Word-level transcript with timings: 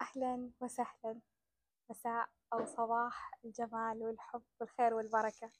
أهلا 0.00 0.50
وسهلا. 0.60 1.20
مساء 1.90 2.28
أو 2.52 2.64
صباح 2.64 3.40
الجمال 3.44 4.02
والحب 4.02 4.42
والخير 4.60 4.94
والبركة. 4.94 5.50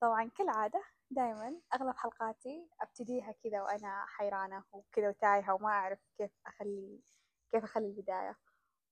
طبعا 0.00 0.30
كالعادة 0.36 0.84
دايما 1.10 1.60
أغلب 1.74 1.96
حلقاتي 1.96 2.68
أبتديها 2.80 3.32
كذا 3.32 3.62
وأنا 3.62 4.06
حيرانة 4.06 4.64
وكذا 4.72 5.08
وتايهة 5.08 5.54
وما 5.54 5.68
أعرف 5.68 5.98
كيف 6.18 6.30
أخلي 6.46 7.02
كيف 7.52 7.64
أخلي 7.64 7.86
البداية. 7.86 8.36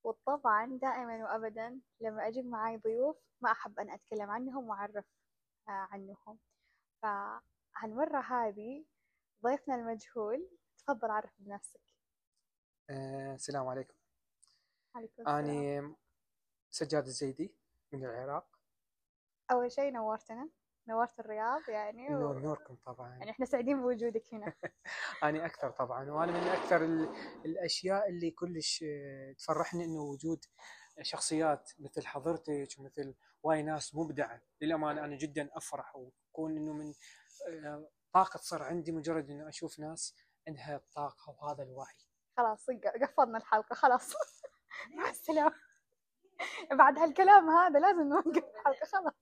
وطبعا 0.05 0.79
دائما 0.83 1.25
وأبدا 1.25 1.81
لما 2.01 2.27
أجيب 2.29 2.47
معاي 2.47 2.77
ضيوف 2.77 3.17
ما 3.41 3.51
أحب 3.53 3.79
أن 3.81 3.91
أتكلم 3.91 4.31
عنهم 4.31 4.69
وأعرف 4.69 5.05
آه، 5.69 5.89
عنهم. 5.91 6.39
فهالمرة 7.03 8.21
هذه 8.21 8.85
ضيفنا 9.43 9.75
المجهول 9.75 10.49
تفضل 10.79 11.11
عرف 11.11 11.31
بنفسك. 11.39 11.81
آه، 12.91 13.35
السلام 13.35 13.67
عليكم. 13.69 13.95
عليكم 13.95 14.06
أنا 15.27 15.95
سجاد 16.71 17.07
الزيدي 17.07 17.55
من 17.93 18.05
العراق. 18.05 18.47
أول 19.51 19.73
شيء 19.73 19.93
نورتنا. 19.93 20.51
نورت 20.89 21.21
الرياض 21.21 21.69
يعني 21.69 22.15
و... 22.15 22.19
نور 22.19 22.39
نوركم 22.39 22.77
طبعا. 22.87 23.11
يعني 23.11 23.31
إحنا 23.31 23.47
سعيدين 23.47 23.81
بوجودك 23.83 24.35
هنا. 24.35 24.55
أنا 25.23 25.47
أكثر 25.47 25.71
طبعا 25.71 26.11
وأنا 26.11 26.33
من 26.33 26.49
أكثر 26.49 26.85
ال- 26.85 27.09
الأشياء 27.45 28.09
اللي 28.09 28.31
كلش 28.31 28.85
تفرحني 29.39 29.85
إنه 29.85 30.01
وجود 30.03 30.45
شخصيات 31.03 31.71
مثل 31.79 32.07
حضرتك 32.07 32.69
ومثل 32.79 33.15
واي 33.43 33.63
ناس 33.63 33.95
مبدعة. 33.95 34.43
للأمانة 34.61 35.05
أنا 35.05 35.17
جدا 35.17 35.49
أفرح 35.53 35.97
وأكون 35.97 36.57
إنه 36.57 36.73
من 36.73 36.95
آه، 37.65 37.89
طاقة 38.13 38.39
تصير 38.39 38.63
عندي 38.63 38.93
مجرد 38.93 39.31
إنه 39.31 39.49
أشوف 39.49 39.79
ناس 39.79 40.15
عندها 40.49 40.77
الطاقة 40.77 41.31
وهذا 41.41 41.63
الوعي. 41.63 41.95
خلاص 42.37 42.67
قفلنا 43.03 43.39
الحلقة 43.39 43.75
خلاص. 43.75 44.15
مع 44.95 45.11
السلامة. 45.11 45.55
بعد 46.73 46.99
هالكلام 46.99 47.51
هذا 47.51 47.79
لازم 47.81 48.09
نوقف 48.09 48.45
الحلقة 48.55 48.87
خلاص. 48.87 49.13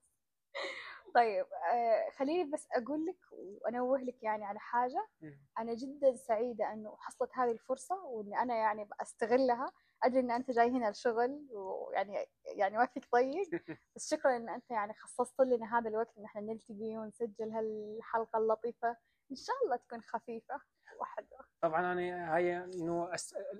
طيب 1.15 1.45
آه 1.73 2.09
خليني 2.17 2.51
بس 2.51 2.67
أقول 2.71 3.05
لك 3.05 3.17
وأنوه 3.31 3.99
لك 3.99 4.23
يعني 4.23 4.45
على 4.45 4.59
حاجة. 4.59 5.07
مم. 5.21 5.39
أنا 5.59 5.73
جدا 5.73 6.15
سعيدة 6.15 6.73
أنه 6.73 6.95
حصلت 6.99 7.29
هذه 7.33 7.51
الفرصة 7.51 7.95
وإني 8.05 8.39
أنا 8.41 8.55
يعني 8.55 8.85
بأستغلها. 8.85 9.71
أدري 10.03 10.19
إن 10.19 10.31
أنت 10.31 10.51
جاي 10.51 10.69
هنا 10.69 10.91
لشغل 10.91 11.47
ويعني 11.51 12.25
يعني 12.45 12.77
ما 12.77 12.85
فيك 12.85 13.03
ضيق 13.15 13.49
بس 13.95 14.09
شكرا 14.09 14.35
إن 14.35 14.49
أنت 14.49 14.71
يعني 14.71 14.93
خصصت 14.93 15.41
لنا 15.41 15.77
هذا 15.79 15.89
الوقت 15.89 16.17
إن 16.17 16.25
إحنا 16.25 16.41
نلتقي 16.41 16.97
ونسجل 16.97 17.51
هالحلقة 17.51 18.37
اللطيفة. 18.39 18.97
إن 19.31 19.35
شاء 19.35 19.55
الله 19.65 19.75
تكون 19.75 20.01
خفيفة. 20.01 20.61
وحلوة 21.01 21.45
طبعا 21.61 21.91
أنا 21.93 22.35
هاي 22.35 22.57
إنه. 22.63 23.11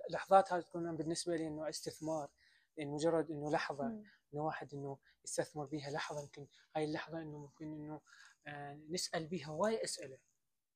اللحظات 0.09 0.53
هذه 0.53 0.61
تكون 0.61 0.95
بالنسبة 0.97 1.35
لي 1.35 1.47
إنه 1.47 1.69
استثمار 1.69 2.29
يعني 2.77 2.91
مجرد 2.91 3.31
إنه 3.31 3.51
لحظة. 3.51 3.85
إنه 4.33 4.45
واحد 4.45 4.73
إنه 4.73 4.97
يستثمر 5.25 5.65
بها 5.65 5.89
لحظة 5.91 6.21
يمكن 6.21 6.47
هاي 6.75 6.83
اللحظة 6.83 7.21
إنه 7.21 7.37
ممكن 7.37 7.65
إنه 7.65 8.01
آه، 8.47 8.73
نسأل 8.89 9.27
بها 9.27 9.49
واي 9.49 9.83
أسئلة 9.83 10.17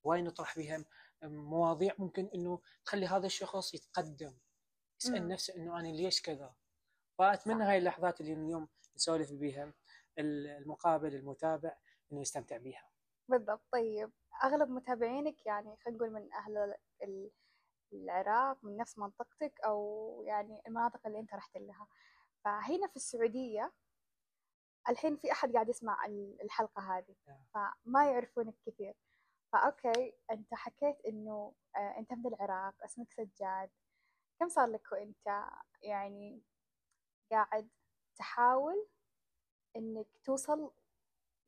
واي 0.04 0.22
نطرح 0.22 0.58
بها 0.60 0.86
مواضيع 1.24 1.94
ممكن 1.98 2.30
إنه 2.36 2.60
تخلي 2.86 3.06
هذا 3.08 3.26
الشخص 3.26 3.74
يتقدم 3.74 4.38
يسأل 5.02 5.24
مم. 5.24 5.32
نفسه 5.32 5.56
إنه 5.56 5.80
أنا 5.80 5.88
ليش 5.88 6.22
كذا 6.22 6.54
فأتمنى 7.18 7.64
هاي 7.64 7.78
اللحظات 7.78 8.22
اللي 8.22 8.34
اليوم 8.34 8.68
نسولف 8.96 9.32
بها 9.32 9.74
ال- 10.20 10.48
المقابل 10.48 11.16
المتابع 11.16 11.76
إنه 12.12 12.22
يستمتع 12.22 12.58
بها 12.58 12.89
بالضبط. 13.30 13.62
طيب 13.72 14.12
أغلب 14.44 14.70
متابعينك 14.70 15.46
يعني 15.46 15.78
خلينا 15.78 15.98
نقول 15.98 16.14
من 16.14 16.34
أهل 16.34 16.76
ال- 17.04 17.32
العراق 17.94 18.64
من 18.64 18.78
نفس 18.78 18.98
منطقتك 19.00 19.62
أو 19.62 20.24
يعني 20.28 20.62
المناطق 20.68 21.08
اللي 21.08 21.20
أنت 21.20 21.34
رحت 21.34 21.58
لها. 21.58 21.88
فهنا 22.46 22.88
في 22.88 22.96
السعودية 22.96 23.72
الحين 24.90 25.18
في 25.18 25.32
أحد 25.32 25.54
قاعد 25.54 25.70
يسمع 25.70 26.06
ال- 26.06 26.42
الحلقة 26.42 26.98
هذه 26.98 27.16
نعم. 27.28 27.44
فما 27.54 28.12
يعرفونك 28.12 28.56
كثير. 28.66 28.94
فأوكي 29.54 30.14
أنت 30.32 30.54
حكيت 30.54 30.98
إنه 31.08 31.54
آه، 31.76 31.98
أنت 32.00 32.14
من 32.14 32.28
العراق 32.28 32.84
اسمك 32.84 33.12
سجاد. 33.12 33.70
كم 34.40 34.50
صار 34.50 34.68
لك 34.68 34.92
وأنت 34.92 35.44
يعني 35.82 36.42
قاعد 37.32 37.70
تحاول 38.16 38.88
إنك 39.76 40.08
توصل 40.24 40.72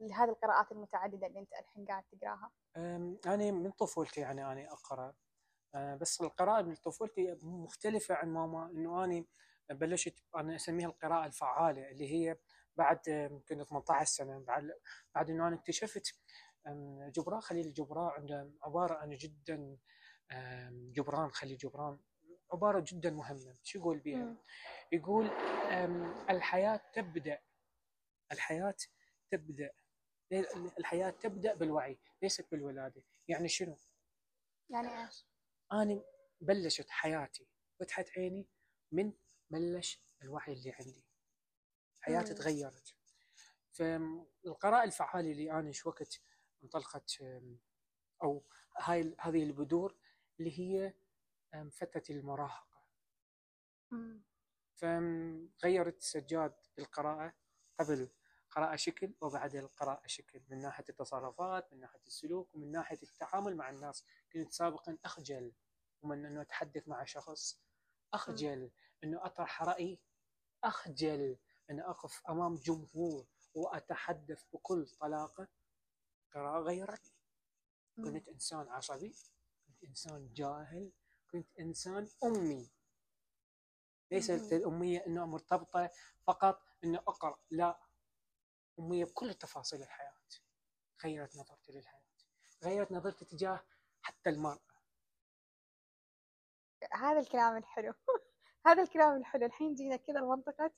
لهذه 0.02 0.30
القراءات 0.30 0.72
المتعددة 0.72 1.28
اللي 1.28 1.40
أنت 1.40 1.54
الحين 1.54 1.86
قاعد 1.86 2.04
تقراها؟ 2.04 2.52
أنا 3.26 3.52
من 3.52 3.72
طفولتي 3.72 4.22
يعني 4.22 4.46
أنا 4.52 4.72
أقرأ. 4.74 5.14
أه، 5.76 5.96
بس 5.96 6.22
القراءة 6.22 6.62
من 6.62 6.76
طفولتي 6.76 7.38
مختلفة 7.44 8.16
عن 8.16 8.30
ماما 8.34 8.66
إنه 8.66 9.04
أنا 9.04 9.26
بلشت 9.70 10.20
أنا 10.36 10.56
أسميها 10.56 10.88
القراءة 10.88 11.26
الفعالة 11.26 11.90
اللي 11.92 12.12
هي 12.14 12.38
بعد 12.76 13.08
يمكن 13.08 13.64
18 13.64 14.06
سنة 14.06 14.40
بعد 14.40 14.72
بعد 15.16 15.30
إنه 15.30 15.48
أنا 15.48 15.56
اكتشفت 15.56 16.08
جبران 17.16 17.42
خليل 17.42 17.74
جبران 17.74 18.12
عنده 18.12 18.52
عبارة 18.64 18.94
عن 18.94 19.10
جدا 19.10 19.78
جبران 20.72 21.30
خليل 21.32 21.58
جبران 21.58 22.00
عبارة 22.54 22.84
جدا 22.88 23.10
مهمة. 23.12 23.58
شو 23.64 23.80
يقول 23.80 24.00
بها؟ 24.00 24.36
يقول 24.92 25.28
أم، 25.72 26.14
الحياة 26.30 26.82
تبدأ 26.94 27.40
الحياة 28.32 28.76
تبدأ 30.32 30.72
الحياة 30.80 31.10
تبدأ 31.10 31.54
بالوعي 31.54 31.98
ليست 32.22 32.52
بالولادة 32.52 33.04
يعني 33.28 33.48
شنو؟ 33.48 33.78
يعني 34.70 35.04
إيش؟ 35.06 35.26
أنا 35.72 36.04
بلشت 36.42 36.90
حياتي 36.90 37.48
فتحت 37.80 38.10
عيني 38.18 38.48
من 38.92 39.14
بلش 39.50 40.02
الوعي 40.22 40.54
اللي 40.54 40.72
عندي 40.72 41.06
حياتي. 42.02 42.34
تغيرت 42.34 42.96
فالقراءة 43.72 44.84
الفعالة 44.84 45.32
اللي 45.32 45.52
أنا 45.52 45.72
شو 45.72 45.90
وقت 45.90 46.22
انطلقت 46.64 47.22
أو 48.24 48.44
هاي 48.78 49.16
هذه 49.20 49.44
البذور 49.44 49.98
اللي 50.40 50.60
هي 50.60 50.94
فترة 51.72 52.04
المراهقة. 52.10 52.82
فغيرت 54.76 56.02
سجاد 56.02 56.56
بالقراءة 56.78 57.34
قبل 57.80 58.10
قراءة 58.52 58.76
شكل 58.76 59.14
وبعد 59.22 59.56
القراءة 59.56 60.08
شكل 60.08 60.42
من 60.50 60.62
ناحية 60.62 60.86
التصرفات 60.90 61.74
من 61.74 61.80
ناحية 61.80 62.02
السلوك 62.08 62.56
ومن 62.56 62.72
ناحية 62.72 63.00
التعامل 63.04 63.56
مع 63.56 63.70
الناس. 63.70 64.06
كنت 64.34 64.54
سابقا 64.54 64.98
أخجل 65.06 65.54
ومن 66.02 66.26
أنه 66.26 66.42
أتحدث 66.42 66.88
مع 66.88 67.04
شخص 67.04 67.60
أخجل 68.14 68.72
أنه 69.04 69.26
أطرح 69.26 69.64
رأي 69.64 70.00
أخجل 70.64 71.38
أن 71.70 71.80
أقف 71.80 72.22
أمام 72.30 72.56
جمهور 72.56 73.26
وأتحدث 73.56 74.44
بكل 74.54 74.88
طلاقة. 75.00 75.48
قراءة 76.34 76.62
غيرتني 76.64 77.12
مم. 77.98 78.06
كنت 78.06 78.28
إنسان 78.28 78.68
عصبي 78.68 79.16
كنت 79.68 79.84
إنسان 79.84 80.34
جاهل 80.34 80.92
كنت 81.32 81.48
إنسان 81.60 82.08
أمي. 82.24 82.70
ليست. 84.12 84.54
الأمية 84.54 85.06
أنه 85.08 85.26
مرتبطة 85.26 85.90
فقط 86.24 86.62
أنه 86.84 86.98
أقرأ. 87.00 87.38
لا. 87.52 87.80
أمية 88.82 89.06
بكل 89.06 89.34
تفاصيل 89.34 89.82
الحياة. 89.82 90.14
غيرت 91.04 91.36
نظرتي 91.36 91.72
للحياة. 91.72 92.02
غيرت 92.64 92.92
نظرتي 92.92 93.26
تجاه 93.26 93.64
حتى 94.02 94.30
المرأة. 94.30 94.60
هذا 96.94 97.20
الكلام 97.20 97.58
الحلو. 97.58 97.94
هذا 98.68 98.84
الكلام 98.84 99.18
الحلو. 99.18 99.46
الحين 99.46 99.76
جينا 99.76 99.96
كذا 99.96 100.20
لمنطقة 100.20 100.72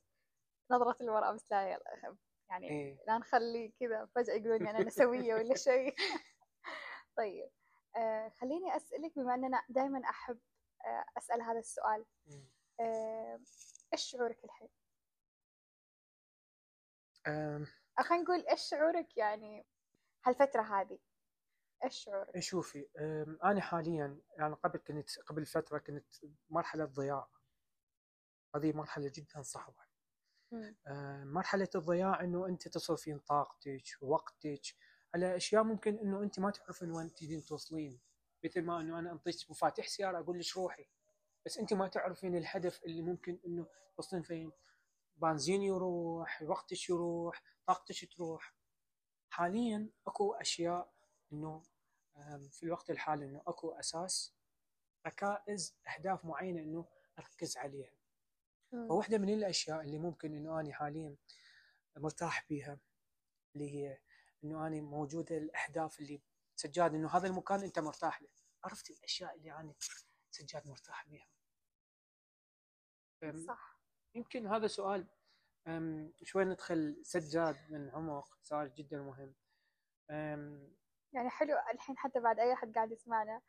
نظرة 0.71 0.97
المرأة 1.01 1.31
بس 1.31 1.51
لا 1.51 1.71
يلا 1.71 2.17
يعني 2.49 2.69
إيه. 2.69 3.03
لا 3.07 3.17
نخلي 3.17 3.73
كذا 3.79 4.05
فجأة 4.15 4.33
يقولون 4.33 4.67
أنا 4.67 4.83
نسوية 4.83 5.33
ولا 5.33 5.55
شيء. 5.69 5.95
طيب 7.17 7.49
آه 7.95 8.29
خليني 8.29 8.75
أسألك 8.75 9.11
بما 9.15 9.33
أننا 9.33 9.63
دائما 9.69 10.09
أحب 10.09 10.39
آه 10.85 11.05
أسأل 11.17 11.41
هذا 11.41 11.59
السؤال. 11.59 12.05
آه 12.79 13.39
إيش 13.93 14.01
شعورك 14.03 14.43
الحين؟ 14.43 14.69
خلينا 17.99 18.23
نقول 18.23 18.47
إيش 18.49 18.61
شعورك 18.61 19.17
يعني 19.17 19.65
هالفترة 20.25 20.61
هذه؟ 20.61 20.99
إيش 21.83 21.95
شعورك؟ 22.03 22.39
شوفي 22.39 22.87
أم، 22.99 23.39
أنا 23.43 23.61
حاليا 23.61 24.19
يعني 24.37 24.53
قبل 24.53 24.79
كنت 24.79 25.19
قبل 25.19 25.45
فترة 25.45 25.77
كنت 25.77 26.13
مرحلة 26.49 26.85
ضياع. 26.85 27.27
هذه 28.55 28.73
مرحلة 28.73 29.11
جدا 29.15 29.41
صعبة. 29.41 29.83
مرحلة 31.23 31.69
الضياع 31.75 32.21
إنه 32.21 32.47
أنت 32.47 32.67
تصرفين 32.67 33.19
طاقتك 33.19 33.83
ووقتك. 34.01 34.61
على 35.15 35.35
أشياء 35.35 35.63
ممكن 35.63 35.97
إنه 35.97 36.23
أنت 36.23 36.39
ما 36.39 36.51
تعرفين 36.51 36.91
وين 36.91 37.13
تريدين 37.13 37.45
توصلين. 37.45 38.01
مثل 38.45 38.61
ما 38.61 38.81
إنه 38.81 38.99
أنا 38.99 39.11
أنطيك 39.11 39.35
مفاتيح 39.49 39.87
سيارة 39.87 40.19
أقول 40.19 40.39
لك 40.39 40.57
روحي. 40.57 40.87
بس 41.45 41.57
أنت 41.57 41.73
ما 41.73 41.87
تعرفين 41.87 42.35
الهدف 42.35 42.83
اللي 42.83 43.01
ممكن 43.01 43.39
إنه 43.45 43.67
توصلين 43.95 44.23
فين. 44.23 44.51
بنزين 45.17 45.61
يروح 45.61 46.41
وقتك 46.41 46.89
يروح 46.89 47.43
طاقتك 47.65 48.13
تروح. 48.13 48.53
حاليا 49.29 49.89
اكو 50.07 50.33
اشياء 50.33 50.93
انه 51.33 51.63
في 52.51 52.63
الوقت 52.63 52.89
الحالي 52.89 53.25
انه 53.25 53.41
اكو 53.47 53.71
أساس 53.71 54.33
ركائز 55.07 55.75
اهداف 55.87 56.25
معينة 56.25 56.61
انه 56.61 56.85
اركز 57.19 57.57
عليها. 57.57 57.93
مم. 58.71 58.87
فواحدة 58.87 59.17
من 59.17 59.29
الأشياء 59.29 59.81
اللي 59.81 59.97
ممكن 59.99 60.33
إنه 60.33 60.59
أنا 60.59 60.73
حاليا 60.73 61.15
مرتاح 61.97 62.45
بيها 62.49 62.79
اللي 63.55 63.71
هي 63.75 63.99
إنه 64.43 64.67
أنا 64.67 64.81
موجودة 64.81 65.37
الأهداف 65.37 65.99
اللي 65.99 66.21
سجاد 66.55 66.93
إنه 66.93 67.09
هذا 67.09 67.27
المكان 67.27 67.63
أنت 67.63 67.79
مرتاح 67.79 68.21
له. 68.21 68.27
عرفت 68.63 68.89
الأشياء 68.89 69.35
اللي 69.35 69.53
أنا 69.53 69.73
سجاد 70.31 70.67
مرتاح 70.67 71.07
بيها. 71.07 71.27
صح. 73.47 73.72
يمكن 74.15 74.47
هذا 74.47 74.67
سؤال 74.67 75.07
شوي 76.23 76.45
ندخل 76.45 76.99
سجاد 77.03 77.71
من 77.71 77.89
عمق 77.89 78.37
سؤال 78.41 78.73
جدا 78.73 78.97
مهم. 79.01 79.35
يعني 81.13 81.29
حلو 81.29 81.57
الحين 81.73 81.97
حتى 81.97 82.19
بعد 82.19 82.39
أي 82.39 82.53
أحد 82.53 82.75
قاعد 82.75 82.91
يسمعنا. 82.91 83.41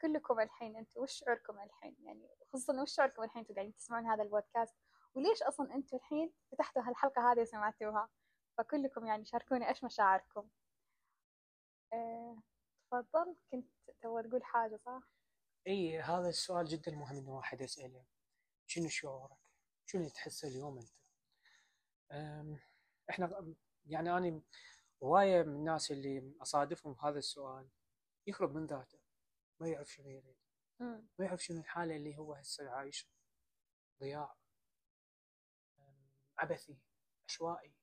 كلكم 0.00 0.40
الحين 0.40 0.76
أنتوا 0.76 1.02
وش 1.02 1.12
شعوركم 1.12 1.60
الحين؟ 1.60 1.96
يعني 2.04 2.28
خصوصا 2.52 2.82
وش 2.82 2.94
شعوركم 2.94 3.22
الحين 3.22 3.40
أنتوا 3.40 3.54
قاعدين 3.54 3.74
تسمعون 3.74 4.06
هذا 4.06 4.22
البودكاست؟ 4.22 4.76
وليش 5.14 5.42
أصلا 5.42 5.74
أنتوا 5.74 5.98
الحين 5.98 6.32
فتحتوا 6.52 6.82
هالحلقة 6.82 7.32
هذه 7.32 7.40
وسمعتوها؟ 7.40 8.08
فكلكم 8.58 9.06
يعني 9.06 9.24
شاركوني 9.24 9.68
إيش 9.68 9.84
مشاعركم. 9.84 10.48
أه 11.92 12.42
تفضل 12.90 13.36
كنت 13.52 13.70
تبغى 14.00 14.22
تقول 14.22 14.44
حاجة 14.44 14.76
صح؟ 14.76 15.02
اي 15.66 16.00
هذا 16.00 16.28
السؤال 16.28 16.66
جدا 16.66 16.92
مهم 16.92 17.16
إنه 17.16 17.36
واحد 17.36 17.60
يسأله. 17.60 18.04
شنو 18.66 18.88
شعورك؟ 18.88 19.47
شنو 19.90 20.08
تحسه 20.08 20.48
اليوم 20.48 20.78
أنت؟ 20.78 20.90
إحنا 23.10 23.54
يعني 23.86 24.16
أنا 24.16 24.42
هواية 25.02 25.42
من 25.42 25.54
الناس 25.54 25.90
اللي 25.90 26.34
أصادفهم 26.42 26.92
بهذا 26.92 27.18
السؤال 27.18 27.68
يخرب 28.26 28.54
من 28.54 28.66
ذاته 28.66 28.98
ما 29.60 29.68
يعرف 29.68 29.92
شنو 29.92 30.08
يريد. 30.08 30.36
ما 31.18 31.24
يعرف 31.24 31.44
شنو 31.44 31.60
الحالة 31.60 31.96
اللي 31.96 32.16
هو 32.16 32.34
هسه 32.34 32.70
عايشها 32.70 33.10
ضياع 34.00 34.36
عبثي 36.38 36.78
عشوائي 37.28 37.74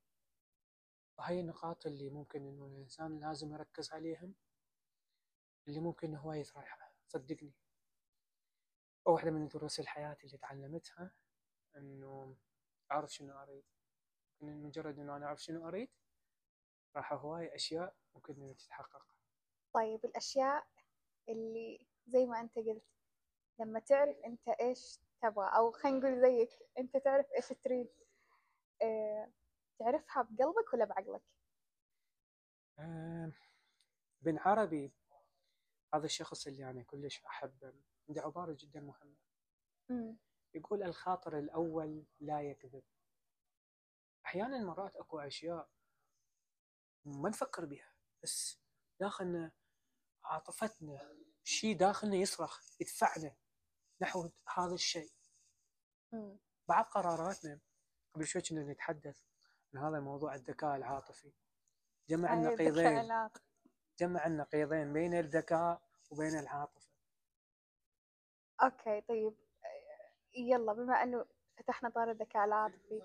وهي 1.18 1.40
النقاط 1.40 1.86
اللي 1.86 2.10
ممكن 2.10 2.48
إنه 2.48 2.66
الإنسان 2.66 3.20
لازم 3.20 3.54
يركز 3.54 3.94
عليهم 3.94 4.36
اللي 5.68 5.80
ممكن 5.80 6.16
هو 6.16 6.34
يطرحها 6.34 6.94
صدقني 7.08 7.54
واحدة 9.06 9.32
من 9.32 9.48
دروس 9.48 9.80
الحياة 9.80 10.18
اللي 10.24 10.38
تعلمتها 10.38 11.12
إنه 11.78 12.36
أعرف 12.92 13.14
شنو 13.14 13.34
أريد 13.44 13.64
من 14.42 14.64
مجرد 14.64 15.00
إنه 15.00 15.16
أنا 15.16 15.26
أعرف 15.26 15.44
شنو 15.44 15.68
أريد 15.68 15.90
راح 16.96 17.14
هواي 17.14 17.56
أشياء 17.56 17.96
ممكن 18.16 18.34
انها 18.34 18.54
تتحقق 18.54 19.06
طيب 19.74 20.06
الأشياء 20.06 20.68
اللي 21.30 21.88
زي 22.08 22.26
ما 22.26 22.40
أنت 22.42 22.56
قلت 22.56 22.84
لما 23.60 23.80
تعرف 23.80 24.18
أنت 24.26 24.48
إيش 24.50 25.00
تبغى 25.22 25.48
أو 25.58 25.72
خلينا 25.72 25.98
نقول 26.00 26.22
زيك 26.22 26.50
أنت 26.78 26.98
تعرف 26.98 27.26
إيش 27.36 27.48
تريد 27.48 27.88
أه 28.82 29.32
تعرفها 29.80 30.28
بقلبك 30.30 30.74
ولا 30.74 30.86
بعقلك؟ 30.86 31.22
آم، 32.80 33.34
بن 34.22 34.38
عربي 34.38 34.92
هذا 35.94 36.06
الشخص 36.06 36.48
اللي 36.48 36.70
أنا 36.70 36.84
كلش 36.84 37.24
أحبه 37.26 37.74
عنده 38.10 38.22
عبارة 38.22 38.56
جدا 38.60 38.80
مهمة 38.80 39.16
مم. 39.90 40.18
يقول 40.56 40.84
الخاطر 40.84 41.40
الأول 41.40 42.06
لا 42.20 42.42
يكذب. 42.42 42.84
أحيانا 44.26 44.64
مرات 44.64 44.96
أكو 44.96 45.20
أشياء 45.20 45.70
ما 47.06 47.30
نفكر 47.30 47.66
بها 47.66 47.94
بس 48.24 48.60
داخلنا 49.00 49.52
عاطفتنا 50.24 51.18
شيء 51.44 51.78
داخلنا 51.78 52.16
يصرخ 52.16 52.62
يدفعنا 52.80 53.36
نحو 54.02 54.30
هذا 54.54 54.74
الشيء. 54.74 55.12
بعض 56.68 56.86
قراراتنا 56.86 57.60
قبل 58.14 58.28
شوي 58.28 58.42
كنا 58.42 58.72
نتحدث 58.72 59.22
عن 59.74 59.80
هذا 59.84 59.98
الموضوع 59.98 60.36
الذكاء 60.36 60.76
العاطفي. 60.76 61.34
جمع 62.10 62.34
النقيضين. 62.34 63.30
جمع 64.00 64.26
النقيضين 64.26 64.94
بين 64.94 65.14
الذكاء 65.14 65.82
وبين 66.12 66.40
العاطفة. 66.40 66.90
أوكي 68.64 69.02
طيب. 69.02 69.45
يلا 70.36 70.74
بما 70.74 71.04
أنه 71.04 71.26
فتحنا 71.58 71.90
طار 71.90 72.12
الذكاء 72.12 72.46
العاطفي 72.46 73.02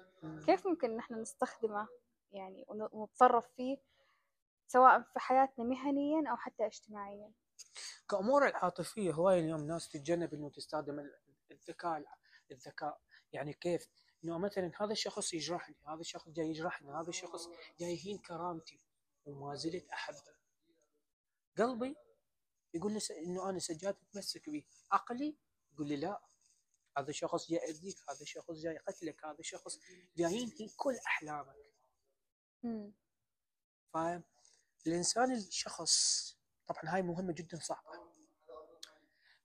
كيف 0.47 0.67
ممكن 0.67 0.97
نحن 0.97 1.15
نستخدمه 1.15 1.89
يعني 2.33 2.65
ون- 2.69 2.89
ونتصرف 2.93 3.47
فيه 3.57 3.79
سواء 4.67 5.01
في 5.03 5.21
حياتنا 5.21 5.65
مهنيا 5.65 6.31
أو 6.31 6.37
حتى 6.37 6.67
اجتماعيا 6.67 7.33
كأمور 8.11 8.47
العاطفية 8.49 9.13
هواي 9.13 9.41
اليوم 9.41 9.61
ناس 9.67 9.89
تتجنب 9.89 10.35
إنه 10.35 10.51
تستخدم 10.51 10.99
ال- 11.01 11.19
الذكاء 11.51 12.05
الذكاء 12.51 13.01
يعني 13.33 13.53
كيف؟ 13.53 13.89
إنه 14.25 14.39
مثلا 14.39 14.73
هذا 14.81 14.93
الشخص 14.93 15.35
يجرحني، 15.35 15.75
هذا 15.89 16.01
الشخص 16.01 16.29
جاي 16.29 16.47
يجرحني، 16.51 16.91
هذا 16.91 17.09
الشخص 17.09 17.49
جاي 17.79 17.93
يهين 17.95 18.19
كرامتي 18.19 18.81
وما 19.27 19.55
زلت 19.55 19.89
أحبه. 19.91 20.35
قلبي 21.59 21.97
يقول 22.75 22.93
لي 22.93 23.01
إنه 23.27 23.51
أنا 23.51 23.59
سجاد 23.59 23.97
متمسك 24.03 24.51
به، 24.51 24.65
عقلي 24.93 25.37
يقول 25.73 25.89
لي 25.89 25.97
لا 25.97 26.21
هذا 26.99 27.11
الشخص 27.11 27.49
جاي 27.51 27.59
يأذيك، 27.59 27.97
هذا 28.11 28.21
الشخص 28.21 28.51
جاي 28.51 28.75
يقتلك، 28.75 29.25
هذا 29.25 29.39
الشخص 29.39 29.79
جاي 30.17 30.33
ينهي 30.33 30.69
كل 30.77 30.97
أحلامك. 31.07 31.57
مم. 32.63 32.93
فالإنسان 33.93 35.33
الشخص 35.33 36.27
طبعا 36.67 36.95
هاي 36.95 37.03
مهمة 37.03 37.33
جدا 37.33 37.59
صعبة 37.61 38.11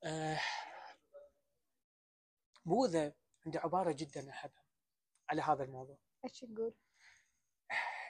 آه 0.04 0.40
بوذا 2.66 3.14
عنده 3.46 3.60
عبارة 3.60 3.92
جدا 3.92 4.30
أحبها 4.30 4.66
على 5.30 5.42
هذا 5.42 5.64
الموضوع 5.64 5.98
إيش 6.26 6.40
تقول؟ 6.40 6.74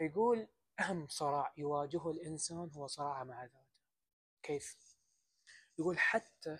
يقول 0.02 0.48
أهم 0.80 1.08
صراع 1.08 1.54
يواجهه 1.58 2.12
الإنسان 2.12 2.72
هو 2.76 2.88
صراعه 2.88 3.24
مع 3.24 3.44
ذاته 3.44 3.66
كيف؟ 4.44 4.98
يقول 5.80 6.00
حتى 6.00 6.58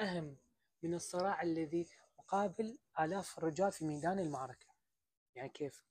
أهم 0.00 0.36
من 0.82 0.94
الصراع 0.94 1.42
الذي 1.42 1.88
مقابل 2.18 2.78
آلاف 3.00 3.38
الرجال 3.38 3.72
في 3.72 3.84
ميدان 3.84 4.18
المعركة. 4.18 4.66
يعني 5.34 5.48
كيف؟ 5.48 5.84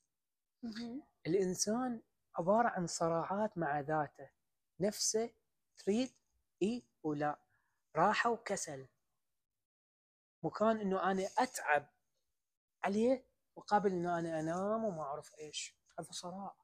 الإنسان 1.27 2.01
عبارة 2.35 2.69
عن 2.69 2.87
صراعات 2.87 3.57
مع 3.57 3.79
ذاته. 3.79 4.29
نفسه 4.79 5.33
تريد 5.77 6.11
إي 6.61 6.87
ولا. 7.03 7.39
راحة 7.95 8.29
وكسل. 8.29 8.87
مكان 10.43 10.79
إنه 10.79 11.11
أنا 11.11 11.29
أتعب 11.37 11.89
عليه 12.83 13.25
مقابل 13.57 13.91
إنه 13.91 14.19
أنا 14.19 14.39
أنام 14.39 14.83
وما 14.83 15.01
أعرف 15.01 15.35
إيش. 15.39 15.79
هذا 15.99 16.11
صراع. 16.11 16.55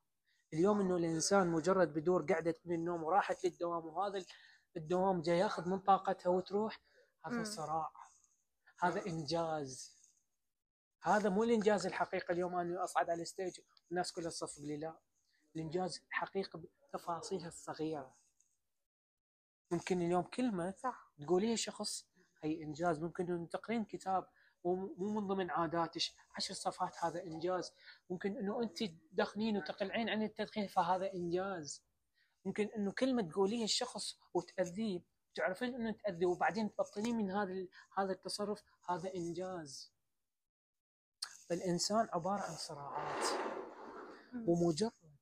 اليوم 0.53 0.81
إنه 0.81 0.95
الإنسان 0.95 1.47
مجرد 1.47 1.93
بدور 1.93 2.33
قعدة 2.33 2.55
من 2.65 2.75
النوم 2.75 3.03
وراحت 3.03 3.45
للدوام 3.45 3.85
وهذا 3.85 4.25
الدوام 4.77 5.21
جاي 5.21 5.37
ياخذ 5.37 5.69
من 5.69 5.79
طاقتها 5.79 6.29
وتروح 6.29 6.79
هذا. 7.25 7.43
صراع. 7.43 8.04
هذا 8.79 9.05
إنجاز. 9.05 9.95
هذا 11.03 11.29
مو 11.29 11.43
الإنجاز 11.43 11.85
الحقيقي 11.85 12.33
اليوم 12.33 12.55
أنا 12.55 12.83
أصعد 12.83 13.09
على 13.09 13.21
ال 13.21 13.28
stage 13.28 13.59
والناس 13.89 14.11
كلها 14.11 14.29
تصفق 14.29 14.61
لي 14.61 14.77
لا. 14.77 14.99
الإنجاز 15.55 16.01
الحقيقي 16.07 16.61
بتفاصيلها 16.93 17.47
الصغيرة. 17.47 18.15
ممكن 19.71 20.01
اليوم 20.01 20.23
كلمة 20.23 20.71
صح. 20.71 21.13
تقوليها 21.21 21.55
شخص 21.55 22.07
هي 22.43 22.63
إنجاز. 22.63 22.99
ممكن 22.99 23.49
تقرين 23.49 23.85
كتاب 23.85 24.27
مو 24.65 24.95
من 24.97 25.27
ضمن 25.27 25.51
عاداتك. 25.51 26.01
عشر 26.35 26.53
صفحات 26.53 26.95
هذا 27.03 27.23
إنجاز. 27.23 27.73
ممكن 28.09 28.37
إنه 28.37 28.63
أنت 28.63 28.83
تدخنين 28.83 29.57
وتقلعين 29.57 30.09
عن 30.09 30.23
التدخين 30.23 30.67
فهذا 30.67 31.13
إنجاز. 31.13 31.83
ممكن 32.45 32.69
إنه 32.77 32.91
كلمة 32.91 33.21
تقوليها 33.21 33.63
الشخص 33.63 34.19
وتأذيه 34.33 35.01
تعرفين 35.35 35.75
إنه 35.75 35.91
تأذيه 35.91 36.25
وبعدين 36.25 36.71
تبطلين 36.71 37.15
من 37.15 37.31
هذا 37.31 37.67
هذا 37.97 38.11
التصرف 38.11 38.63
هذا 38.89 39.13
إنجاز. 39.13 39.93
فالإنسان 41.49 42.09
عبارة 42.13 42.41
عن 42.41 42.55
صراعات. 42.55 43.25
ومجرد 44.47 45.15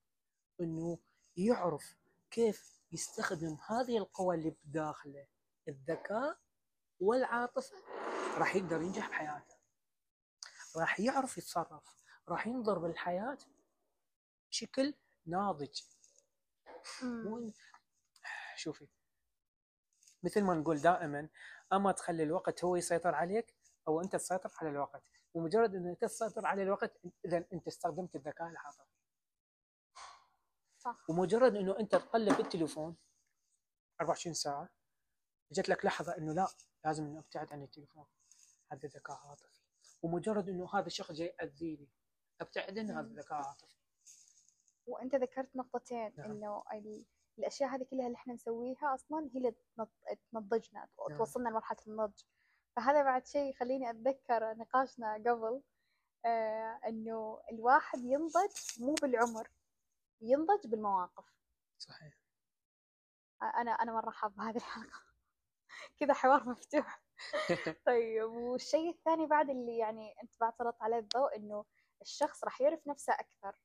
إنه 0.62 1.00
يعرف 1.38 1.96
كيف 2.32 2.82
يستخدم 2.91 3.58
هذه 3.67 3.98
القوى 3.98 4.36
اللي 4.36 4.55
بداخله 4.63 5.27
الذكاء 5.67 6.39
والعاطفة 7.00 7.77
راح 8.38 8.55
يقدر 8.55 8.82
ينجح 8.82 9.10
بحياته. 9.10 9.55
راح 10.75 11.00
يعرف 11.00 11.38
يتصرف. 11.38 12.03
راح 12.29 12.48
ينظر 12.48 12.79
بالحياة 12.79 13.38
بشكل 14.50 14.93
ناضج. 15.25 15.82
شوفي 18.58 18.88
مثل 20.24 20.44
ما 20.44 20.53
نقول 20.53 20.77
دائما 20.77 21.30
أما 21.74 21.92
تخلي 21.92 22.24
الوقت 22.24 22.63
هو 22.63 22.75
يسيطر 22.75 23.15
عليك 23.15 23.56
أو 23.88 24.01
أنت 24.01 24.15
تسيطر 24.15 24.51
على 24.62 24.70
الوقت. 24.70 25.03
ومجرد 25.34 25.75
انك 25.75 26.00
تسيطر 26.00 26.46
على 26.46 26.63
الوقت 26.63 27.00
اذا 27.25 27.46
أنت 27.53 27.68
استخدمت 27.68 28.15
الذكاء 28.15 28.48
العاطفي. 28.48 28.94
صح. 30.77 31.10
ومجرد 31.10 31.56
إنه 31.56 31.80
أنت 31.80 31.96
تقلب 31.96 32.39
التليفون 32.39 32.96
24 34.01 34.34
ساعة 34.34 34.70
جت 35.51 35.70
لك 35.70 35.86
لحظة 35.86 36.18
إنه 36.18 36.34
لا 36.34 36.48
لازم 36.86 37.06
انه 37.06 37.20
أبتعد 37.20 37.53
عن 37.53 37.63
التليفون. 37.63 38.06
هذا 38.72 38.88
ذكاء 38.88 39.18
عاطفي. 39.18 39.62
ومجرد 40.01 40.50
إنه 40.50 40.70
هذا 40.74 40.88
الشخص 40.88 41.12
جاي 41.12 41.36
ياذيني 41.42 41.89
أبتعد 42.42 42.80
عن 42.80 42.92
هذا. 42.92 43.00
الذكاء 43.00 43.39
العاطفي 43.39 43.75
وأنت 44.86 45.15
ذكرت 45.15 45.56
نقطتين 45.56 46.13
نعم. 46.18 46.32
إنه 46.32 46.63
الأشياء 47.40 47.70
هذه 47.70 47.84
كلها 47.84 48.08
اللي 48.08 48.16
إحنا 48.16 48.34
نسويها 48.34 48.94
أصلا 48.96 49.30
هي 49.34 49.38
اللي 49.38 49.52
تنض- 49.52 50.18
تنضجنا 50.32 50.88
نعم. 51.10 51.18
توصلنا 51.18 51.50
لمرحلة 51.50 51.78
النضج. 51.88 52.22
فهذا 52.75 53.04
بعد 53.04 53.28
شيء 53.28 53.50
يخليني 53.50 53.90
أتذكر 53.90 54.54
نقاشنا 54.58 55.13
قبل 55.13 55.62
آه 56.25 56.80
إنه 56.88 57.42
الواحد 57.52 58.00
ينضج 58.04 58.52
مو 58.80 58.94
بالعمر 59.02 59.50
ينضج 60.22 60.68
بالمواقف. 60.68 61.25
صحيح. 61.78 62.13
أنا 63.42 63.72
أنا 63.72 63.92
مرة 63.94 64.10
حابه 64.12 64.50
هذه 64.50 64.58
الحلقة. 64.58 65.02
كذا 66.00 66.13
حوار 66.13 66.50
مفتوح. 66.50 67.02
طيب 67.86 68.24
والشيء 68.24 68.90
الثاني 68.90 69.25
بعد 69.28 69.50
اللي 69.50 69.78
يعني 69.78 70.16
أنت 70.24 70.34
بعد 70.40 70.54
سلطت 70.58 70.82
عليه 70.82 70.98
الضوء 71.00 71.36
إنه 71.36 71.66
الشخص 72.02 72.44
راح 72.44 72.62
يعرف 72.62 72.88
نفسه 72.88 73.13
أكثر 73.13 73.60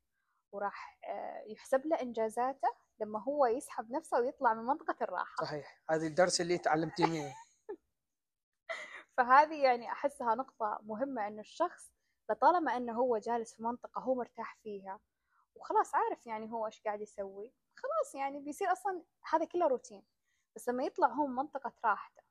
وراح 0.52 0.98
آه، 1.04 1.42
يحسب 1.46 1.86
له 1.86 2.00
إنجازاته 2.02 2.68
لما 3.00 3.22
هو 3.22 3.46
يسحب 3.46 3.90
نفسه 3.90 4.18
ويطلع 4.18 4.54
من 4.54 4.64
منطقة 4.64 4.96
الراحة. 5.02 5.44
صحيح. 5.44 5.82
هذا 5.90 6.06
الدرس 6.06 6.40
اللي 6.40 6.58
تعلمتيه 6.58 7.06
منه 7.06 7.34
فهذه 9.16 9.62
يعني 9.62 9.92
أحسها 9.92 10.34
نقطة 10.34 10.78
مهمة 10.82 11.26
إنه 11.26 11.40
الشخص 11.40 11.92
لطالما 12.30 12.76
إنه 12.76 12.92
هو 12.92 13.18
جالس 13.18 13.54
في 13.54 13.62
منطقة 13.62 14.00
هو 14.00 14.14
مرتاح 14.14 14.58
فيها 14.62 15.00
وخلاص 15.54 15.94
عارف 15.94 16.26
يعني 16.26 16.52
هو 16.52 16.66
إيش 16.66 16.82
قاعد 16.82 17.00
يسوي 17.00 17.52
خلاص 17.76 18.14
يعني 18.14 18.40
بيصير 18.40 18.72
أصلا 18.72 19.02
هذا 19.32 19.44
كله 19.44 19.66
روتين. 19.66 20.02
بس 20.56 20.68
لما 20.68 20.84
يطلع 20.84 21.08
هو 21.08 21.26
من 21.26 21.34
منطقة 21.34 21.72
راحته 21.84 22.22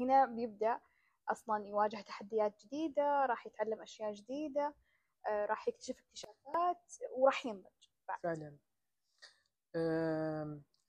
هنا 0.00 0.24
بيبدأ 0.26 0.80
أصلا 1.28 1.66
يواجه 1.66 2.00
تحديات 2.00 2.64
جديدة 2.64 3.26
راح 3.26 3.46
يتعلم 3.46 3.82
أشياء 3.82 4.12
جديدة 4.12 4.74
آه، 5.26 5.46
راح 5.46 5.68
يكتشف 5.68 5.98
اكتشافات 5.98 6.92
وراح 7.10 7.46
ينضج 7.46 7.88
بعد. 8.08 8.18
فعلا. 8.22 8.56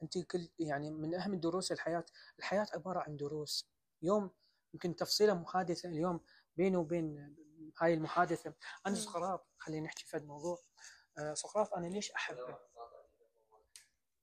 انت 0.03 0.17
كل 0.17 0.49
يعني 0.59 0.91
من 0.91 1.15
أهم 1.15 1.35
دروس 1.35 1.71
الحياة 1.71 2.05
الحياة 2.39 2.67
عبارة 2.73 2.99
عن 2.99 3.17
دروس. 3.17 3.71
يوم 4.01 4.31
يمكن 4.73 4.95
تفصيلة 4.95 5.33
محادثة 5.33 5.89
اليوم 5.89 6.19
بيني 6.57 6.77
وبين 6.77 7.35
هاي 7.77 7.93
المحادثة. 7.93 8.53
أنا. 8.87 8.95
سقراط 8.95 9.47
خلينا 9.57 9.85
نحكي 9.85 10.05
في 10.05 10.17
الموضوع. 10.17 10.59
أه، 11.17 11.33
سقراط 11.33 11.73
أنا 11.73 11.87
ليش 11.87 12.11
أحبه؟ 12.11 12.57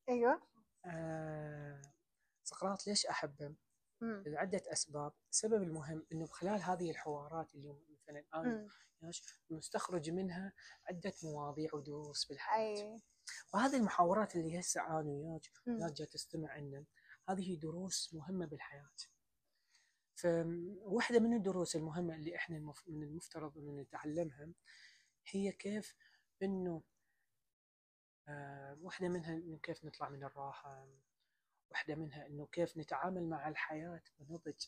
أيوه. 0.09 0.41
أه، 0.85 1.81
سقراط 2.43 2.87
ليش 2.87 3.05
أحبه؟ 3.05 3.55
مم. 4.01 4.23
لعدة 4.27 4.61
أسباب. 4.71 5.13
السبب 5.31 5.63
المهم 5.63 6.05
إنه 6.11 6.25
خلال 6.25 6.61
هذه 6.61 6.91
الحوارات 6.91 7.55
اليوم 7.55 7.85
مثلا 7.93 8.23
مم. 8.35 8.67
وياش 9.01 9.23
نستخرج 9.51 10.09
منها 10.09 10.53
عدة 10.89 11.13
مواضيع 11.23 11.69
ودروس 11.73 12.25
بالحياة. 12.25 12.75
أي. 12.77 13.01
وهذه 13.53 13.75
المحاورات 13.77 14.35
اللي 14.35 14.59
هسه 14.59 14.81
أنا 14.99 15.09
وياك. 15.09 15.41
ناس 15.67 15.91
جاي 15.93 16.07
تستمع 16.07 16.57
لنا 16.57 16.85
هذه 17.29 17.55
دروس 17.55 18.13
مهمة 18.13 18.45
بالحياة 18.45 18.89
فواحدة 20.15 21.19
من 21.19 21.33
الدروس 21.33 21.75
المهمة 21.75 22.15
اللي 22.15 22.35
إحنا 22.35 22.57
المف- 22.57 22.87
من 22.87 23.03
المفترض 23.03 23.57
انه 23.57 23.81
نتعلمها 23.81 24.49
هي 25.27 25.51
كيف 25.51 25.95
إنه 26.43 26.81
آه، 28.27 28.77
واحدة 28.81 29.09
منها 29.09 29.33
إنه 29.33 29.57
كيف 29.57 29.85
نطلع 29.85 30.09
من 30.09 30.23
الراحة 30.23 30.87
واحدة 31.69 31.95
منها 31.95 32.25
إنه 32.25 32.45
كيف 32.47 32.77
نتعامل 32.77 33.23
مع 33.29 33.47
الحياة 33.49 34.01
بنضج 34.19 34.65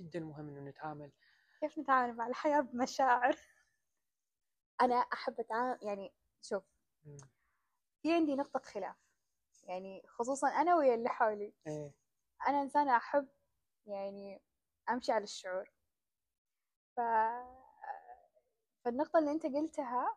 جدا 0.00 0.20
مهم 0.20 0.48
إنه 0.48 0.60
نتعامل 0.70 1.12
كيف 1.60 1.78
نتعامل 1.78 2.16
مع 2.16 2.26
الحياة 2.26 2.60
بمشاعر 2.60 3.36
أنا 4.80 4.94
أحب 4.94 5.40
اتعامل 5.40 5.78
يعني 5.82 6.12
شوف. 6.42 6.64
في 8.02 8.12
عندي 8.14 8.36
نقطة 8.36 8.58
خلاف. 8.60 8.96
يعني 9.64 10.02
خصوصا 10.08 10.48
أنا 10.48 10.76
ويا 10.76 10.94
اللي 10.94 11.08
حولي. 11.08 11.54
إيه. 11.66 11.92
أنا 12.48 12.62
إنسانة 12.62 12.96
أحب 12.96 13.28
يعني 13.86 14.42
أمشي 14.90 15.12
على 15.12 15.24
الشعور. 15.24 15.72
ف... 16.96 17.00
فالنقطة 18.84 19.18
اللي 19.18 19.30
أنت 19.30 19.46
قلتها 19.46 20.16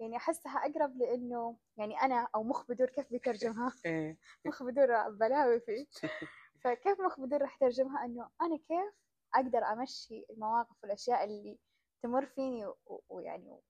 يعني 0.00 0.16
أحسها 0.16 0.52
أقرب 0.58 0.96
لأنه 0.96 1.56
يعني 1.76 2.00
أنا 2.02 2.28
أو 2.34 2.42
مخ 2.42 2.66
بدور 2.68 2.90
كيف 2.90 3.10
بيترجمها؟ 3.10 3.72
إيه. 3.86 4.18
مخ 4.44 4.62
بدور 4.62 5.08
بلاوي 5.10 5.60
فيه. 5.60 5.86
فكيف 6.64 7.00
مخ 7.00 7.20
بدور 7.20 7.42
راح 7.42 7.56
يترجمها؟ 7.56 8.04
إنه 8.04 8.30
أنا 8.40 8.56
كيف 8.56 8.94
أقدر 9.34 9.58
أمشي 9.58 10.26
المواقف 10.30 10.76
والأشياء 10.82 11.24
اللي 11.24 11.58
تمر 12.02 12.26
فيني 12.26 12.66
ويعني 13.08 13.50
و- 13.52 13.62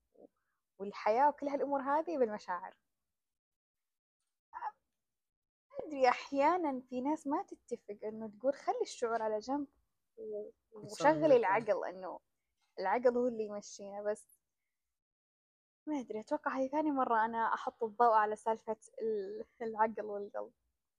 والحياة 0.79 1.29
وكل 1.29 1.49
هالأمور 1.49 1.81
هذه 1.81 2.19
بالمشاعر. 2.19 2.75
أدري 5.87 6.09
أحيانا 6.09 6.81
في 6.81 7.01
ناس 7.01 7.27
ما 7.27 7.43
تتفق 7.43 7.99
إنه 8.05 8.29
تقول 8.39 8.55
خلي 8.55 8.81
الشعور 8.83 9.23
على 9.23 9.39
جنب 9.39 9.67
وشغلي. 10.73 11.37
العقل 11.37 11.85
إنه 11.89 12.21
العقل 12.79 13.17
هو 13.17 13.27
اللي 13.29 13.45
يمشينا 13.45 14.03
بس 14.03 14.39
ما 15.87 16.01
أدري 16.01 16.21
أتوقع 16.21 16.59
هذه 16.59 16.69
ثاني 16.69 16.91
مرة 16.91 17.25
أنا 17.25 17.55
أحط 17.55 17.83
الضوء 17.83 18.13
على 18.13 18.37
سالفة 18.37 18.77
ال- 19.03 19.45
العقل 19.63 20.03
والقلب 20.03 20.53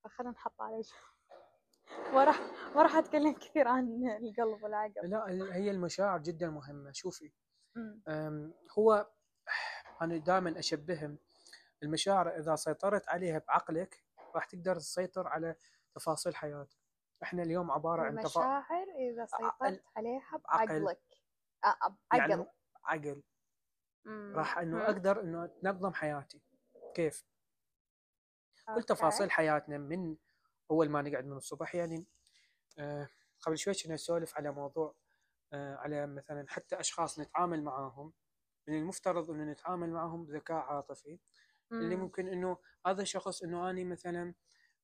فخلنا 0.03 0.31
نحطه 0.31 0.63
على 0.63 0.81
جنب. 0.81 2.13
ما 2.13 2.24
راح 2.24 2.39
ما 2.75 2.84
راح 2.84 2.96
أتكلم 2.96 3.34
كثير 3.34 3.67
عن 3.67 4.07
القلب 4.22 4.63
والعقل. 4.63 5.10
لا 5.10 5.25
هي 5.55 5.72
المشاعر 5.72 6.19
جدا 6.19 6.50
مهمة. 6.50 6.91
شوفي 6.91 7.31
هو 8.79 9.07
أنا 10.01 10.18
دائما 10.18 10.60
أشبههم 10.60 11.18
المشاعر 11.84 12.30
إذا 12.38 12.56
سيطرت 12.56 13.10
عليها 13.10 13.42
بعقلك 13.48 14.04
راح 14.36 14.46
تقدر 14.46 14.75
تسيطر 14.75 15.27
على 15.27 15.56
تفاصيل 15.96 16.36
حياتك. 16.36 16.77
إحنا 17.24 17.44
اليوم 17.44 17.72
عبارة 17.72 18.01
عن 18.01 18.20
تفا... 18.20 18.42
المشاعر 18.42 18.86
إذا 19.12 19.25
سيطرت 19.25 19.84
عليها 19.96 20.38
بعقل. 20.38 20.84
بعقلك. 20.84 21.00
آه، 21.66 21.98
بعقل 22.12 22.30
يعني 22.32 22.46
عقل. 22.86 23.24
راح 24.36 24.58
إنه 24.58 24.86
أقدر 24.86 25.22
إنه 25.22 25.46
اتنظم 25.46 25.94
حياتي. 25.94 26.42
كيف؟ 26.94 27.25
كل. 28.75 28.84
تفاصيل 28.84 29.32
حياتنا 29.32 29.77
من 29.77 30.18
أول 30.72 30.89
ما 30.89 31.01
نقعد 31.01 31.25
من 31.25 31.38
الصبح 31.38 31.75
يعني 31.75 32.06
آه 32.80 33.10
قبل 33.42 33.58
شوي 33.58 33.74
كنا 33.74 33.94
نسولف 33.94 34.38
على 34.38 34.51
موضوع 34.51 34.96
آه 35.54 35.75
على 35.75 36.08
مثلا 36.08 36.46
حتى 36.50 36.80
أشخاص 36.80 37.20
نتعامل 37.20 37.63
معاهم. 37.63 38.13
من 38.67 38.77
المفترض 38.77 39.31
انه 39.31 39.51
نتعامل 39.51 39.89
معهم 39.89 40.25
بذكاء 40.25 40.57
عاطفي 40.57 41.19
اللي 41.71 41.95
أمم. 41.95 42.03
ممكن 42.03 42.27
إنه 42.27 42.57
هذا 42.86 43.01
الشخص 43.01 43.43
إنه 43.43 43.69
أني 43.69 43.86
مثلا 43.86 44.33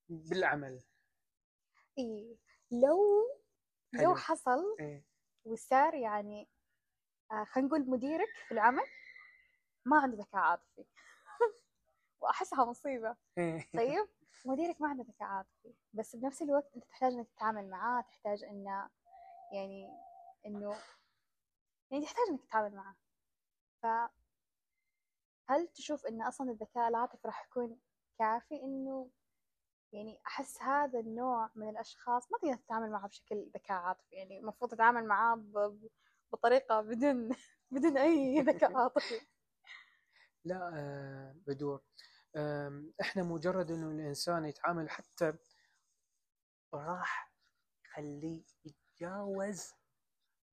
بالعمل. 0.10 0.84
إيه 1.98 2.38
لو 2.72 2.98
لو 3.94 4.00
حلو. 4.00 4.16
حصل 4.16 4.76
إيه 4.80 5.06
وصار 5.46 5.94
يعني 5.94 6.50
آه 7.32 7.44
خلينا 7.44 7.68
نقول 7.70 7.90
مديرك 7.90 8.30
في 8.48 8.54
العمل 8.54 8.84
ما 9.86 10.00
عنده 10.00 10.18
ذكاء 10.18 10.42
عاطفي. 10.42 10.86
وأحسها 12.22 12.66
مصيبة. 12.66 13.16
إيه 13.38 13.70
طيب 13.74 14.08
مديرك 14.46 14.82
ما 14.82 14.88
عنده 14.90 15.04
ذكاء 15.04 15.28
عاطفي 15.28 15.74
بس 15.94 16.16
بنفس 16.16 16.42
الوقت 16.42 16.76
أنت 16.76 16.86
تحتاج 16.86 17.14
إنك 17.14 17.28
تتعامل 17.30 17.70
معاه 17.70 18.02
تحتاج 18.02 18.44
إنه 18.44 18.90
يعني 19.54 19.90
إنه 20.46 20.76
يعني 21.92 22.06
تحتاج 22.06 22.26
إنك 22.30 22.42
تتعامل 22.44 22.76
معاه. 22.76 22.96
ف 23.84 23.86
هل 25.50 25.68
تشوف 25.68 26.06
إن 26.06 26.22
أصلا 26.22 26.52
الذكاء 26.52 26.88
العاطفي 26.88 27.28
راح 27.28 27.46
يكون 27.46 27.80
كافي؟ 28.20 28.56
إنه 28.56 29.10
يعني 29.94 30.22
أحس 30.28 30.62
هذا 30.62 31.00
النوع 31.00 31.50
من 31.56 31.70
الأشخاص 31.70 32.32
ما 32.32 32.38
تقدر 32.38 32.56
تتعامل 32.56 32.92
معه 32.92 33.08
بشكل 33.08 33.52
ذكاء 33.56 33.78
عاطفي 33.78 34.16
يعني 34.16 34.40
المفروض 34.40 34.72
تتعامل 34.72 35.06
معاه 35.08 35.36
ب... 35.36 35.58
ب- 35.58 35.90
بطريقة 36.34 36.82
بدون 36.82 37.30
بدون 37.72 37.98
أي 37.98 38.42
ذكاء 38.42 38.78
عاطفي. 38.78 39.22
لا 40.46 40.72
آه 40.76 41.36
بدور. 41.48 41.82
إحنا 43.02 43.24
مجرد 43.24 43.72
إنه 43.72 43.88
الإنسان 43.92 44.46
يتعامل 44.46 44.90
حتى 44.90 45.34
راح 46.74 47.34
يخليه 47.86 48.44
يتجاوز 48.66 49.74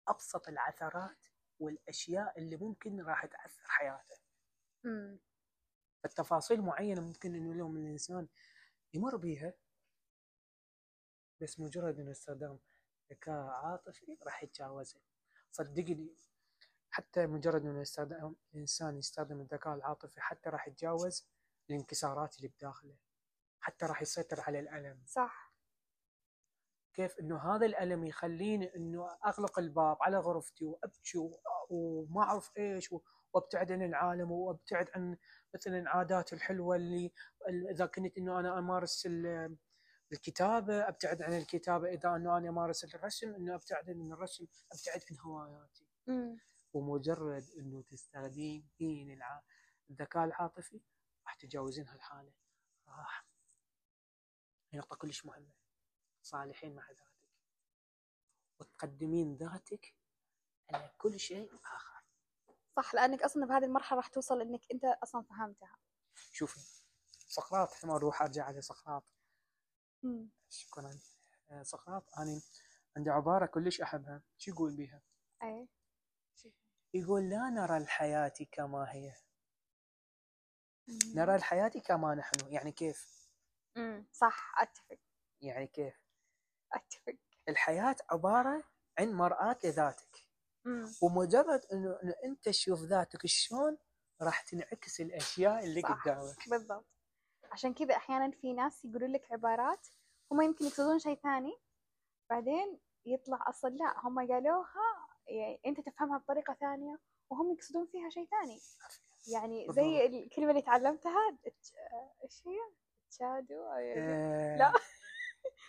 أبسط 0.08 0.48
العثرات 0.48 1.26
والأشياء 1.60 2.38
اللي 2.38 2.56
ممكن 2.56 3.00
راح 3.00 3.26
تأثر 3.26 3.68
حياته. 3.68 4.16
أمم. 4.84 5.18
التفاصيل 6.04 6.60
معينة 6.60 7.00
ممكن 7.00 7.34
إنه 7.34 7.68
من 7.68 7.86
الإنسان 7.86 8.28
يمر 8.94 9.16
بيها 9.16 9.54
بس 11.40 11.60
مجرد 11.60 12.00
إنه 12.00 12.10
استخدام 12.10 12.58
ذكاء 13.10 13.46
عاطفي 13.46 14.18
راح 14.22 14.42
يتجاوزها. 14.42 15.00
صدقني 15.52 16.16
حتى 16.90 17.26
مجرد 17.26 17.66
إنه 17.66 17.80
يستخدم 17.80 18.34
الانسان 18.54 18.98
يستخدم 18.98 19.40
الذكاء 19.40 19.74
العاطفي 19.74 20.20
حتى 20.20 20.50
راح 20.50 20.68
يتجاوز 20.68 21.28
الانكسارات 21.70 22.36
اللي 22.36 22.48
بداخله 22.48 22.96
حتى 23.60 23.86
راح 23.86 24.02
يسيطر 24.02 24.40
على 24.40 24.58
الألم. 24.60 25.02
صح. 25.06 25.49
كيف 26.94 27.18
إنه 27.20 27.54
هذا 27.56 27.66
الألم 27.66 28.04
يخليني 28.04 28.76
إنه 28.76 29.16
أغلق 29.26 29.58
الباب 29.58 29.96
على 30.00 30.18
غرفتي 30.18 30.64
وأبكي 30.64 31.18
وما 31.70 32.22
أعرف 32.22 32.50
إيش 32.58 32.88
وأبتعد 33.32 33.72
عن 33.72 33.82
العالم 33.82 34.32
وأبتعد 34.32 34.88
عن 34.94 35.16
مثلا 35.54 35.78
العادات 35.78 36.32
الحلوة 36.32 36.76
اللي 36.76 37.12
إذا 37.70 37.86
كنت 37.86 38.18
إنه 38.18 38.40
أنا 38.40 38.58
أمارس 38.58 39.06
ال- 39.06 39.56
الكتابة 40.12 40.88
أبتعد 40.88 41.22
عن 41.22 41.32
الكتابة. 41.32 41.88
إذا 41.88 42.16
إنه 42.16 42.36
أنا 42.36 42.48
أمارس 42.48 42.84
الرسم 42.94 43.34
إنه 43.34 43.54
أبتعد 43.54 43.90
عن 43.90 44.12
الرسم 44.12 44.46
أبتعد 44.72 45.00
عن 45.10 45.16
هواياتي. 45.18 45.86
ومجرد 46.72 47.44
إنه 47.58 47.82
تستخدمين 47.82 49.12
الع- 49.12 49.42
الذكاء 49.90 50.24
العاطفي 50.24 50.80
راح 51.26 51.34
تتجاوزين 51.34 51.88
هالحالة. 51.88 52.32
راح. 52.88 53.26
هي 54.72 54.78
نقطه 54.78 54.96
كلش 54.96 55.26
مهمة. 55.26 55.59
صالحين 56.22 56.74
مع 56.74 56.90
ذاتك. 56.90 57.10
وتقدمين 58.60 59.36
ذاتك 59.36 59.94
على 60.70 60.90
كل 60.98 61.20
شيء 61.20 61.54
آخر. 61.64 62.02
صح 62.76 62.94
لأنك 62.94 63.22
أصلا 63.22 63.46
بهذه 63.46 63.64
المرحلة 63.64 63.96
راح 63.96 64.06
توصل 64.06 64.40
إنك 64.40 64.60
أنت 64.72 64.84
أصلا 64.84 65.22
فهمتها. 65.22 65.76
شوفي 66.32 66.60
سقراط 67.28 67.70
الحين 67.72 67.90
أروح 67.90 68.22
أرجع 68.22 68.44
على 68.44 68.62
سقراط. 68.62 69.04
شكرا. 70.48 70.98
آه، 71.50 71.62
سقراط 71.62 72.18
أنا 72.18 72.40
عندي 72.96 73.10
عبارة 73.10 73.46
كلش 73.46 73.80
أحبها. 73.80 74.22
شو 74.38 74.50
يقول 74.50 74.76
بيها؟ 74.76 75.02
أي. 75.42 75.68
يقول 76.94 77.30
لا 77.30 77.50
نرى 77.50 77.76
الحياة 77.76 78.32
كما 78.52 78.92
هي. 78.92 79.14
نرى 81.14 81.34
الحياة 81.34 81.68
كما 81.68 82.14
نحن. 82.14 82.52
يعني 82.52 82.72
كيف؟ 82.72 83.28
أمم. 83.76 84.06
صح 84.12 84.54
أتفق. 84.58 84.98
يعني 85.40 85.66
كيف؟ 85.66 86.09
أتفق 86.72 87.16
الحياة 87.48 87.96
عبارة 88.10 88.64
عن 88.98 89.12
مرآة 89.12 89.56
لذاتك. 89.64 90.26
ومجرد 91.02 91.60
إنه 91.72 91.98
أنت 92.24 92.44
تشوف 92.48 92.80
ذاتك 92.82 93.26
شلون 93.26 93.78
راح 94.22 94.40
تنعكس 94.40 95.00
الأشياء 95.00 95.64
اللي 95.64 95.80
صح. 95.80 96.02
قدامك 96.02 96.48
بالضبط 96.50 96.86
عشان 97.52 97.74
كذا 97.74 97.96
أحيانا 97.96 98.30
في 98.30 98.52
ناس 98.52 98.84
يقولوا 98.84 99.08
لك 99.08 99.32
عبارات 99.32 99.86
هم 100.32 100.40
يمكن 100.42 100.64
يقصدون 100.64 100.98
شيء 100.98 101.18
ثاني 101.22 101.52
بعدين 102.30 102.80
يطلع 103.06 103.44
أصلا 103.48 103.70
لا 103.70 103.94
هم 104.06 104.18
قالوها 104.32 105.06
يعني 105.26 105.60
أنت 105.66 105.80
تفهمها 105.80 106.18
بطريقة 106.18 106.54
ثانية 106.54 106.98
وهم 107.30 107.52
يقصدون 107.52 107.86
فيها 107.86 108.08
شيء 108.10 108.28
ثاني 108.30 108.58
يعني 109.32 109.66
زي 109.70 110.06
الكلمة 110.06 110.50
اللي 110.50 110.62
تعلمتها 110.62 111.38
تش- 111.44 111.72
إيش 112.24 112.42
هي؟ 112.46 112.58
تشادو 113.10 113.62
آه، 113.64 114.56
لا. 114.56 114.72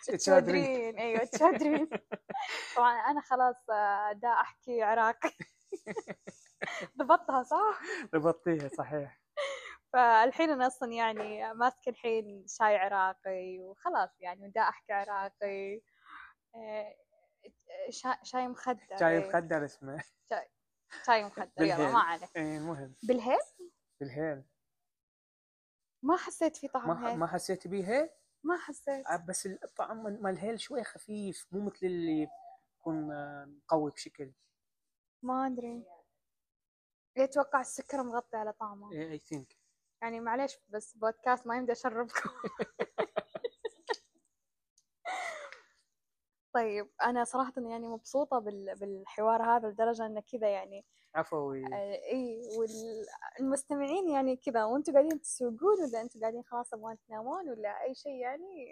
تشادرين 0.06 0.98
أيوه 0.98 1.24
تشادرين 1.24 1.88
طبعا 2.76 2.92
أنا 3.00 3.20
خلاص 3.20 3.70
آه، 3.70 4.12
دا 4.12 4.28
أحكي 4.28 4.82
عراقي 4.82 5.30
ضبطتها 6.98 7.42
صح؟ 7.42 7.80
ربطتيها 8.14 8.68
صحيح. 8.68 9.20
فالحين 9.92 10.50
أنا 10.50 10.66
أصلا 10.66 10.92
يعني 10.92 11.54
ماسكة 11.54 11.88
الحين 11.90 12.44
شاي 12.48 12.76
عراقي 12.76 13.58
وخلاص 13.60 14.10
يعني 14.20 14.48
دا 14.50 14.60
أحكي 14.60 14.92
عراقي. 14.92 15.82
آه، 16.54 16.96
شا- 17.90 18.18
شاي 18.22 18.48
مخدر. 18.48 18.96
شاي 19.00 19.18
إيه، 19.18 19.28
مخدر 19.28 19.64
اسمه. 19.64 20.02
شاي 21.06 21.24
مخدر 21.24 21.50
يلا. 21.58 21.92
ما 21.92 21.98
عليه 21.98 22.28
إيه 22.36 22.58
المهم 22.58 22.94
بالهيل؟ 23.02 23.38
بالهيل. 24.00 24.42
ما 26.02 26.16
حسيت 26.16 26.56
في 26.56 26.68
طعم 26.68 26.88
ما 26.88 27.10
هيل 27.10 27.18
ما 27.18 27.26
حسيت 27.26 27.68
بيها 27.68 28.10
ما 28.44 28.56
حسيت. 28.58 29.06
آه، 29.06 29.16
بس 29.28 29.46
الطعم 29.46 30.02
مال 30.04 30.26
الهيل 30.26 30.60
شوي 30.60 30.84
خفيف 30.84 31.46
مو 31.52 31.60
مثل 31.60 31.86
اللي 31.86 32.28
يكون 32.80 33.12
آه، 33.12 33.48
قوي 33.68 33.90
بشكل. 33.90 34.32
ما 35.22 35.46
أدري. 35.46 35.84
يتوقع 37.16 37.60
السكر 37.60 38.02
مغطي 38.02 38.36
على 38.36 38.52
طعمه. 38.52 38.92
I 38.92 39.18
think 39.18 39.56
يعني 40.02 40.20
معليش 40.20 40.58
بس 40.68 40.96
بودكاست 40.96 41.46
ما 41.46 41.56
يمدي 41.56 41.72
أشربكم. 41.72 42.30
طيب 46.54 46.90
أنا 47.02 47.24
صراحة 47.24 47.52
يعني 47.56 47.88
مبسوطة 47.88 48.38
بال- 48.38 48.74
بالحوار 48.74 49.42
هذا 49.42 49.68
لدرجة 49.68 50.06
إنه 50.06 50.20
كذا 50.20 50.48
يعني 50.48 50.84
عفوي. 51.14 51.64
آه، 51.66 51.94
اي 52.12 52.42
والمستمعين 53.38 54.08
يعني 54.08 54.36
كذا 54.36 54.64
وأنتم 54.64 54.92
قاعدين 54.92 55.20
تسوقون 55.20 55.82
ولا 55.82 56.00
أنتم 56.00 56.20
قاعدين 56.20 56.42
خلاص 56.42 56.70
تبغون 56.70 56.98
تنامون 57.08 57.48
ولا 57.50 57.82
أي 57.82 57.94
شيء 57.94 58.12
يعني؟ 58.12 58.68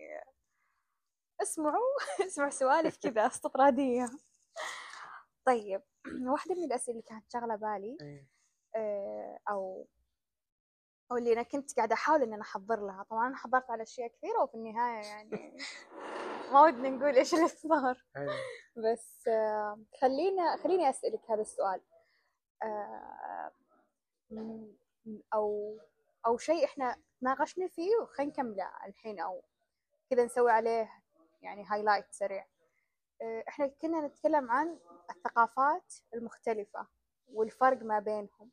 اسمعوا 1.43 1.97
اسمعوا 2.27 2.51
سوالف 2.51 2.97
كذا 2.97 3.27
استطرادية. 3.27 4.11
طيب 5.45 5.83
واحدة 6.27 6.55
من 6.55 6.65
الأسئلة 6.65 6.93
اللي 6.99 7.03
كانت 7.09 7.33
شغله 7.33 7.57
بالي 7.57 7.97
إيه. 8.01 8.27
آه، 8.77 9.39
أو 9.51 9.87
أو 11.13 11.17
اللي 11.17 11.33
أنا 11.33 11.43
كنت 11.43 11.77
قاعدة 11.77 11.95
أحاول 11.95 12.23
ان 12.23 12.33
أنا 12.33 12.43
أحضر 12.43 12.87
لها. 12.87 13.03
طبعا 13.11 13.29
أنا 13.29 13.37
حضرت 13.37 13.71
على 13.71 13.83
أشياء 13.83 14.09
كثيرة 14.09 14.43
وفي 14.43 14.55
النهاية 14.55 15.07
يعني 15.07 15.57
ما 16.53 16.63
ودنا 16.63 16.91
نقول 16.91 17.17
إيش 17.17 17.35
اللي 17.35 17.49
صار. 17.49 18.05
بس 18.77 19.29
آه، 19.29 19.81
خلينا 20.01 20.57
خليني 20.57 20.91
أسألك 20.91 21.31
هذا 21.31 21.41
السؤال. 21.41 21.81
أو 25.35 25.79
أو 26.27 26.39
شيء 26.39 26.65
إحنا 26.65 26.97
تناقشنا 27.21 27.69
فيه 27.69 27.97
وخلينا 28.03 28.33
نكمله 28.33 28.71
الحين 28.87 29.21
أو 29.21 29.43
كذا 30.11 30.25
نسوي 30.25 30.51
عليه 30.51 30.91
يعني 31.43 31.65
هايلايت 31.65 32.07
سريع. 32.11 32.47
آه، 33.23 33.45
إحنا 33.49 33.67
كنا 33.67 34.07
نتكلم 34.07 34.51
عن 34.51 34.79
الثقافات 35.11 35.95
المختلفة 36.15 36.87
والفرق 37.33 37.83
ما 37.83 37.99
بينهم. 37.99 38.51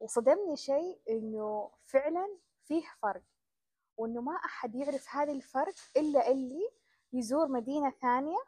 وصدمني 0.00 0.56
شيء 0.56 1.00
إنه 1.08 1.70
فعلا 1.84 2.38
فيه 2.64 2.84
فرق 3.02 3.22
وإنه 3.96 4.20
ما 4.20 4.32
أحد 4.44 4.74
يعرف 4.74 5.16
هذا 5.16 5.32
الفرق 5.32 5.74
إلا 5.96 6.30
اللي 6.30 6.70
يزور 7.12 7.48
مدينة 7.48 7.90
ثانية 7.90 8.38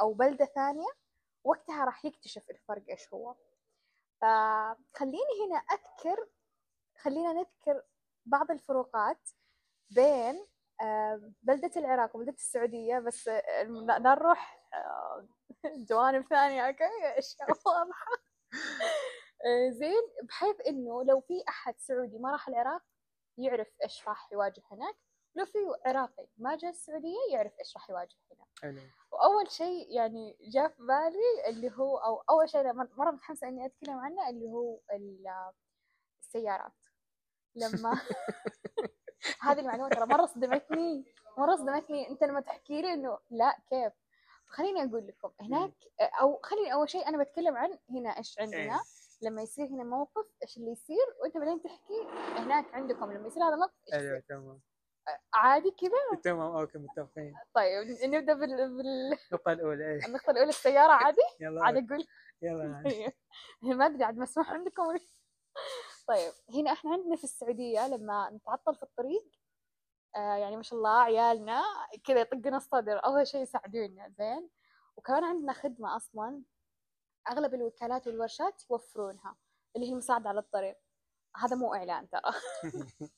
أو 0.00 0.12
بلدة 0.12 0.44
ثانية 0.44 0.88
وقتها 1.44 1.84
راح 1.84 2.04
يكتشف 2.04 2.50
الفرق 2.50 2.82
إيش 2.90 3.14
هو. 3.14 3.34
فخليني 4.24 5.34
هنا 5.46 5.56
أذكر 5.56 6.28
خلينا 6.98 7.32
نذكر 7.32 7.82
بعض 8.26 8.50
الفروقات 8.50 9.30
بين 9.90 10.46
آه، 10.82 11.32
بلدة 11.42 11.70
العراق 11.76 12.16
وبلدة 12.16 12.32
السعودية 12.32 12.98
بس 12.98 13.28
آه، 13.28 13.62
نروح 13.98 14.68
آه، 14.74 15.26
جوانب 15.90 16.26
ثانية 16.26 16.66
أوكي؟ 16.66 17.18
اشياء 17.18 17.48
واضحة 17.50 18.10
زين 19.78 20.02
بحيث 20.22 20.56
إنه 20.68 21.04
لو 21.04 21.20
في 21.20 21.44
أحد 21.48 21.74
سعودي 21.78 22.18
ما 22.18 22.32
راح 22.32 22.48
العراق 22.48 22.82
يعرف 23.38 23.68
إيش 23.82 24.08
راح 24.08 24.32
يواجه 24.32 24.62
هناك 24.70 24.96
لو 25.36 25.44
في 25.44 25.58
عراقي 25.86 26.26
ما 26.36 26.56
جاء 26.56 26.70
السعودية 26.70 27.16
يعرف 27.32 27.52
إيش 27.58 27.76
راح 27.76 27.90
يواجه 27.90 28.16
هناك 28.32 28.48
حلو. 28.62 28.80
وأول 29.12 29.50
شيء 29.50 29.96
يعني 29.96 30.36
جاء 30.40 30.68
في 30.68 30.82
بالي 30.82 31.48
اللي 31.48 31.70
هو 31.76 31.96
أو 31.96 32.16
أول 32.30 32.48
شيء 32.48 32.60
أنا 32.60 32.72
مرة 32.96 33.10
متحمسة 33.10 33.48
إني 33.48 33.66
أتكلم 33.66 33.98
عنه 33.98 34.28
اللي 34.28 34.46
هو 34.50 34.80
ال- 34.92 35.52
السيارات. 36.20 36.72
لما 37.54 37.92
هذه 39.40 39.60
المعلومة 39.60 39.88
ترى 39.88 40.06
مرة 40.06 40.26
صدمتني. 40.26 41.04
مرة 41.38 41.56
صدمتني. 41.56 42.10
أنت 42.10 42.24
لما 42.24 42.40
تحكي 42.40 42.82
لي 42.82 42.92
إنه 42.92 43.18
لا 43.30 43.56
كيف؟ 43.70 43.92
خليني 44.46 44.84
أقول 44.84 45.06
لكم. 45.06 45.30
هناك 45.40 45.74
أو 46.00 46.40
خليني 46.42 46.72
أول 46.72 46.90
شيء 46.90 47.08
أنا 47.08 47.22
بتكلم 47.24 47.56
عن 47.56 47.78
هنا 47.90 48.10
إيش 48.18 48.38
عندنا. 48.40 48.80
لما 49.22 49.42
يصير 49.42 49.66
هنا 49.66 49.84
موقف 49.84 50.26
إيش 50.42 50.56
اللي 50.56 50.70
يصير؟ 50.70 51.06
وأنت 51.22 51.36
بعدين 51.36 51.62
تحكي 51.62 52.02
هناك 52.36 52.74
عندكم. 52.74 53.12
لما 53.12 53.26
يصير 53.26 53.42
هذا 53.42 53.54
الموقف 53.54 53.72
حلو 53.92 54.00
يصير؟ 54.04 54.20
تمام. 54.28 54.60
عادي 55.34 55.70
كذا؟ 55.70 56.20
تمام 56.22 56.56
أوكي 56.56 56.78
متفقين. 56.78 57.34
طيب 57.54 57.84
نبدأ 58.04 58.34
بال... 58.34 58.56
بال... 58.56 59.18
النقطة 59.32 59.52
الأولى 59.52 59.84
إيه. 59.84 60.06
النقطة 60.06 60.30
الأولى 60.30 60.48
السيارة 60.48 60.92
عادي؟ 60.92 61.20
يلا 61.40 61.64
عاد 61.64 61.76
أقول. 61.76 62.06
يلا 62.42 62.82
إيه. 62.86 63.14
ما 63.74 63.86
أدري 63.86 64.04
عاد 64.04 64.16
مسموح 64.16 64.50
عندكم 64.50 64.82
طيب 66.08 66.32
هنا 66.54 66.72
إحنا 66.72 66.92
عندنا 66.92 67.16
في 67.16 67.24
السعودية 67.24 67.88
لما 67.88 68.30
نتعطل 68.30 68.74
في 68.74 68.82
الطريق 68.82 69.30
آه 70.16 70.36
يعني 70.36 70.56
ما 70.56 70.62
شاء 70.62 70.78
الله 70.78 70.90
عيالنا 71.00 71.62
كذا 72.04 72.20
يطقنا 72.20 72.56
الصدر 72.56 73.04
أول 73.04 73.26
شيء 73.26 73.42
يساعدونا 73.42 74.08
زين. 74.18 74.50
وكمان 74.96 75.24
عندنا 75.24 75.52
خدمة 75.52 75.96
أصلا 75.96 76.42
أغلب 77.30 77.54
الوكالات 77.54 78.06
والورشات 78.06 78.62
يوفرونها 78.70 79.36
اللي 79.76 79.86
هي 79.86 79.92
المساعده 79.92 80.28
على 80.28 80.38
الطريق. 80.40 80.76
هذا 81.36 81.56
مو 81.56 81.74
إعلان 81.74 82.08
ترى. 82.10 82.32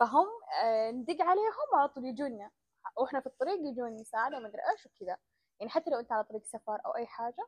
فهم 0.00 0.26
آه 0.64 0.90
ندق 0.90 1.22
عليهم 1.22 1.74
على 1.74 1.88
طول 1.88 2.04
يجونا 2.04 2.50
وإحنا 2.96 3.20
في 3.20 3.26
الطريق 3.26 3.54
يجون 3.54 3.92
مساعده 4.00 4.36
ومدري 4.36 4.62
إيش 4.72 4.86
وكذا 4.86 5.16
يعني 5.60 5.70
حتى 5.70 5.90
لو 5.90 5.98
أنت 5.98 6.12
على 6.12 6.24
طريق 6.24 6.44
سفر 6.44 6.80
أو 6.86 6.96
أي 6.96 7.06
حاجة 7.06 7.46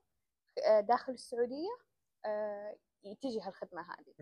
آه، 0.66 0.80
داخل 0.80 1.12
السعودية 1.12 1.76
آه، 2.24 2.76
تجي 3.22 3.40
هالخدمة 3.40 3.82
هذه. 3.82 4.14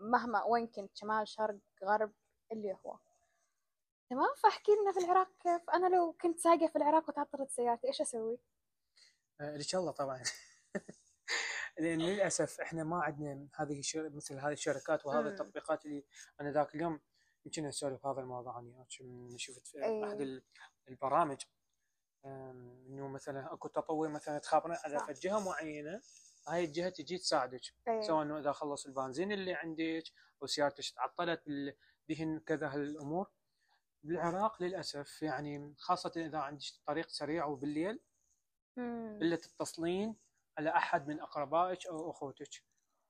مهما 0.00 0.44
وين 0.44 0.66
كنت 0.66 0.96
شمال 0.96 1.28
شرق 1.28 1.58
غرب 1.84 2.12
اللي 2.52 2.72
هو 2.72 2.98
تمام 4.10 4.34
فاحكي 4.42 4.72
لنا 4.72 4.92
في 4.92 4.98
العراق 4.98 5.28
كيف 5.40 5.70
أنا 5.70 5.96
لو 5.96 6.12
كنت 6.12 6.38
سايقه 6.38 6.66
في 6.66 6.76
العراق 6.76 7.08
وتعطلت 7.08 7.50
سيارتي 7.50 7.86
إيش 7.86 8.00
أسوي؟ 8.00 8.38
إن 9.40 9.60
شاء 9.62 9.80
الله 9.80 9.92
طبعا 9.92 10.22
لأن 11.78 11.98
للأسف 12.00 12.60
إحنا 12.60 12.84
ما 12.84 13.02
عندنا 13.02 13.48
هذه. 13.54 13.82
مثل 13.96 14.34
هذه 14.34 14.52
الشركات 14.52 15.06
وهذه. 15.06 15.26
التطبيقات 15.26 15.86
اللي 15.86 16.04
أنا 16.40 16.50
ذاك 16.52 16.74
اليوم 16.74 17.00
يمكن 17.46 17.66
اسولف 17.66 18.06
هذا 18.06 18.20
الموضوع 18.20 18.58
أنا 18.58 18.68
وياك 18.68 18.88
من 19.02 19.38
شفت 19.38 19.66
في. 19.66 20.04
أحد 20.04 20.20
ال- 20.20 20.42
البرامج 20.88 21.42
إنه 22.24 23.08
مثلا 23.08 23.52
أكو 23.52 23.68
تطوير 23.68 24.10
مثلا 24.10 24.38
تخابرين 24.38 24.76
على. 24.84 24.98
فد 24.98 25.14
جهة 25.14 25.44
معينة 25.48 26.00
هاي 26.48 26.64
الجهة 26.64 26.88
تجي 26.88 27.18
تساعدك 27.18 27.60
إيه. 27.88 28.00
سواء 28.00 28.22
إنه 28.22 28.38
إذا 28.38 28.52
خلص 28.52 28.86
البنزين 28.86 29.32
اللي 29.32 29.54
عندك 29.54 30.04
أو 30.42 30.46
سيارتك 30.46 30.84
تعطلت 30.96 31.42
دهن 32.08 32.38
كذا 32.38 32.68
هالأمور 32.74 33.30
بالعراق 34.04 34.62
للأسف 34.62 35.22
يعني 35.22 35.74
خاصة 35.78 36.12
إذا 36.16 36.38
عندك 36.38 36.64
طريق 36.86 37.08
سريع 37.08 37.44
وبالليل. 37.44 38.00
الا 39.22 39.36
تتصلين 39.36 40.16
على 40.58 40.70
أحد 40.70 41.08
من 41.08 41.20
أقربائك 41.20 41.86
أو 41.86 42.10
أخوتك 42.10 42.64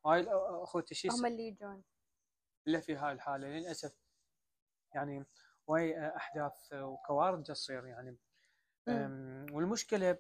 هاي 0.06 0.26
أخوتك 0.62 0.92
شي 0.92 1.08
هم 1.08 1.26
اللي 1.26 1.48
يجون 1.48 1.84
الا 2.66 2.80
في 2.80 2.96
هاي 2.96 3.12
الحالة 3.12 3.48
للأسف 3.48 3.92
يعني 4.94 5.24
واي 5.66 6.16
أحداث 6.16 6.72
وكوارث 6.72 7.46
تصير 7.46 7.86
يعني. 7.86 8.18
والمشكلة 9.52 10.18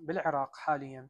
بالعراق 0.00 0.56
حاليا. 0.56 1.08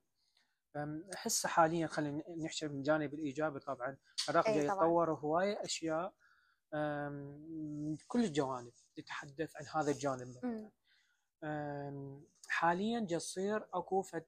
أم، 0.77 1.09
احس 1.15 1.47
حاليا 1.47 1.87
خلينا 1.87 2.23
نحكي 2.45 2.69
من 2.69 2.79
الجانب 2.79 3.15
الإيجابي 3.15 3.61
طبعا. 3.61 3.97
العراق 4.29 4.49
أي 4.49 4.55
جاي. 4.55 4.65
يتطور 4.65 5.13
هوايه 5.13 5.63
أشياء 5.65 6.15
من 6.73 7.97
كل 8.09 8.25
الجوانب 8.25 8.73
تتحدث 8.97 9.57
عن 9.57 9.67
هذا 9.67 9.91
الجانب 9.91 10.35
حاليا 12.49 13.01
جا 13.01 13.19
تصير 13.19 13.69
اكو 13.75 14.03
فد 14.03 14.25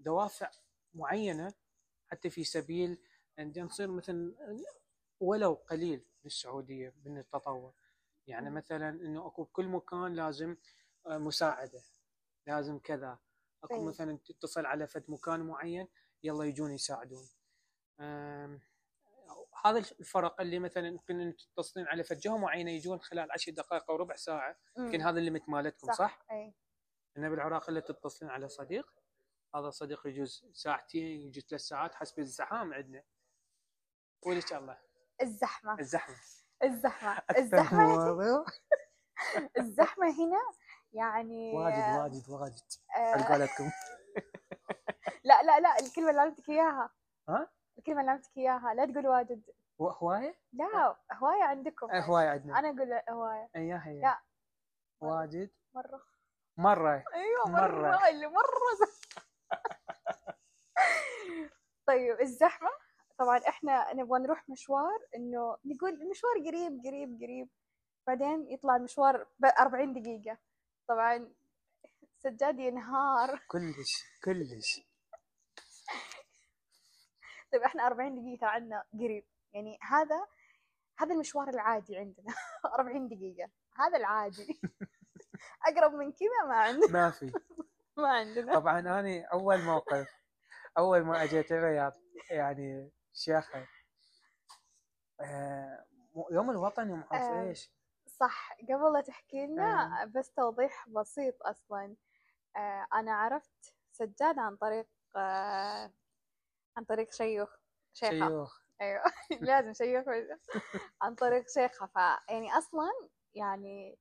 دوافع 0.00 0.50
معينة 0.94 1.54
حتى 2.06 2.30
في 2.30 2.44
سبيل 2.44 2.98
أن 3.38 3.52
نصير 3.56 3.90
مثل 3.90 4.36
ولو 5.20 5.54
قليل 5.54 6.04
بالسعودية 6.26 6.94
من 7.04 7.18
التطور 7.18 7.72
يعني. 8.26 8.50
مثلا 8.50 8.88
إنه 8.88 9.26
أكو 9.26 9.44
بكل 9.44 9.68
مكان 9.68 10.14
لازم 10.14 10.56
آه، 11.06 11.18
مساعدة 11.18 11.82
لازم 12.46 12.78
كذا 12.78 13.18
أكو 13.64 13.74
أي. 13.74 13.84
مثلا 13.84 14.18
تتصل 14.24 14.66
على 14.66 14.86
فد 14.86 15.04
مكان 15.08 15.40
معين 15.40 15.88
يلا 16.22 16.44
يجون 16.44 16.72
يساعدون 16.72 17.28
هذا 19.64 19.78
الفرق 19.78 20.40
اللي 20.40 20.58
مثلا 20.58 20.86
يمكن 20.86 21.36
تتصلين 21.36 21.86
على 21.86 22.04
فد 22.04 22.18
جهة 22.18 22.38
معينة 22.38 22.70
يجون 22.70 23.00
خلال 23.00 23.32
عشر 23.32 23.52
دقائق 23.52 23.90
أو 23.90 23.96
ربع 23.96 24.16
ساعة 24.16 24.56
يمكن. 24.78 25.00
هذا 25.02 25.18
الليمت 25.18 25.48
مالتكم 25.48 25.92
صح؟ 25.92 26.26
اي 26.30 26.54
إحنا 27.16 27.28
بالعراق 27.28 27.70
إلا 27.70 27.80
تتصلين 27.80 28.30
على 28.30 28.48
صديق 28.48 28.94
هذا 29.54 29.68
الصديق 29.68 30.06
يجوز 30.06 30.46
ساعتين 30.52 31.20
يجوز 31.20 31.44
ثلاث 31.44 31.60
ساعات 31.60 31.94
حسب 31.94 32.18
الزحام 32.18 32.74
عندنا 32.74 33.02
شاء 34.48 34.60
الله 34.60 34.85
الزحمة. 35.22 35.78
الزحمة. 35.80 36.14
الزحمة. 36.62 37.12
أكثر 37.18 37.38
الزحمة 37.38 37.86
مواضيع. 37.86 38.44
الزحمة 39.58 40.06
هنا 40.06 40.40
يعني 40.92 41.52
واجد 41.54 41.98
واجد 41.98 42.30
واجد. 42.30 42.62
آه، 42.96 42.98
على 42.98 43.24
قولتكم 43.24 43.64
لا 45.24 45.42
لا 45.42 45.60
لا 45.60 45.78
الكلمة 45.80 46.10
اللي 46.10 46.20
علمتك 46.20 46.48
إياها. 46.48 46.90
ها؟ 47.28 47.50
الكلمة 47.78 48.00
اللي 48.00 48.10
علمتك 48.10 48.36
إياها. 48.36 48.74
لا 48.74 48.84
تقول 48.84 49.08
واجد. 49.08 49.42
هواية؟ 49.80 50.38
لا 50.52 50.96
هواية 51.12 51.42
عندكم. 51.42 51.90
آه، 51.90 52.00
هواية 52.00 52.28
عندنا. 52.28 52.58
أنا 52.58 52.68
أقول 52.68 53.00
هواية. 53.10 53.50
اياه 53.56 53.76
هي. 53.76 54.00
لا. 54.00 54.20
واجد. 55.00 55.50
مرة. 55.74 56.02
مرة. 56.56 57.04
أيوه 57.14 57.48
مرة. 57.48 57.82
مرة. 57.82 58.08
اللي 58.08 58.26
زحمة. 58.80 59.24
طيب 61.88 62.20
الزحمة؟ 62.20 62.70
طبعا 63.18 63.38
إحنا 63.48 63.94
نبغى 63.94 64.18
نروح 64.18 64.48
مشوار 64.48 64.98
إنه 65.16 65.56
نقول 65.64 65.90
المشوار 65.90 66.32
قريب 66.46 66.80
قريب 66.86 67.18
قريب. 67.22 67.48
بعدين 68.06 68.46
يطلع 68.50 68.76
المشوار 68.76 69.26
ب 69.38 69.44
40 69.44 69.92
دقيقة. 69.92 70.38
طبعا 70.88 71.32
سجاد 72.18 72.58
ينهار. 72.58 73.40
كلش 73.48 74.04
كلش. 74.24 74.76
طيب 77.52 77.62
إحنا 77.62 77.86
40 77.86 78.22
دقيقة 78.22 78.46
عندنا 78.46 78.84
قريب. 78.94 79.24
يعني 79.52 79.78
هذا 79.82 80.26
هذا 80.98 81.14
المشوار 81.14 81.48
العادي 81.48 81.96
عندنا. 81.96 82.34
40 82.78 83.08
دقيقة. 83.08 83.50
هذا 83.76 83.96
العادي. 83.96 84.60
أقرب 85.68 85.94
من 85.94 86.12
كذا 86.12 86.48
ما 86.48 86.56
عندنا. 86.56 86.92
ما 86.92 87.10
في. 87.10 87.32
ما 87.96 88.08
عندنا. 88.08 88.54
طبعا 88.54 88.78
أنا 88.80 89.24
أول 89.32 89.62
موقف 89.62 90.08
أول 90.78 91.00
ما 91.00 91.24
أجيت 91.24 91.52
الرياض 91.52 91.92
يعني 92.30 92.90
شيخه 93.16 93.66
آه، 95.20 95.86
يوم 96.30 96.50
الوطن 96.50 96.90
يوم 96.90 97.04
عارف 97.10 97.24
آه. 97.24 97.48
إيش. 97.48 97.72
صح. 98.06 98.52
قبل 98.62 98.92
لا 98.92 99.00
تحكي 99.00 99.46
لنا 99.46 100.04
بس 100.04 100.30
توضيح 100.32 100.88
بسيط 100.88 101.34
أصلا. 101.42 101.96
آه 102.56 102.86
أنا 102.94 103.14
عرفت 103.14 103.74
سجاد 103.92 104.38
عن 104.38 104.56
طريق 104.56 104.88
آه 105.16 105.92
عن 106.76 106.84
طريق 106.84 107.12
شيوخ 107.12 107.56
شيخة. 107.92 108.28
شيوخ. 108.28 108.60
أيوه. 108.80 109.02
لازم 109.40 109.72
شيوخ. 109.72 110.04
عن 111.02 111.14
طريق 111.14 111.48
شيخة. 111.48 111.86
فيعني 111.86 112.58
أصلا 112.58 112.90
يعني 113.34 113.98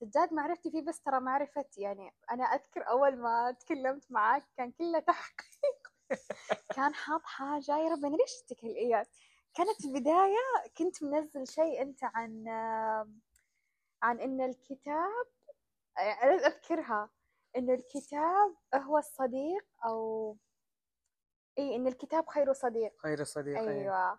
سجاد 0.00 0.32
معرفتي 0.34 0.70
فيه 0.70 0.82
بس 0.82 1.00
ترى 1.00 1.20
معرفة 1.20 1.64
يعني 1.76 2.14
أنا 2.30 2.44
أذكر 2.44 2.88
أول 2.88 3.16
ما 3.16 3.52
تكلمت 3.52 4.12
معاك 4.12 4.42
كان 4.56 4.72
كله 4.72 4.98
تحقيق. 4.98 5.83
كان 6.76 6.94
حاط 6.94 7.22
حاجة 7.24 7.78
يا 7.78 7.88
رب 7.88 8.04
أنا 8.04 8.16
ليش 8.16 8.34
أشتكي 8.34 8.66
الأيام 8.66 9.04
كانت 9.54 9.84
البداية 9.84 10.38
كنت 10.76 11.02
منزل 11.02 11.46
شيء 11.48 11.82
أنت 11.82 12.04
عن 12.04 12.48
عن 14.02 14.20
إن 14.20 14.40
الكتاب 14.40 15.26
أنا 15.98 16.34
أذكرها 16.46 17.10
إن 17.56 17.70
الكتاب 17.70 18.56
هو 18.74 18.98
الصديق 18.98 19.66
أو 19.84 20.36
اي 21.58 21.76
إن 21.76 21.86
الكتاب 21.86 22.26
خير 22.28 22.52
صديق. 22.52 22.92
خير 23.02 23.24
صديق 23.24 23.58
أيوة. 23.58 23.72
أيوه. 23.72 24.18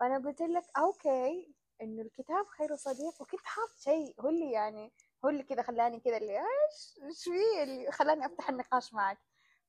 فأنا 0.00 0.18
قلت 0.18 0.40
لك 0.40 0.64
أوكي 0.78 1.54
انه 1.82 2.02
الكتاب 2.02 2.46
خير 2.46 2.76
صديق 2.76 3.22
وكنت 3.22 3.40
حاط 3.44 3.68
شيء 3.78 4.14
هو 4.20 4.28
اللي 4.28 4.52
يعني 4.52 4.92
هو 5.24 5.28
اللي 5.28 5.42
كذا 5.42 5.62
خلاني 5.62 6.00
كذا 6.00 6.16
اللي 6.16 6.38
إيش 6.38 6.98
إيش 7.02 7.24
في 7.24 7.62
اللي 7.62 7.92
خلاني 7.92 8.26
أفتح 8.26 8.48
النقاش 8.48 8.94
معك. 8.94 9.18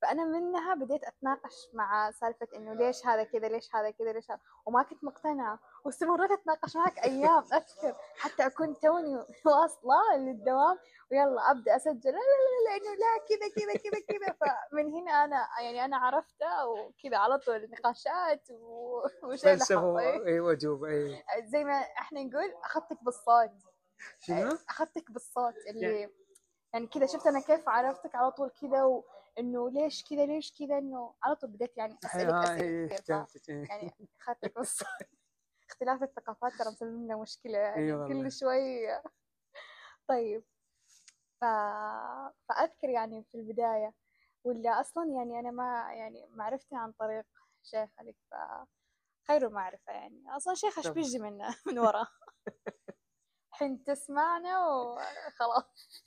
فأنا 0.03 0.23
منها 0.25 0.73
بديت 0.75 1.03
أتناقش 1.03 1.69
مع 1.73 2.11
سالفة 2.11 2.47
إنه 2.55 2.73
ليش 2.73 3.05
هذا 3.05 3.23
كذا 3.23 3.47
ليش 3.47 3.75
هذا 3.75 3.89
كذا 3.91 4.11
ليش 4.13 4.31
هذا. 4.31 4.39
وما 4.65 4.83
كنت 4.83 5.03
مقتنعة. 5.03 5.59
واستمريت 5.85 6.31
أتناقش 6.31 6.75
معك 6.75 6.99
أيام 6.99 7.43
أذكر. 7.53 7.95
حتى 8.17 8.45
أكون 8.45 8.79
توني 8.79 9.15
واصلة 9.45 10.15
للدوام 10.17 10.77
ويلا 11.11 11.51
أبدأ 11.51 11.75
أسجل. 11.75 12.11
لا 12.11 12.17
لا 12.17 12.69
لا 12.69 12.69
لأنه 12.69 12.95
لا 12.95 13.25
كذا 13.29 13.49
كذا 13.55 13.73
كذا 13.73 14.01
كذا. 14.07 14.33
فمن 14.71 14.93
هنا 14.93 15.23
أنا 15.23 15.47
يعني 15.61 15.85
أنا 15.85 15.97
عرفته 15.97 16.67
وكذا 16.67 17.17
على 17.17 17.37
طول 17.39 17.69
نقاشات 17.71 18.51
و- 18.51 19.01
وشيء 19.23 19.55
فلسفه. 19.55 19.99
أي 19.99 20.39
وجوب 20.39 20.83
أي. 20.83 21.23
زي 21.43 21.63
ما 21.63 21.79
إحنا 21.81 22.23
نقول 22.23 22.53
أخذتك 22.63 23.03
بالصوت. 23.03 23.51
شنو؟ 24.19 24.57
أخذتك 24.69 25.11
بالصوت 25.11 25.53
اللي 25.69 26.09
يعني؟ 26.73 26.87
كذا 26.87 27.05
شفت 27.05 27.27
أنا 27.27 27.39
كيف 27.39 27.69
عرفتك 27.69 28.15
على 28.15 28.31
طول 28.31 28.49
كذا 28.61 28.83
وانه 29.37 29.69
ليش 29.69 30.03
كذا 30.03 30.25
ليش 30.25 30.53
كذا؟ 30.59 30.77
إنه 30.77 31.15
على 31.23 31.35
طول 31.35 31.49
بديت 31.49 31.77
يعني 31.77 31.97
أسألك 32.05 32.33
ها 32.33 32.55
أسئلة 32.55 32.97
فهمتك 32.97 33.49
إيه. 33.49 33.65
يعني 33.69 33.93
اخذتك 34.21 34.55
بالصوت 34.55 34.87
اختلاف 35.69 36.03
الثقافات 36.03 36.51
ترى 36.53 36.69
مسبب 36.71 36.89
لنا 36.89 37.15
مشكلة 37.15 37.57
يعني 37.57 37.93
والله. 37.93 38.07
كل 38.07 38.31
شوي. 38.31 38.87
طيب. 40.07 40.43
ف... 41.41 41.45
فأذكر 42.49 42.89
يعني 42.89 43.23
في 43.23 43.37
البداية 43.37 43.93
ولا 44.43 44.79
أصلا 44.79 45.05
يعني 45.11 45.39
أنا 45.39 45.51
ما 45.51 45.93
يعني 45.93 46.25
معرفتي 46.29 46.75
عن 46.75 46.91
طريق 46.91 47.25
شيخة 47.63 48.03
لك 48.03 48.15
ف 48.31 48.35
خير 49.27 49.49
معرفة 49.49 49.93
يعني. 49.93 50.23
أصلا 50.29 50.53
شيخة 50.53 50.79
إيش. 50.79 50.87
بيجي 50.87 51.19
منا 51.19 51.55
من 51.67 51.79
ورا؟ 51.79 52.07
حين 53.51 53.83
تسمعنا 53.83 54.67
وخلاص. 54.67 56.03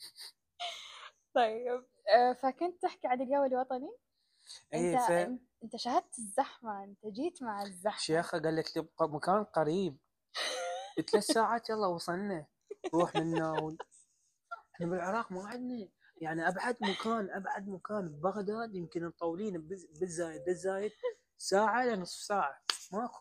طيب. 1.35 1.69
آه، 1.69 1.96
فكنت 2.43 2.83
تحكي 2.83 3.07
عن 3.07 3.21
اليوم 3.21 3.45
الوطني؟ 3.45 3.97
اي 4.75 4.95
أنت 4.95 5.03
ف 5.03 5.11
أنت 5.65 5.77
شاهدت 5.77 6.19
الزحمة 6.19 6.85
أنت 6.85 7.07
جيت 7.07 7.43
مع 7.43 7.63
الزحمة. 7.63 7.99
شيخة 7.99 8.39
قال 8.39 8.57
لك 8.57 8.69
تبقى 8.69 9.09
مكان 9.09 9.45
قريب. 9.45 9.97
ثلاث 11.11 11.25
ساعات 11.25 11.71
يلا 11.71 11.87
وصلنا. 11.87 12.47
روح 12.95 13.17
من 13.17 13.31
ناول 13.35 13.77
إحنا 14.75 14.87
بالعراق 14.87 15.33
ما 15.33 15.47
عندنا 15.47 15.89
يعني 16.17 16.49
أبعد 16.49 16.77
مكان 16.81 17.31
أبعد 17.31 17.69
مكان. 17.69 18.09
ببغداد 18.09 18.75
يمكن 18.75 19.07
مطولين 19.07 19.69
بالزايد 20.01 20.45
بالزايد. 20.45 20.93
ساعة 21.39 21.85
لنصف 21.85 22.23
ساعة. 22.23 22.63
ماكو. 22.93 23.21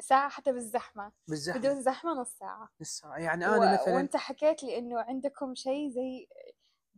ساعة 0.00 0.28
حتى 0.28 0.52
بالزحمة. 0.52 1.12
بالزحمة. 1.28 1.60
بدون 1.60 1.82
زحمة 1.82 2.12
نص 2.12 2.38
ساعة. 2.38 2.68
نص 2.80 2.98
ساعة. 2.98 3.18
يعني 3.18 3.48
و... 3.48 3.52
أنا 3.52 3.74
مثلا 3.74 3.94
وأنت 3.94 4.16
حكيت 4.16 4.62
لي 4.62 4.78
إنه 4.78 5.00
عندكم 5.00 5.54
شيء 5.54 5.90
زي 5.90 6.28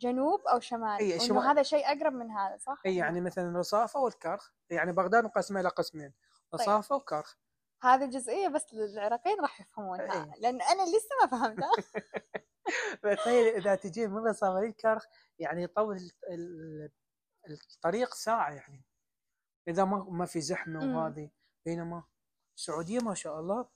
جنوب 0.02 0.40
أو 0.40 0.60
شمال 0.60 0.98
أي، 1.00 1.10
وإنه 1.10 1.24
شمال. 1.24 1.42
هذا 1.42 1.62
شيء 1.62 1.86
أقرب 1.86 2.12
من 2.12 2.30
هذا 2.30 2.56
صح؟ 2.56 2.82
اي 2.86 2.96
يعني 2.96 3.20
مثلا 3.20 3.58
رصافه 3.58 4.00
والكرخ 4.00 4.50
يعني 4.70 4.92
بغداد 4.92 5.24
مقسمة 5.24 5.60
إلى 5.60 5.68
قسمين 5.68 6.12
رصافه 6.54 6.96
وكرخ 6.96 7.34
هذه 7.82 8.04
جزئية 8.06 8.48
بس 8.48 8.74
للعراقيين 8.74 9.40
راح 9.40 9.60
يفهمونها 9.60 10.24
إي. 10.24 10.40
لأن 10.40 10.62
أنا 10.62 10.82
لسه 10.82 11.08
ما 11.22 11.26
فهمتها 11.30 11.70
تخيل 13.16 13.54
إذا 13.54 13.74
تجي 13.74 14.06
من 14.06 14.26
رصافه 14.26 14.60
للكرخ 14.60 15.06
يعني 15.38 15.62
يطول 15.62 15.96
ال- 16.30 16.90
الطريق 17.50 18.14
ساعة 18.14 18.50
يعني 18.50 18.84
إذا 19.68 19.84
ما 19.84 20.06
ما 20.10 20.26
في 20.26 20.40
زحمة. 20.40 20.96
وهذه 20.98 21.30
بينما 21.66 22.04
السعودية 22.56 22.98
ما 23.00 23.14
شاء 23.14 23.40
الله 23.40 23.68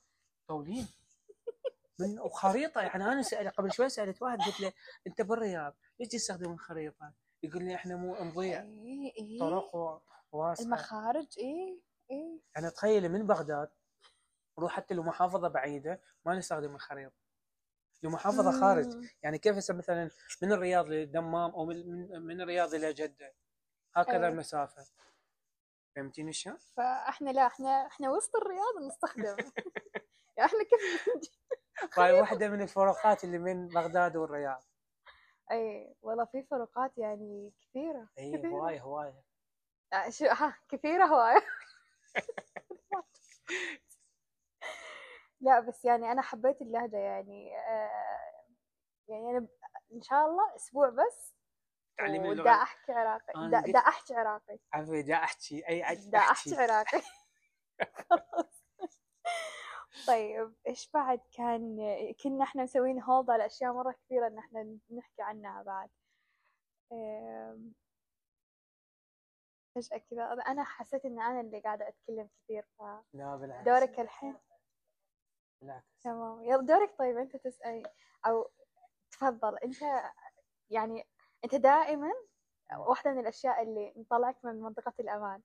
طولين 0.49 0.89
من 2.01 2.19
وخريطة. 2.21 2.81
يعني 2.81 3.05
أنا 3.05 3.23
سأل 3.23 3.49
قبل 3.49 3.73
شوي 3.73 3.89
سألت 3.89 4.23
واحد 4.23 4.39
قلت 4.43 4.61
له 4.61 4.73
أنت 5.07 5.23
بالرياض 5.23 5.77
ليش 6.01 6.09
تستخدم 6.09 6.53
الخريطة؟ 6.53 7.13
يقول 7.43 7.65
لي 7.65 7.75
إحنا 7.75 7.97
مو 7.97 8.25
نضيع 8.25 8.61
إي 8.63 9.13
إي. 9.19 9.39
طرق 9.41 9.77
واسعه 10.33 10.65
المخارج 10.65 11.27
إي 11.39 11.83
إي. 12.11 12.41
يعني 12.57 12.71
تخيلي 12.71 13.09
من 13.09 13.27
بغداد 13.27 13.69
نروح 14.59 14.73
حتى 14.73 14.95
لو 14.95 15.03
محافظة 15.03 15.49
بعيدة 15.49 16.01
ما 16.25 16.35
نستخدم 16.35 16.75
الخريطة. 16.75 17.17
لو 18.03 18.11
محافظة 18.11 18.61
خارج. 18.61 18.87
يعني 19.23 19.39
كيف 19.39 19.57
هسه 19.57 19.75
مثلا 19.75 20.11
من 20.43 20.53
الرياض 20.53 20.87
لدمام 20.89 21.51
أو 21.51 21.65
من 21.67 21.91
من- 21.91 22.23
من 22.23 22.41
الرياض 22.41 22.75
إلى 22.75 22.93
جدة؟ 22.93 23.35
هكذا 23.97 24.27
أي. 24.27 24.29
المسافة. 24.29 24.85
فهمتيني 25.97 26.33
شلون؟ 26.33 26.59
فإحنا 26.77 27.31
لا 27.31 27.47
إحنا 27.47 27.87
إحنا 27.87 28.11
وسط 28.11 28.37
الرياض 28.37 28.87
نستخدم. 28.87 29.37
يعني 30.37 30.51
إحنا 30.51 30.63
كيف 30.63 31.09
فهي 31.93 32.13
واحدة 32.13 32.49
من 32.49 32.63
الفروقات 32.63 33.25
اللي 33.25 33.39
بين 33.39 33.69
بغداد 33.69 34.17
والرياض. 34.17 34.63
أي 35.51 35.95
والله 36.03 36.25
في 36.25 36.43
فروقات 36.43 36.99
يعني 36.99 37.53
كثيرة. 37.61 38.09
إي 38.19 38.39
كثيرة. 38.39 38.51
هوايه 38.51 38.81
هوايه 38.81 39.23
آه، 39.93 40.09
شو 40.11 40.27
ها 40.27 40.59
كثيرة 40.69 41.05
هواية 41.05 41.47
لا 45.41 45.61
بس 45.61 45.85
يعني 45.85 46.13
أنا 46.13 46.23
حبيت 46.23 46.63
اللهجة 46.63 46.97
يعني 46.97 47.59
آه 47.59 48.47
يعني 49.09 49.31
أنا 49.31 49.39
ب- 49.39 49.49
إن 49.93 50.03
شاء 50.03 50.27
الله 50.27 50.57
أسبوع 50.57 50.89
بس. 50.89 51.35
تعلمي 51.99 52.19
ودا 52.29 52.33
اللغة 52.43 52.63
أحكي 52.63 52.93
عراقي. 52.93 53.51
دا, 53.51 53.61
دا 53.73 53.79
أحكي 53.79 54.15
عراقي. 54.15 54.59
عفوا 54.73 55.01
دا 55.01 55.15
أحكي 55.15 55.69
أي 55.69 55.97
دا 56.11 56.19
أحكي 56.19 56.57
عراقي. 56.57 57.03
طيب 60.07 60.55
إيش 60.67 60.91
بعد 60.95 61.21
كان 61.37 61.77
كنا 62.23 62.45
إحنا 62.45 62.63
مسوين 62.63 63.03
هولد 63.03 63.31
على 63.31 63.47
أشياء 63.47 63.73
مرة 63.73 63.93
كثيرة 63.93 64.27
إن 64.27 64.39
إحنا 64.39 64.79
نحكي 64.91 65.23
عنها 65.23 65.63
بعد. 65.63 65.91
فجأة 69.75 69.99
كذا. 69.99 70.25
أنا 70.33 70.65
حسيت 70.65 71.05
إن 71.05 71.21
أنا 71.21 71.41
اللي 71.41 71.61
قاعدة 71.61 71.89
أتكلم 71.89 72.29
كثير 72.45 72.63
ف 72.79 72.83
لا 73.13 73.37
بالعكس. 73.37 73.65
دورك 73.65 74.01
الحين. 74.01 74.37
بالعكس. 75.61 76.01
تمام. 76.01 76.43
يلا 76.43 76.63
دورك. 76.63 76.99
طيب 76.99 77.17
أنت 77.17 77.37
تسأل 77.37 77.83
أو 78.27 78.51
تفضل. 79.11 79.59
أنت 79.59 79.77
يعني 80.71 81.07
أنت 81.45 81.55
دائما 81.55 82.13
واحدة 82.77 83.13
من 83.13 83.19
الأشياء 83.19 83.63
اللي 83.63 83.93
نطلعك 83.97 84.45
من 84.45 84.61
منطقة 84.61 84.95
الأمان. 85.01 85.43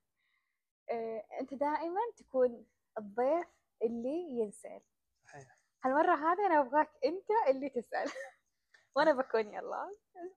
آه، 0.90 1.24
أنت 1.40 1.54
دائما 1.54 2.00
تكون 2.16 2.66
الضيف 2.98 3.61
اللي 3.82 4.30
ينسأل 4.40 4.80
صحيح 5.24 5.58
هالمرة 5.84 6.14
هذه 6.14 6.46
أنا 6.46 6.60
أبغاك 6.60 6.90
أنت 7.04 7.26
اللي 7.48 7.68
تسأل 7.68 8.10
وأنا 8.96 9.12
بكون 9.12 9.54
يلا 9.54 9.90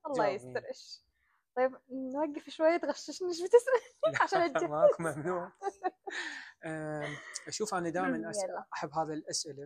الله 0.06 0.24
جاوبيني. 0.24 0.34
يستر 0.34 0.68
إيش 0.68 1.02
طيب 1.56 1.76
نوقف 1.90 2.50
شوي 2.50 2.78
تغششني 2.78 3.28
إيش 3.28 3.42
بتسأل 3.42 4.22
عشان. 4.22 4.70
ماك 4.70 5.00
ممنوع 5.00 5.52
أنا 6.64 8.16
مم، 8.16 8.22
دائما. 8.32 8.66
أحب 8.74 8.90
هذا 8.92 9.14
الأسئلة 9.14 9.64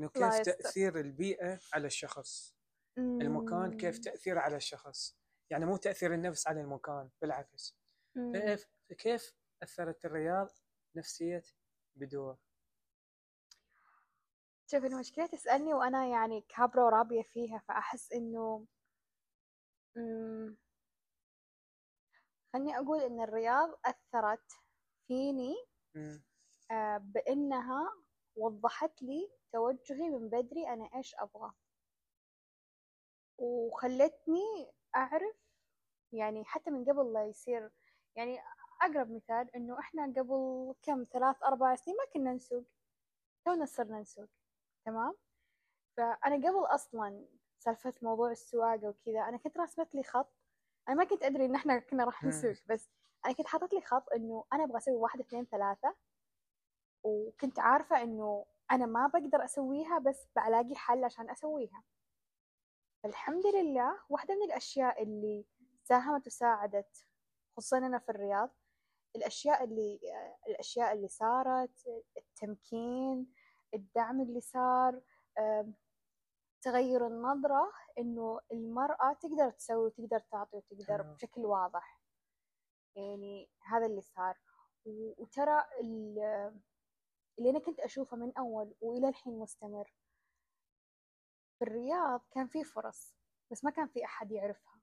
إنه 0.00 0.10
الله 0.16 0.30
كيف 0.30 0.40
يستر. 0.40 0.52
تأثير 0.62 1.00
البيئة 1.00 1.58
على 1.74 1.86
الشخص 1.86 2.54
المكان 2.98 3.76
كيف 3.76 3.96
مم. 3.96 4.00
تأثيره 4.02 4.40
على 4.40 4.56
الشخص 4.56 5.16
يعني 5.50 5.64
مو 5.64 5.76
تأثير 5.76 6.14
النفس 6.14 6.48
على 6.48 6.60
المكان 6.60 7.10
بالعكس 7.22 7.76
مم. 8.14 8.32
كيف 8.32 8.66
كيف 8.98 9.34
أثرت 9.62 10.04
الرياض 10.04 10.50
نفسية 10.96 11.42
بدور 11.94 12.36
شوف 14.74 14.84
المشكلة 14.84 15.26
تسألني 15.26 15.74
وأنا 15.74 16.06
يعني 16.06 16.40
كابرة 16.40 16.84
ورابية 16.84 17.22
فيها 17.22 17.58
فأحس 17.58 18.12
إنه 18.12 18.66
مم، 19.96 20.56
خلني 22.52 22.78
أقول 22.78 23.00
إن 23.00 23.20
الرياض 23.20 23.78
أثرت 23.84 24.52
فيني 25.06 25.54
مم. 25.94 26.22
آه، 26.70 26.98
بإنها 26.98 27.92
وضحت 28.36 29.02
لي 29.02 29.30
توجهي 29.52 30.08
من 30.10 30.28
بدري 30.28 30.68
أنا 30.68 30.90
إيش 30.94 31.14
أبغى. 31.18 31.52
وخلتني 33.38 34.72
أعرف 34.96 35.36
يعني 36.12 36.44
حتى 36.44 36.70
من 36.70 36.84
قبل 36.84 37.12
لا 37.12 37.24
يصير 37.24 37.70
يعني 38.16 38.38
أقرب 38.82 39.10
مثال 39.10 39.56
إنه 39.56 39.78
إحنا 39.78 40.14
قبل 40.16 40.74
كم 40.82 41.04
ثلاث 41.12 41.42
أربع 41.42 41.74
سنين 41.74 41.96
ما 41.96 42.04
كنا 42.12 42.32
نسوق 42.32 42.64
تونا 43.44 43.66
صرنا 43.66 44.00
نسوق. 44.00 44.43
تمام؟ 44.84 45.14
فأنا 45.96 46.36
قبل 46.36 46.64
أصلا 46.74 47.26
سالفة 47.58 47.94
موضوع 48.02 48.30
السواقة 48.30 48.88
وكذا 48.88 49.20
أنا 49.20 49.36
كنت 49.36 49.58
راسمت 49.58 49.94
لي 49.94 50.02
خط. 50.02 50.32
أنا 50.88 50.96
ما 50.96 51.04
كنت 51.04 51.22
أدري 51.22 51.44
إن 51.44 51.54
إحنا 51.54 51.78
كنا 51.78 52.04
راح. 52.04 52.24
نسوق 52.24 52.66
بس 52.66 52.90
أنا 53.26 53.34
كنت 53.34 53.46
حاطط 53.46 53.72
لي 53.74 53.80
خط 53.80 54.12
إنه 54.12 54.44
أنا 54.52 54.64
أبغى 54.64 54.76
أسوي 54.76 54.94
واحد 54.96 55.20
اثنين 55.20 55.44
ثلاثة. 55.44 55.96
وكنت 57.04 57.58
عارفة 57.58 58.02
إنه 58.02 58.46
أنا 58.70 58.86
ما 58.86 59.06
بقدر 59.06 59.44
أسويها 59.44 59.98
بس 59.98 60.26
بلاقي 60.36 60.74
حل 60.74 61.04
عشان 61.04 61.30
أسويها. 61.30 61.84
الحمد 63.04 63.46
لله 63.46 64.00
واحدة 64.08 64.34
من 64.34 64.42
الأشياء 64.42 65.02
اللي 65.02 65.44
ساهمت 65.82 66.26
وساعدت 66.26 67.06
خصوصا 67.56 67.78
أنا 67.78 67.98
في 67.98 68.08
الرياض 68.08 68.50
الأشياء 69.16 69.64
اللي 69.64 70.00
الأشياء 70.48 70.92
اللي 70.92 71.08
صارت 71.08 71.86
التمكين 72.16 73.33
الدعم 73.74 74.20
اللي 74.20 74.40
صار 74.40 75.00
تغير 76.62 77.06
النظرة 77.06 77.72
إنه 77.98 78.40
المرأة 78.52 79.12
تقدر 79.12 79.50
تسوي 79.50 79.86
وتقدر 79.86 80.18
تعطي 80.20 80.56
وتقدر 80.56 80.84
تمام. 81.02 81.14
بشكل 81.14 81.40
واضح. 81.40 82.00
يعني 82.96 83.50
هذا 83.62 83.86
اللي 83.86 84.00
صار. 84.00 84.38
وترى 84.86 85.64
ال- 85.80 86.60
اللي 87.38 87.50
أنا 87.50 87.58
كنت 87.58 87.80
أشوفه 87.80 88.16
من 88.16 88.32
أول 88.38 88.74
وإلى 88.80 89.08
الحين 89.08 89.38
مستمر. 89.38 89.94
في 91.58 91.64
الرياض 91.64 92.20
كان 92.30 92.46
في 92.46 92.64
فرص 92.64 93.14
بس 93.50 93.64
ما 93.64 93.70
كان 93.70 93.88
في 93.88 94.04
أحد 94.04 94.32
يعرفها. 94.32 94.80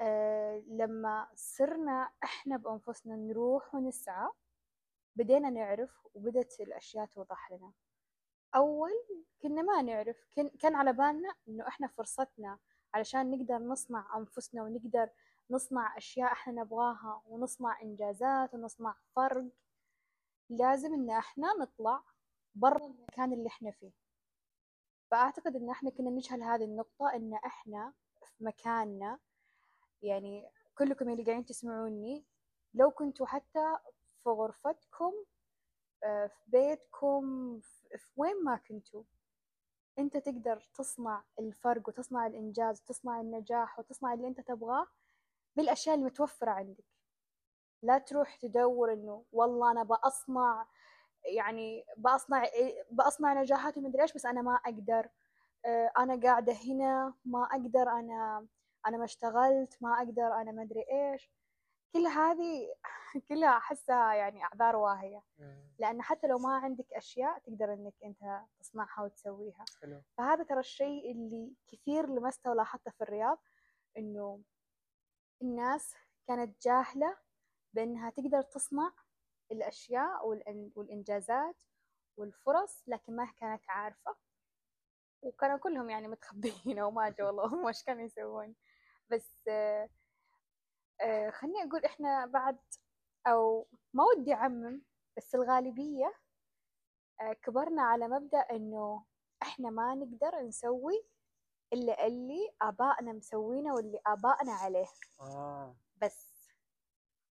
أه 0.00 0.58
لما 0.58 1.28
صرنا 1.34 2.10
إحنا 2.24 2.56
بأنفسنا 2.56 3.16
نروح 3.16 3.74
ونسعى 3.74 4.28
بدينا 5.16 5.50
نعرف 5.50 6.06
وبدت 6.14 6.60
الأشياء 6.60 7.06
توضح 7.06 7.52
لنا. 7.52 7.72
أول 8.54 8.90
كنا 9.42 9.62
ما 9.62 9.82
نعرف 9.82 10.16
كان 10.60 10.74
على 10.74 10.92
بالنا 10.92 11.34
إنه 11.48 11.68
إحنا 11.68 11.86
فرصتنا 11.86 12.58
علشان 12.94 13.30
نقدر 13.30 13.58
نصنع 13.58 14.16
أنفسنا 14.16 14.62
ونقدر 14.62 15.10
نصنع 15.50 15.96
أشياء 15.96 16.32
إحنا 16.32 16.62
نبغاها 16.62 17.22
ونصنع 17.26 17.82
إنجازات 17.82 18.54
ونصنع 18.54 18.94
فرق 19.16 19.48
لازم 20.50 20.94
إن 20.94 21.10
إحنا 21.10 21.52
نطلع 21.60 22.02
برا 22.54 22.86
المكان 22.86 23.32
اللي 23.32 23.46
إحنا 23.46 23.70
فيه. 23.70 23.92
فأعتقد 25.10 25.56
إن 25.56 25.70
إحنا 25.70 25.90
كنا 25.90 26.10
نجهل 26.10 26.42
هذه 26.42 26.64
النقطة 26.64 27.14
إن 27.14 27.34
إحنا 27.34 27.92
في 28.24 28.44
مكاننا. 28.44 29.18
يعني 30.02 30.50
كلكم 30.78 31.08
اللي 31.10 31.24
قاعدين 31.24 31.44
تسمعوني 31.44 32.24
لو 32.74 32.90
كنتوا 32.90 33.26
حتى 33.26 33.76
في 34.24 34.28
غرفتكم 34.30 35.12
آه، 36.04 36.26
في 36.26 36.40
بيتكم 36.46 37.60
في 37.96 38.10
وين 38.16 38.44
ما 38.44 38.56
كنتوا. 38.56 39.02
انت 39.98 40.16
تقدر 40.16 40.68
تصنع 40.74 41.22
الفرق 41.38 41.88
وتصنع 41.88 42.26
الإنجاز 42.26 42.80
وتصنع 42.82 43.20
النجاح 43.20 43.78
وتصنع 43.78 44.14
اللي 44.14 44.28
انت 44.28 44.40
تبغاه 44.40 44.86
بالأشياء 45.56 45.96
المتوفرة 45.96 46.50
عندك. 46.50 46.84
لا 47.82 47.98
تروح 47.98 48.36
تدور 48.36 48.92
إنه 48.92 49.24
والله 49.32 49.70
أنا 49.72 49.82
بأصنع 49.82 50.66
يعني 51.24 51.84
بأصنع 51.96 52.44
بأصنع 52.90 53.34
نجاحات 53.42 53.78
ومدري 53.78 54.02
إيش 54.02 54.14
بس 54.14 54.26
أنا 54.26 54.42
ما 54.42 54.54
أقدر. 54.66 55.08
آه، 55.66 55.90
أنا 55.98 56.20
قاعدة 56.22 56.52
هنا 56.52 57.14
ما 57.24 57.44
أقدر 57.44 57.88
أنا 57.90 58.46
أنا 58.86 58.96
ما 58.98 59.04
اشتغلت 59.04 59.78
ما 59.82 59.94
أقدر 59.98 60.34
أنا 60.34 60.52
ما 60.52 60.62
أدري 60.62 60.84
إيش. 60.92 61.30
كل 61.96 62.06
هذه 62.06 62.68
كلها 63.28 63.56
أحسها 63.56 64.14
يعني 64.14 64.44
أعذار 64.44 64.76
واهية. 64.76 65.22
مم. 65.38 65.68
لأن 65.78 66.02
حتى 66.02 66.26
لو 66.26 66.38
ما 66.38 66.56
عندك 66.56 66.92
أشياء 66.92 67.38
تقدر 67.38 67.72
إنك 67.72 67.94
أنت 68.04 68.40
تصنعها 68.60 69.02
وتسويها. 69.02 69.64
حلو. 69.82 70.02
فهذا 70.18 70.42
ترى 70.44 70.60
الشيء 70.60 71.12
اللي 71.12 71.52
كثير 71.72 72.06
لمسته 72.06 72.50
ولاحظته 72.50 72.90
في 72.90 73.00
الرياض 73.00 73.38
إنه 73.98 74.42
الناس 75.42 75.94
كانت 76.28 76.62
جاهلة 76.62 77.16
بأنها 77.72 78.10
تقدر 78.10 78.42
تصنع 78.42 78.92
الأشياء 79.52 80.20
والإن- 80.20 80.70
والإنجازات 80.76 81.56
والفرص 82.16 82.82
لكن 82.86 83.16
ما 83.16 83.32
كانت 83.36 83.62
عارفة. 83.68 84.16
وكانوا 85.22 85.58
كلهم 85.58 85.90
يعني 85.90 86.08
متخبيين 86.08 86.80
وما 86.86 87.08
جو 87.10 87.26
والله 87.26 87.46
هم 87.46 87.66
إيش 87.66 87.82
كانوا 87.82 88.02
يسوون. 88.02 88.54
بس 89.10 89.48
آه، 91.00 91.04
آه، 91.04 91.30
خليني 91.30 91.62
أقول 91.62 91.84
إحنا 91.84 92.26
بعد 92.26 92.58
أو 93.26 93.68
ما 93.92 94.04
ودي 94.04 94.34
أعمم 94.34 94.82
بس 95.16 95.34
الغالبية 95.34 96.14
آه، 97.20 97.32
كبرنا 97.32 97.82
على 97.82 98.08
مبدأ 98.08 98.38
إنه 98.38 99.04
إحنا 99.42 99.70
ما 99.70 99.94
نقدر 99.94 100.40
نسوي 100.42 101.06
إلا 101.72 102.06
اللي 102.06 102.54
آبائنا 102.62 103.12
مسوينه 103.12 103.74
واللي 103.74 104.00
آبائنا 104.06 104.52
عليه. 104.52 104.86
آه. 105.20 105.76
بس 105.96 106.48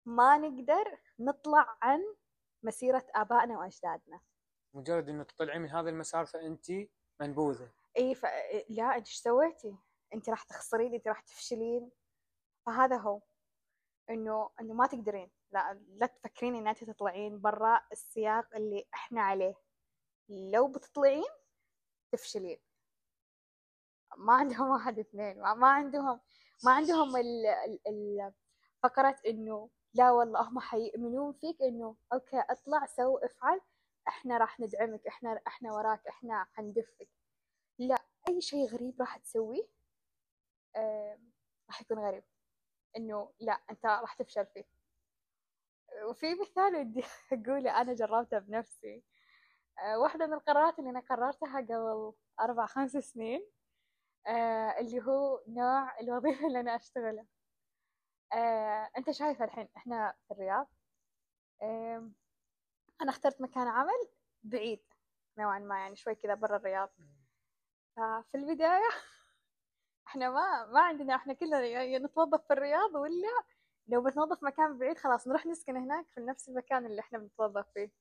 ما 0.06 0.38
نقدر 0.38 1.00
نطلع 1.20 1.78
عن 1.82 2.02
مسيرة 2.64 3.08
آبائنا 3.16 3.60
وأجدادنا. 3.60 4.22
مجرد 4.74 5.10
إنه 5.10 5.24
تطلعين 5.24 5.62
من 5.62 5.70
هذا 5.70 5.90
المسار 5.90 6.26
فانت 6.26 6.66
منبوذة. 7.22 7.72
إي 7.98 8.16
ف... 8.16 8.26
لا 8.70 8.96
أنت 8.96 9.08
إيش 9.08 9.16
سويتي؟ 9.18 9.78
أنت 10.14 10.30
راح 10.30 10.44
تخسرين 10.44 10.94
أنت 10.94 11.08
راح 11.08 11.20
تفشلين. 11.20 11.92
فهذا 12.66 12.98
هو. 12.98 13.22
إنه 14.10 14.50
إنه 14.62 14.74
ما 14.74 14.88
تقدرين. 14.88 15.32
لا 15.52 15.74
لا 15.88 16.06
تفكرين 16.08 16.56
ان 16.56 16.68
انت 16.68 16.84
تطلعين 16.84 17.42
برا 17.42 17.82
السياق 17.92 18.56
اللي 18.56 18.86
إحنا 18.94 19.22
عليه. 19.22 19.56
لو 20.30 20.68
بتطلعين 20.68 21.24
تفشلين. 22.12 22.58
ما 24.18 24.34
عندهم 24.34 24.70
واحد 24.74 25.00
اثنين. 25.00 25.42
ما 25.42 25.68
عندهم 25.68 26.20
ما 26.64 26.72
عندهم 26.72 27.16
ال... 27.18 27.46
ال... 27.46 27.80
ال... 27.88 28.34
فكرة 28.84 29.16
إنه 29.28 29.70
لا 29.94 30.12
والله 30.12 30.42
هم 30.50 30.60
حيؤمنون 30.60 31.34
فيك 31.34 31.62
إنه 31.62 31.96
okay 32.14 32.40
اطلع 32.50 32.86
so 32.86 33.18
افعل. 33.18 33.62
إحنا 34.08 34.38
راح 34.38 34.60
ندعمك. 34.60 35.08
إحنا 35.08 35.42
إحنا 35.48 35.74
وراك. 35.74 36.08
إحنا 36.08 36.48
حندفك. 36.54 37.10
لا 37.80 37.98
أي 38.30 38.42
شيء 38.42 38.66
غريب 38.68 39.02
راح 39.02 39.18
تسويه 39.18 39.64
آم، 40.76 41.32
راح 41.70 41.82
يكون 41.82 42.00
غريب. 42.00 42.24
إنه 42.98 43.34
لا 43.40 43.54
أنت 43.72 43.86
راح 43.86 44.14
تفشل 44.14 44.46
فيه. 44.46 44.64
وفي 46.10 46.36
مثال 46.36 46.76
ودي 46.76 47.04
أقوله 47.34 47.82
أنا 47.82 47.94
جربته 47.94 48.40
بنفسي. 48.40 49.04
آه، 49.80 50.00
واحدة 50.00 50.28
من 50.28 50.34
القرارات 50.34 50.80
اللي 50.80 50.90
أنا 50.90 51.00
قررتها 51.00 51.58
قبل 51.62 52.14
أربع 52.40 52.66
خمس 52.76 52.92
سنين 52.92 53.48
آه، 54.28 54.80
اللي 54.80 55.02
هو 55.04 55.44
نوع 55.48 56.00
الوظيفة 56.00 56.48
اللي 56.48 56.60
أنا 56.60 56.76
أشتغلها. 56.76 57.26
آه، 58.34 58.90
أنت 58.98 59.12
شايفة 59.12 59.46
الحين 59.46 59.70
إحنا 59.78 60.14
في 60.28 60.34
الرياض. 60.34 60.68
أنا 63.02 63.10
اخترت 63.12 63.42
مكان 63.42 63.68
عمل 63.68 64.10
بعيد 64.44 64.84
نوعا 65.38 65.60
ما 65.60 65.80
يعني 65.80 65.96
شوي 65.96 66.16
كذا 66.16 66.34
برا 66.34 66.56
الرياض. 66.58 66.90
ففي 67.96 68.36
البداية 68.38 68.90
إحنا 70.14 70.30
ما 70.30 70.66
ما 70.66 70.82
عندنا 70.82 71.16
إحنا 71.16 71.34
كلنا 71.34 71.98
نتوظف 71.98 72.42
في 72.48 72.54
الرياض 72.54 72.96
ولا 72.96 73.44
لو 73.88 74.04
بتنظف 74.04 74.44
مكان 74.44 74.78
بعيد 74.78 74.98
خلاص 74.98 75.28
نروح 75.28 75.46
نسكن 75.46 75.78
هناك 75.78 76.06
في 76.10 76.22
نفس 76.22 76.50
المكان 76.50 76.86
اللي 76.86 77.02
إحنا 77.02 77.20
بنتوظف 77.20 77.66
فيه. 77.74 77.92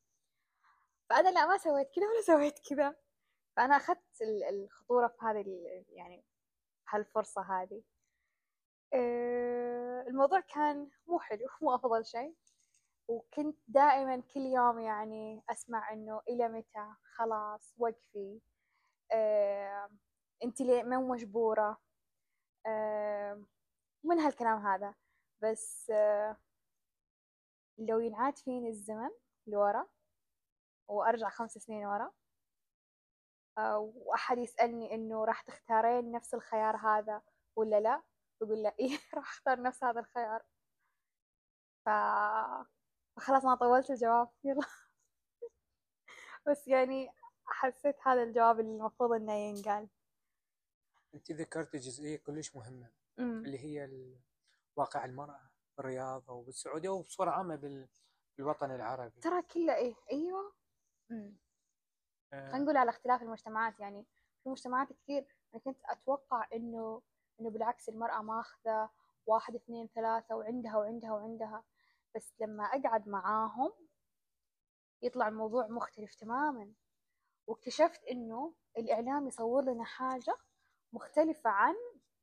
فأنا 1.11 1.29
لا 1.29 1.46
ما 1.46 1.59
سويت 1.59 1.90
كذا 1.94 2.07
ولا 2.09 2.20
سويت 2.20 2.59
كذا. 2.68 2.96
فأنا 3.57 3.77
أخذت 3.77 4.22
ال- 4.22 4.44
الخطورة 4.44 5.09
في 5.09 5.16
هذه 5.27 5.44
يعني 5.88 6.25
هالفرصة 6.88 7.42
هذه. 7.42 7.83
آه، 8.94 10.05
الموضوع 10.09 10.40
كان 10.40 10.90
مو 11.07 11.18
حلو 11.20 11.46
مو 11.62 11.75
أفضل 11.75 12.05
شيء. 12.07 12.35
وكنت 13.09 13.59
دائما 13.68 14.22
كل 14.35 14.40
يوم 14.40 14.79
يعني 14.79 15.42
أسمع 15.51 15.92
إنه 15.92 16.20
إلى 16.29 16.48
متى؟ 16.48 16.94
خلاص 17.14 17.75
وقفي. 17.79 18.40
آه، 19.12 19.90
أنت 20.44 20.61
ليه 20.61 20.83
مو 20.83 21.09
مجبورة؟ 21.09 21.68
آه، 21.70 21.91
من 24.05 24.20
هالكلام 24.20 24.66
هذا؟ 24.66 24.94
بس 25.42 25.92
لو 27.79 28.01
ينعاد 28.01 28.38
فيني 28.38 28.68
الزمن 28.68 29.11
لورا 29.46 29.87
وأرجع 30.88 31.29
خمس 31.29 31.59
سنين 31.59 31.87
ورا 31.87 32.12
آه، 33.59 33.79
وأحد 33.94 34.38
يسألني 34.38 34.94
إنه 34.94 35.25
راح 35.25 35.40
تختارين 35.42 36.12
نفس 36.12 36.35
الخيار 36.35 36.77
هذا 36.77 37.22
ولا 37.57 37.81
لا؟ 37.81 38.03
بقول 38.40 38.62
له 38.62 38.72
إيه 38.81 38.98
راح 39.14 39.31
أختار 39.31 39.62
نفس 39.62 39.85
هذا 39.85 40.01
الخيار. 40.01 40.42
ف 41.87 41.88
فخلاص 43.16 43.44
ما 43.44 43.55
طولت 43.55 43.90
الجواب. 43.90 44.29
يلا. 44.44 44.66
بس 46.46 46.68
يعني 46.68 47.11
حسيت 47.46 47.96
هذا 48.07 48.22
الجواب 48.22 48.61
اللي 48.61 48.72
المفروض 48.72 49.12
إنه 49.12 49.33
ينقال. 49.33 49.88
أنت 51.14 51.33
ذكرت 51.33 51.77
جزئية 51.77 52.16
كلش 52.16 52.57
مهمة 52.57 52.90
أمم. 53.18 53.44
اللي 53.44 53.59
هي 53.59 53.88
واقع 54.77 55.05
المرأة 55.05 55.51
بالرياض 55.77 56.29
وبالسعوديه 56.29 56.88
وبصوره 56.88 57.31
عامة 57.31 57.57
بال- 57.57 57.88
بالوطن 58.38 58.70
العربي. 58.70 59.20
ترى 59.20 59.42
كله 59.42 59.75
إيه؟ 59.75 59.94
أيوه. 60.12 60.53
أمم. 61.11 61.37
آه، 62.33 62.48
خلينا 62.51 62.64
نقول 62.64 62.77
على 62.77 62.90
اختلاف 62.90 63.22
المجتمعات 63.22 63.81
يعني 63.81 64.07
في 64.42 64.48
مجتمعات 64.48 64.92
كثير 64.92 65.27
أنا 65.55 65.62
كنت 65.62 65.79
أتوقع 65.85 66.46
إنه 66.55 67.03
إنه 67.40 67.51
بالعكس 67.51 67.88
المرأة 67.88 68.22
ماخذة 68.22 68.90
واحد 69.27 69.55
اثنين 69.55 69.88
ثلاثة 69.94 70.35
وعندها 70.37 70.77
وعندها 70.77 71.12
وعندها 71.12 71.64
بس 72.14 72.33
لما 72.40 72.64
أقعد 72.64 73.09
معاهم 73.09 73.72
يطلع 75.03 75.29
الموضوع 75.29 75.66
مختلف 75.66 76.14
تماما. 76.14 76.72
واكتشفت 77.46 78.05
إنه 78.05 78.55
الإعلام 78.79 79.27
يصور 79.27 79.62
لنا 79.64 79.85
حاجة 79.85 80.37
مختلفة 80.92 81.50
عن 81.50 81.74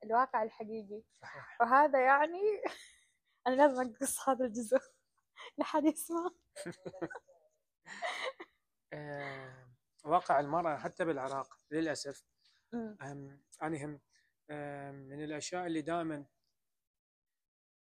الواقع 0.03 0.43
الحقيقي. 0.43 1.03
صحيح. 1.21 1.61
وهذا 1.61 2.01
يعني 2.05 2.41
أنا 3.47 3.55
لازم 3.55 3.81
انقص 3.81 4.29
هذا 4.29 4.45
الجزء 4.45 4.79
لحد 5.57 5.83
يسمع. 5.85 6.29
آه، 8.93 9.69
واقع 10.05 10.39
المرأة 10.39 10.77
حتى 10.77 11.05
بالعراق 11.05 11.57
للأسف. 11.71 12.23
أمم. 12.73 12.97
أم 13.01 13.41
أنا 13.61 13.85
هم 13.85 14.01
من 15.09 15.23
الأشياء 15.23 15.65
اللي 15.67 15.81
دائما 15.81 16.25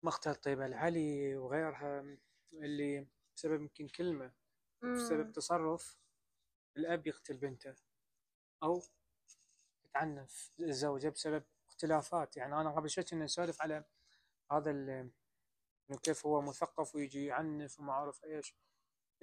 مقتل 0.03 0.35
طيبة 0.35 0.65
العلي 0.65 1.37
وغيرها 1.37 2.17
اللي 2.53 3.07
بسبب 3.35 3.61
يمكن 3.61 3.87
كلمة 3.87 4.33
بسبب. 4.83 5.31
تصرف 5.31 5.97
الأب 6.77 7.07
يقتل 7.07 7.37
بنته 7.37 7.75
أو 8.63 8.81
تتعنف 9.97 10.51
الزوجة 10.60 11.10
بسبب 11.10 11.43
اختلافات. 11.67 12.38
يعني 12.38 12.62
أنا 12.62 12.71
قبل 12.75 12.89
شوي 12.89 13.03
كنا 13.03 13.23
نسولف 13.23 13.62
على 13.62 13.83
هذا 14.51 14.71
ال- 14.71 15.12
إنه 15.89 15.99
كيف 16.03 16.25
هو 16.25 16.41
مثقف 16.41 16.95
ويجي 16.95 17.25
يعنف 17.25 17.79
وما 17.79 17.91
أعرف 17.93 18.25
إيش. 18.25 18.55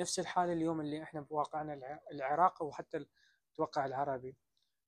نفس 0.00 0.18
الحالة 0.18 0.52
اليوم 0.52 0.80
اللي 0.80 1.02
إحنا 1.02 1.20
بواقعنا 1.20 1.74
الع- 1.74 2.00
العراقي 2.12 2.66
وحتى 2.66 3.06
الواقع 3.58 3.86
العربي. 3.86 4.36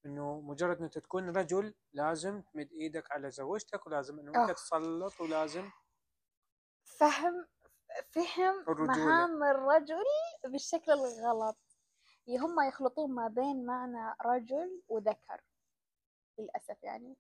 إنه 0.07 0.41
مجرد 0.41 0.83
أنت 0.83 0.99
تكون 0.99 1.31
رجل 1.37 1.75
لازم 1.93 2.41
تمد 2.43 2.73
إيدك 2.73 3.13
على 3.13 3.31
زوجتك 3.31 3.87
ولازم 3.87 4.19
إنه 4.19 4.29
أنت 4.29 4.37
أوه. 4.37 4.53
تسلط 4.53 5.21
ولازم 5.21 5.71
فهم 6.85 7.47
فهم 8.11 8.61
الرجولة. 8.69 8.97
مهام 9.07 9.45
الرجل 9.45 10.05
بالشكل 10.45 10.93
الغلط. 10.93 11.59
هم 12.29 12.61
يخلطون 12.69 13.15
ما 13.15 13.29
بين 13.29 13.67
معنى 13.67 14.15
رجل 14.25 14.83
وذكر. 14.89 15.41
للأسف 16.39 16.83
يعني. 16.83 17.17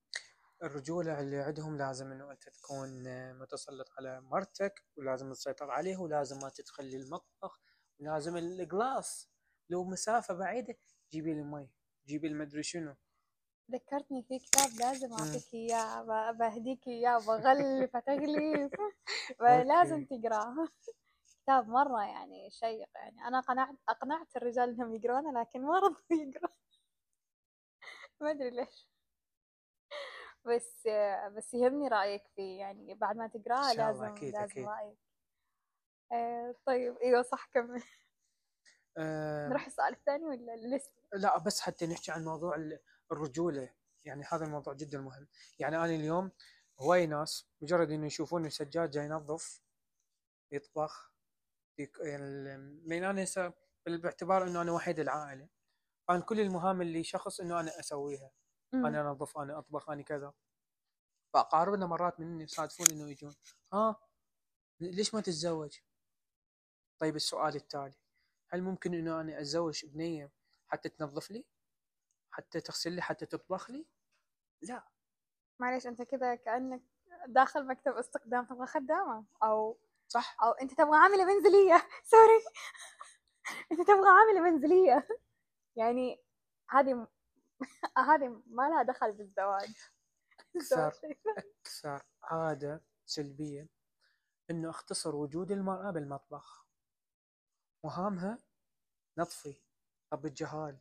الرجولة 0.62 1.20
اللي 1.20 1.36
عندهم 1.36 1.76
لازم 1.78 2.12
إنه 2.12 2.32
أنت 2.32 2.48
تكون 2.48 2.88
متسلط 3.38 3.86
على 3.98 4.20
مرتك 4.20 4.84
ولازم 4.96 5.32
تسيطر 5.32 5.70
عليه 5.70 5.96
ولازم 5.96 6.38
ما 6.42 6.48
تدخل 6.48 6.84
المطبخ 6.84 7.60
ولازم 8.00 8.36
الجلاس 8.36 9.30
لو 9.70 9.84
مسافة 9.84 10.34
بعيدة 10.34 10.76
جيبي 11.12 11.34
لي 11.34 11.42
مي 11.42 11.68
جيبي 12.06 12.26
المدري 12.28 12.62
شنو. 12.62 12.94
ذكرتني 13.70 14.22
في 14.22 14.38
كتاب 14.38 14.70
لازم 14.80 15.08
إياه 15.54 16.02
ب- 16.02 16.38
بهديك 16.38 16.86
إياه 16.86 17.18
بغلف 17.18 17.96
تغليف. 18.06 18.72
لازم 19.40 20.04
تقرأه. 20.04 20.68
كتاب 21.42 21.68
مرة 21.68 22.02
يعني 22.02 22.50
شيق 22.50 22.88
يعني. 22.94 23.24
أنا 23.28 23.40
قنعت 23.40 23.74
أقنعت 23.88 24.36
الرجال 24.36 24.70
إنهم 24.70 24.94
يقرونه 24.94 25.40
لكن 25.40 25.62
ما 25.62 25.78
رضوا 25.78 25.96
يقرون 26.10 26.50
ما 28.20 28.30
أدري 28.30 28.50
ليش. 28.50 28.88
بس 30.46 30.88
بس 31.36 31.54
يهمني 31.54 31.88
رأيك 31.88 32.22
فيه 32.36 32.58
يعني 32.60 32.94
بعد 32.94 33.16
ما 33.16 33.26
تقرأه 33.26 33.70
إن 33.70 33.76
شاء 33.76 33.90
الله، 33.90 34.02
لازم 34.02 34.04
أكيد، 34.04 34.32
لازم 34.34 34.44
أكيد. 34.52 34.64
رأيك. 34.68 34.98
آه، 36.12 36.54
طيب 36.66 36.96
إيوه 36.98 37.22
صح 37.22 37.46
كمل. 37.46 37.82
آه 38.98 39.48
نروح 39.48 39.66
السؤال 39.66 39.92
الثاني 39.92 40.24
ولا 40.24 40.76
لسه؟ 40.76 40.92
لا 41.12 41.38
بس 41.38 41.60
حتى 41.60 41.86
نحكي 41.86 42.12
عن 42.12 42.24
موضوع 42.24 42.56
ال- 42.56 42.80
الرجولة. 43.12 43.74
يعني 44.04 44.24
هذا 44.32 44.44
الموضوع 44.44 44.74
جدا 44.74 44.98
مهم. 45.00 45.28
يعني 45.58 45.76
أنا 45.76 45.84
اليوم 45.84 46.30
هواي 46.80 47.06
ناس 47.06 47.48
مجرد 47.60 47.90
إنه 47.90 48.06
يشوفون 48.06 48.46
السجاد 48.46 48.90
جاي 48.90 49.04
ينظف 49.04 49.62
يطبخ 50.52 51.12
يعني 52.00 53.10
أنا 53.10 53.22
هسه 53.24 53.52
باعتبار 53.86 54.42
إنه 54.44 54.62
أنا 54.62 54.72
وحيد 54.72 55.00
العائلة. 55.00 55.48
أنا 56.10 56.20
كل 56.20 56.40
المهام 56.40 56.82
اللي 56.82 57.04
شخص 57.04 57.40
إنه 57.40 57.60
أنا 57.60 57.80
أسويها. 57.80 58.30
مم. 58.72 58.86
أنا 58.86 59.00
أنظف 59.00 59.38
أنا 59.38 59.58
أطبخ 59.58 59.90
أنا 59.90 60.02
كذا. 60.02 60.32
فاقاربنا 61.34 61.86
مرات 61.86 62.20
من 62.20 62.40
يصادفون 62.40 62.86
إنه 62.92 63.10
يجون. 63.10 63.34
ها؟ 63.72 63.96
ليش 64.80 65.14
ما 65.14 65.20
تتزوج؟ 65.20 65.78
طيب 66.98 67.16
السؤال 67.16 67.56
التالي. 67.56 67.94
هل 68.48 68.62
ممكن 68.62 68.94
إنه 68.94 69.20
أنا 69.20 69.38
أتزوج 69.40 69.86
بنية 69.86 70.32
حتى 70.68 70.88
تنظف 70.88 71.30
لي؟ 71.30 71.44
حتى 72.30 72.60
تغسل 72.60 72.92
لي؟ 72.92 73.02
حتى 73.02 73.26
تطبخ 73.26 73.70
لي؟ 73.70 73.86
لا. 74.62 74.88
معليش 75.60 75.86
أنت 75.86 76.02
كذا 76.02 76.34
كأنك 76.34 76.82
داخل 77.26 77.66
مكتب 77.66 77.92
استخدام. 77.92 78.44
تبغى 78.44 78.66
خدامة؟ 78.66 79.24
أو 79.42 79.78
صح. 80.08 80.36
أو 80.42 80.50
أنت 80.50 80.74
تبغى 80.74 80.96
عاملة 80.96 81.24
منزلية. 81.24 81.88
سوري 82.10 82.40
أنت 83.72 83.80
تبغى 83.80 84.08
عاملة 84.08 84.40
منزلية. 84.40 85.08
يعني 85.76 86.24
هذه 86.70 87.08
هذه 87.98 88.42
ما 88.46 88.68
لها 88.68 88.82
دخل 88.82 89.12
بالزواج 89.12 89.68
أكثر 90.56 90.92
أكثر 91.38 92.02
عادة 92.22 92.84
سلبية 93.06 93.68
إنه 94.50 94.70
أختصر 94.70 95.16
وجود 95.16 95.52
المرأة 95.52 95.90
بالمطبخ. 95.90 96.66
مهامها 97.84 98.38
نظفي 99.18 99.54
طب 100.10 100.26
الجهال 100.26 100.78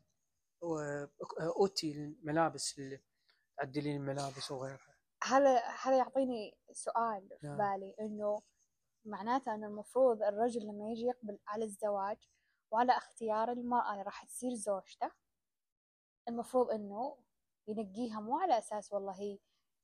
و- 0.61 1.05
أوتي 1.39 1.91
الملابس 1.91 2.79
ال- 2.79 3.01
تعدلين 3.57 3.95
الملابس 3.95 4.51
وغيرها. 4.51 4.95
هذا 5.23 5.59
هذا 5.59 5.97
يعطيني 5.97 6.57
سؤال 6.71 7.29
في 7.41 7.47
نعم. 7.47 7.57
بالي 7.57 7.95
إنه 7.99 8.41
معناته 9.05 9.55
إنه 9.55 9.67
المفروض 9.67 10.23
الرجل 10.23 10.61
لما 10.61 10.91
يجي 10.91 11.05
يقبل 11.05 11.39
على 11.47 11.65
الزواج 11.65 12.29
وعلى 12.71 12.97
اختيار 12.97 13.51
المرأة 13.51 13.91
اللي 13.91 14.03
راح 14.03 14.25
تصير 14.25 14.53
زوجته 14.53 15.11
المفروض 16.27 16.71
إنه 16.71 17.17
ينقيها 17.67 18.19
مو 18.19 18.39
على 18.39 18.57
أساس 18.57 18.93
والله 18.93 19.13
هي 19.13 19.39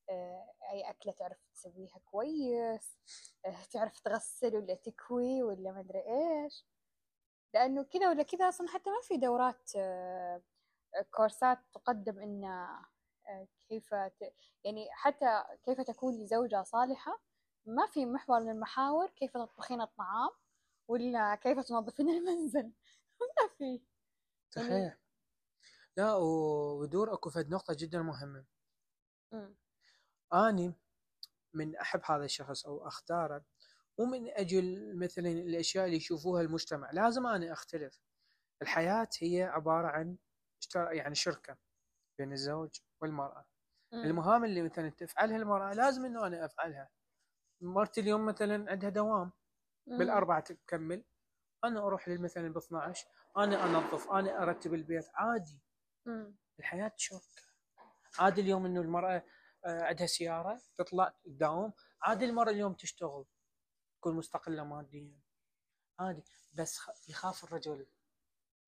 آه، 0.10 0.54
أي 0.72 0.89
أكلة 0.89 1.14
تعرف 1.14 1.38
تسويها 1.54 2.00
كويس 2.06 2.98
آه، 3.46 3.64
تعرف 3.72 4.00
تغسل 4.00 4.56
ولا 4.56 4.76
تكوي 4.76 5.44
ولا 5.44 5.72
مدري 5.72 6.00
إيش 6.00 6.66
لأنه 7.54 7.84
كذا 7.84 8.10
ولا 8.10 8.24
كذا 8.24 8.50
أصلا 8.50 8.68
حتى 8.68 8.89
ما 8.89 9.02
في 9.04 9.18
دورات 9.18 9.72
آه، 9.76 10.42
كورسات 11.12 11.60
تقدم 11.74 12.20
ان 12.20 12.68
كيف. 13.70 13.92
يعني 14.64 14.88
حتى 14.92 15.44
كيف 15.64 15.82
تكوني 15.82 16.28
زوجة 16.28 16.64
صالحة 16.64 17.22
ما 17.66 17.86
في 17.88 18.06
محور 18.06 18.39
من 18.39 18.50
المحاور 18.50 19.10
كيف 19.10 19.34
تطبخين 19.34 19.82
الطعام 19.82 20.30
ولا 20.88 21.36
كيف 21.36 21.60
تنظفين 21.60 22.10
المنزل 22.18 22.72
ما 23.22 23.48
في 23.58 23.82
صحيح 24.50 24.98
لا 25.98 26.16
ودور 26.16 27.14
أكو 27.14 27.30
فد 27.30 27.50
نقطة 27.50 27.76
جدا 27.80 28.02
مهمة 28.02 28.46
مم. 29.34 29.56
أني 30.34 30.74
من 31.54 31.76
أحب 31.76 32.02
هذا 32.06 32.26
الشخص 32.26 32.66
أو 32.66 32.88
أختاره 32.88 33.44
مو 34.00 34.06
من 34.06 34.30
أجل 34.30 34.98
مثلا 34.98 35.30
الأشياء 35.30 35.86
اللي 35.86 35.98
يشوفوها 35.98 36.42
المجتمع 36.42 36.92
لازم 36.92 37.28
أنا 37.28 37.54
أختلف 37.54 38.02
الحياة 38.62 39.10
هي 39.20 39.44
عبارة 39.44 39.88
عن 39.88 40.18
يعني 40.76 41.16
شركة 41.16 41.58
بين 42.20 42.34
الزوج 42.34 42.70
والمرأة 43.02 43.46
مم. 43.94 44.04
المهام 44.04 44.46
اللي 44.46 44.62
مثلا 44.62 44.89
تفعلها 44.89 45.38
المرأة 45.38 45.74
لازم 45.74 46.06
إنه 46.06 46.28
أنا 46.28 46.46
أفعلها 46.46 46.89
مرتي 47.62 48.02
اليوم 48.02 48.26
مثلا 48.26 48.72
عندها 48.72 48.89
دوام 48.89 49.32
مم. 49.88 49.98
بالأربعة 49.98 50.39
تكمل 50.39 51.04
أنا 51.64 51.88
أروح 51.88 52.08
مثلا 52.08 52.54
ب 52.54 52.58
12 52.58 53.08
أنا 53.38 53.66
أنظف 53.66 54.12
أنا 54.12 54.44
أرتب 54.44 54.74
البيت 54.74 55.06
عادي. 55.16 55.60
الحياة 56.60 56.91
شركه 56.97 57.41
عادي 58.20 58.41
اليوم 58.41 58.66
إنه 58.66 58.82
المرأة 58.82 59.24
آه، 59.66 59.82
عندها 59.84 60.08
سيارة 60.08 60.62
تطلع 60.78 61.14
تداوم 61.24 61.74
عادي 62.02 62.26
المرأة 62.26 62.52
اليوم 62.52 62.74
تشتغل 62.74 63.26
تكون 63.97 64.16
مستقلة 64.16 64.64
ماديا. 64.64 65.20
عادي. 65.99 66.24
بس 66.54 66.80
يخاف 67.10 67.43
الرجل 67.43 67.88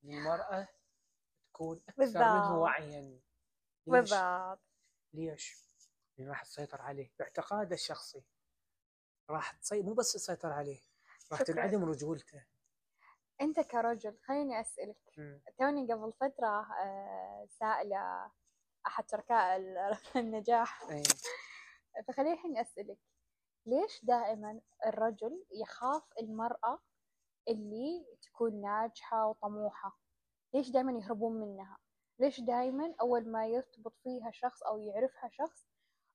المرأة 0.04 0.68
تكون 1.54 1.82
أكثر. 1.90 2.20
منه 2.20 2.58
وعيا؟ 2.58 3.20
بالضبط. 3.88 4.60
ليش؟ 5.14 5.58
لأن 6.18 6.30
راح 6.30 6.44
تسيطر 6.44 6.82
عليه. 6.82 7.12
باعتقاده 7.20 7.74
الشخصي. 7.76 8.24
راح 9.30 9.52
تصي... 9.52 9.82
مو 9.82 9.94
بس 9.94 10.14
تسيطر 10.14 10.52
عليه 10.52 10.82
راح. 11.32 11.42
تنعدم 11.42 11.84
رجولته. 11.84 12.46
أنت 13.42 13.60
كرجل 13.60 14.18
خليني 14.24 14.62
أسألك. 14.62 14.98
توني 15.60 15.94
قبل 15.94 16.14
فترة 16.14 16.66
آه، 16.84 17.46
سائلة 17.50 18.32
أحد 18.88 19.10
شركاء 19.10 19.58
ال- 19.58 19.98
النجاح. 20.16 20.84
أي. 20.90 21.04
فخليني 22.08 22.34
الحين 22.34 22.58
أسألك. 22.58 22.98
ليش 23.66 24.06
دائما 24.06 24.62
الرجل 24.86 25.46
يخاف 25.52 26.04
المرأة 26.22 26.80
اللي 27.50 28.06
تكون 28.22 28.62
ناجحة 28.62 29.28
وطموحة؟ 29.28 29.98
ليش 30.54 30.70
دائما 30.70 30.92
يهربون 30.92 31.34
منها؟ 31.42 31.78
ليش 32.20 32.40
دائما 32.42 32.94
أول 33.02 33.30
ما 33.32 33.48
يرتبط 33.48 33.94
فيها 34.04 34.32
شخص 34.32 34.64
أو 34.64 34.78
يعرفها 34.80 35.30
شخص 35.30 35.68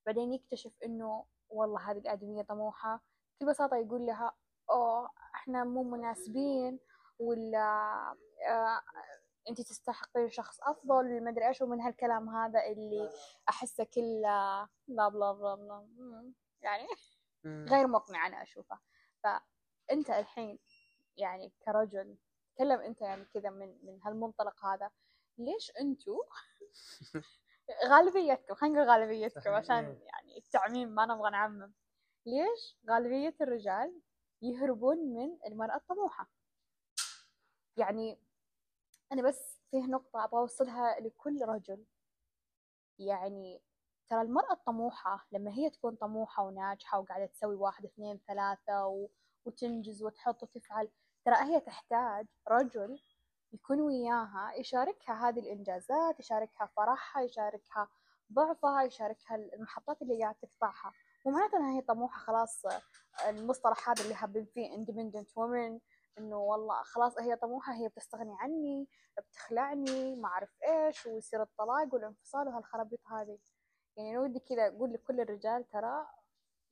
بعدين 0.06 0.32
يكتشف 0.32 0.72
إنه 0.84 1.24
والله 1.48 1.90
هذه 1.90 1.98
الآدمية 1.98 2.42
طموحة؟ 2.42 3.00
بكل 3.40 3.46
بساطة 3.50 3.76
يقول 3.76 4.06
لها 4.06 4.32
أوه 4.70 5.10
إحنا 5.34 5.64
مو 5.64 5.82
مناسبين. 5.82 6.80
ولا 7.18 7.66
آه 8.48 8.82
انت 9.48 9.60
تستحقين 9.60 10.30
شخص 10.30 10.60
أفضل 10.62 11.24
مدري 11.24 11.48
إيش 11.48 11.62
ومن 11.62 11.80
هالكلام 11.80 12.28
هذا 12.28 12.66
اللي 12.66 13.10
أحسه 13.48 13.84
كله 13.84 14.68
بلا 14.88 15.08
بلا 15.08 15.32
بلا 15.32 15.54
بلا. 15.54 16.32
يعني. 16.62 16.86
غير 17.46 17.86
مقنع 17.86 18.26
أنا 18.26 18.42
أشوفه 18.42 18.78
فأنت 19.22 20.10
الحين 20.10 20.58
يعني 21.16 21.52
كرجل 21.64 22.18
تكلم 22.54 22.80
أنت 22.80 23.00
يعني 23.00 23.24
كذا 23.34 23.50
من 23.50 23.78
من 23.82 24.00
هالمنطلق 24.02 24.64
هذا 24.64 24.90
ليش 25.38 25.72
أنتوا 25.80 26.22
غالبيتكم 27.90 28.54
خلينا 28.54 28.76
نقول 28.76 28.90
غالبيتكم. 28.90 29.50
عشان 29.50 29.84
يعني 29.84 30.38
التعميم 30.38 30.88
ما 30.88 31.06
نبغى 31.06 31.30
نعمم 31.30 31.72
ليش 32.26 32.78
غالبية 32.90 33.34
الرجال 33.40 34.00
يهربون 34.42 34.98
من 34.98 35.38
المرأة 35.46 35.76
الطموحة 35.76 36.30
يعني 37.78 38.18
أنا 39.12 39.22
بس 39.22 39.60
فيه 39.70 39.86
نقطة 39.86 40.24
أبغى 40.24 40.40
أوصلها 40.40 41.00
لكل 41.00 41.42
رجل. 41.42 41.84
يعني 42.98 43.62
ترى 44.08 44.22
المرأة 44.22 44.52
الطموحة 44.52 45.26
لما 45.32 45.50
هي 45.50 45.70
تكون 45.70 45.94
طموحة 45.96 46.42
وناجحة 46.42 46.98
وقاعدة 47.00 47.26
تسوي 47.26 47.54
واحد 47.54 47.84
اثنين 47.84 48.20
ثلاثة 48.28 48.86
و... 48.86 49.08
وتنجز 49.44 50.02
وتحط 50.02 50.42
وتفعل 50.42 50.88
ترى 51.24 51.34
هي 51.36 51.60
تحتاج 51.60 52.26
رجل 52.48 53.00
يكون 53.52 53.80
وياها 53.80 54.52
يشاركها 54.56 55.28
هذه 55.28 55.40
الإنجازات 55.40 56.20
يشاركها 56.20 56.66
فرحها 56.76 57.22
يشاركها 57.22 57.88
ضعفها 58.32 58.82
يشاركها 58.82 59.36
المحطات 59.36 60.02
اللي 60.02 60.22
قاعد 60.22 60.34
تقطعها. 60.34 60.92
مو 61.26 61.32
معناته 61.32 61.56
إنها 61.56 61.76
هي 61.76 61.80
طموحة 61.80 62.18
خلاص 62.18 62.62
المصطلح 63.28 63.90
هذا 63.90 64.02
اللي 64.02 64.14
حابين 64.14 64.46
فيه 64.54 64.76
independent 64.76 65.28
women 65.28 65.80
إنه 66.18 66.36
والله 66.36 66.82
خلاص 66.82 67.18
هي 67.18 67.36
طموحة 67.36 67.72
هي 67.74 67.88
بتستغني 67.88 68.36
عني 68.38 68.88
بتخلعني 69.18 70.16
ما 70.16 70.28
أعرف 70.28 70.56
إيش 70.64 71.06
ويصير 71.06 71.42
الطلاق 71.42 71.94
والانفصال 71.94 72.48
وهالخرابيط 72.48 73.00
هذه. 73.06 73.38
يعني 73.96 74.10
أنا 74.10 74.20
ودي 74.20 74.38
كذا 74.40 74.68
أقول 74.68 74.92
لكل 74.92 75.20
الرجال 75.20 75.68
ترى 75.68 76.06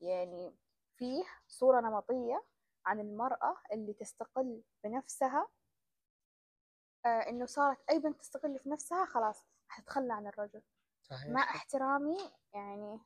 يعني 0.00 0.56
فيه 0.96 1.24
صورة 1.46 1.80
نمطية 1.80 2.44
عن 2.86 3.00
المرأة 3.00 3.56
اللي 3.72 3.92
تستقل 3.92 4.62
بنفسها 4.84 5.48
آه 7.04 7.08
إنه 7.28 7.46
صارت 7.46 7.78
أي 7.90 7.98
بنت 7.98 8.20
تستقل 8.20 8.58
في 8.58 8.68
نفسها 8.68 9.04
خلاص 9.04 9.44
حتتخلى 9.68 10.12
عن 10.12 10.26
الرجل. 10.26 10.62
صحيح. 11.02 11.30
مع 11.30 11.42
احترامي 11.42 12.18
يعني 12.54 13.00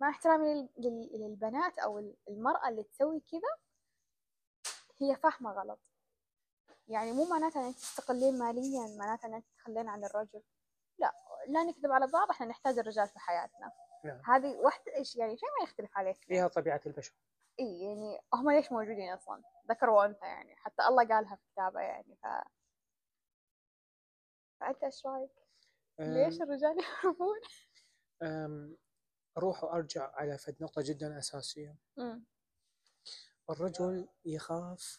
مع 0.00 0.08
احترامي 0.08 0.54
لل- 0.54 0.70
لل- 0.78 1.10
للبنات 1.20 1.78
أو 1.78 1.98
المرأة 2.28 2.68
اللي 2.68 2.82
تسوي 2.82 3.20
كذا 3.20 3.65
هي 5.00 5.16
فاهمة 5.16 5.50
غلط 5.52 5.80
يعني 6.88 7.12
مو 7.12 7.24
معناتها 7.24 7.66
إنك 7.66 7.74
تستقلين 7.74 8.38
ماليا 8.38 8.96
معناتها 8.98 9.28
إنك 9.28 9.44
تتخلين 9.46 9.88
عن 9.88 10.04
الرجل 10.04 10.42
لا 10.98 11.12
لا 11.48 11.62
نكذب 11.64 11.92
على 11.92 12.06
بعض 12.06 12.30
إحنا 12.30 12.46
نحتاج 12.46 12.78
الرجال 12.78 13.08
في 13.08 13.18
حياتنا 13.18 13.72
نعم. 14.04 14.20
هذه 14.24 14.56
واحدة 14.56 14.94
إيش 14.96 15.16
يعني 15.16 15.36
شيء 15.36 15.48
ما 15.60 15.64
يختلف 15.64 15.90
عليه 15.98 16.12
فيها 16.12 16.48
طبيعة 16.48 16.80
البشر 16.86 17.14
إي 17.60 17.80
يعني 17.80 18.20
هم 18.34 18.50
ليش 18.50 18.72
موجودين 18.72 19.12
أصلا 19.12 19.42
ذكر 19.70 19.90
وانثى 19.90 20.26
يعني 20.26 20.56
حتى 20.56 20.82
الله 20.88 21.08
قالها 21.08 21.36
في 21.36 21.42
كتابه 21.52 21.80
يعني 21.80 22.16
ف 22.22 22.26
فأنت 24.60 24.84
إيش 24.84 25.06
رأيك؟ 25.06 25.30
ليش 25.98 26.42
الرجال 26.42 26.76
يهربون؟ 26.84 27.36
أم، 28.22 28.76
أروح 29.38 29.64
وارجع 29.64 30.10
على 30.14 30.38
فد 30.38 30.56
نقطة 30.62 30.82
جدا 30.84 31.18
أساسية 31.18 31.76
أمم. 31.98 32.24
الرجل 33.50 34.08
يخاف 34.24 34.98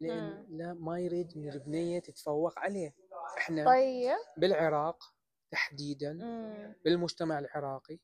لأن 0.00 0.24
مم. 0.24 0.46
لا 0.48 0.74
ما 0.74 1.00
يريد 1.00 1.32
ان 1.36 1.48
البنية 1.48 1.98
تتفوق 1.98 2.58
عليه 2.58 2.94
إحنا 3.38 3.64
طيب 3.64 4.16
بالعراق 4.36 5.14
تحديدا 5.50 6.10
أمم. 6.10 6.74
بالمجتمع 6.84 7.38
العراقي 7.38 7.98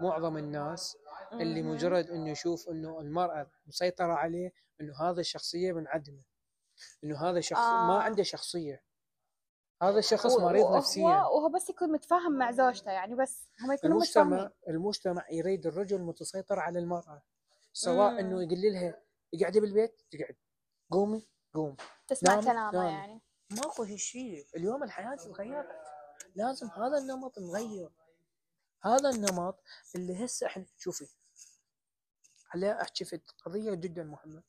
معظم 0.00 0.36
الناس 0.36 0.96
اللي 1.32 1.60
أمم. 1.60 1.70
مجرد 1.70 2.10
إنه 2.10 2.30
يشوف 2.30 2.68
إنه 2.68 3.00
المرأة 3.00 3.50
مسيطرة 3.66 4.12
عليه 4.12 4.52
إنه 4.80 5.00
هذا 5.00 5.20
الشخصية 5.20 5.72
منعدمة 5.72 6.22
إنه 7.04 7.30
هذا 7.30 7.40
شخص 7.40 7.60
آه. 7.60 7.86
ما 7.86 8.02
عنده 8.02 8.22
شخصية 8.22 8.84
هذا 9.82 9.98
الشخص 9.98 10.38
مريض 10.38 10.76
نفسيا 10.76 11.02
وهو 11.02 11.48
بس 11.48 11.70
يكون 11.70 11.92
متفاهم 11.92 12.38
مع 12.38 12.50
زوجته 12.50 12.90
يعني 12.90 13.14
بس 13.14 13.48
هم 13.60 13.72
يكونوا 13.72 13.96
المجتمع 13.96 14.24
متفاهمين 14.24 14.50
المجتمع 14.68 15.26
يريد 15.30 15.66
الرجل 15.66 16.02
متسيطر 16.02 16.58
على 16.58 16.78
المرأة 16.78 17.22
سواء 17.72 18.12
مم. 18.12 18.18
إنه 18.18 18.42
يقول 18.42 18.62
لها 18.62 19.03
اقعدي 19.34 19.60
بالبيت 19.60 20.02
تقعد. 20.10 20.36
قومي 20.90 21.26
قوم. 21.54 21.76
تسمع 22.06 22.40
كلامه. 22.40 22.90
يعني. 22.90 23.20
ماكو 23.50 23.82
هالشيء 23.82 24.46
اليوم 24.56 24.82
الحياة 24.82 25.14
تغيرت 25.14 25.68
لازم 26.34 26.66
هذا 26.66 26.98
النمط 26.98 27.38
نغير. 27.38 27.90
هذا 28.82 29.10
النمط 29.10 29.62
اللي 29.94 30.24
هسه 30.24 30.46
إحنا 30.46 30.66
شوفي. 30.76 31.08
على 32.50 32.82
أحكي 32.82 33.04
في 33.04 33.20
قضية 33.44 33.74
جدا 33.74 34.04
مهمة. 34.04 34.42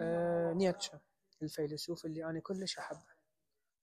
آه 0.00 0.52
نيتشه 0.52 1.00
الفيلسوف 1.42 2.04
اللي 2.04 2.24
أنا 2.24 2.40
كلش 2.40 2.78
أحبه. 2.78 3.14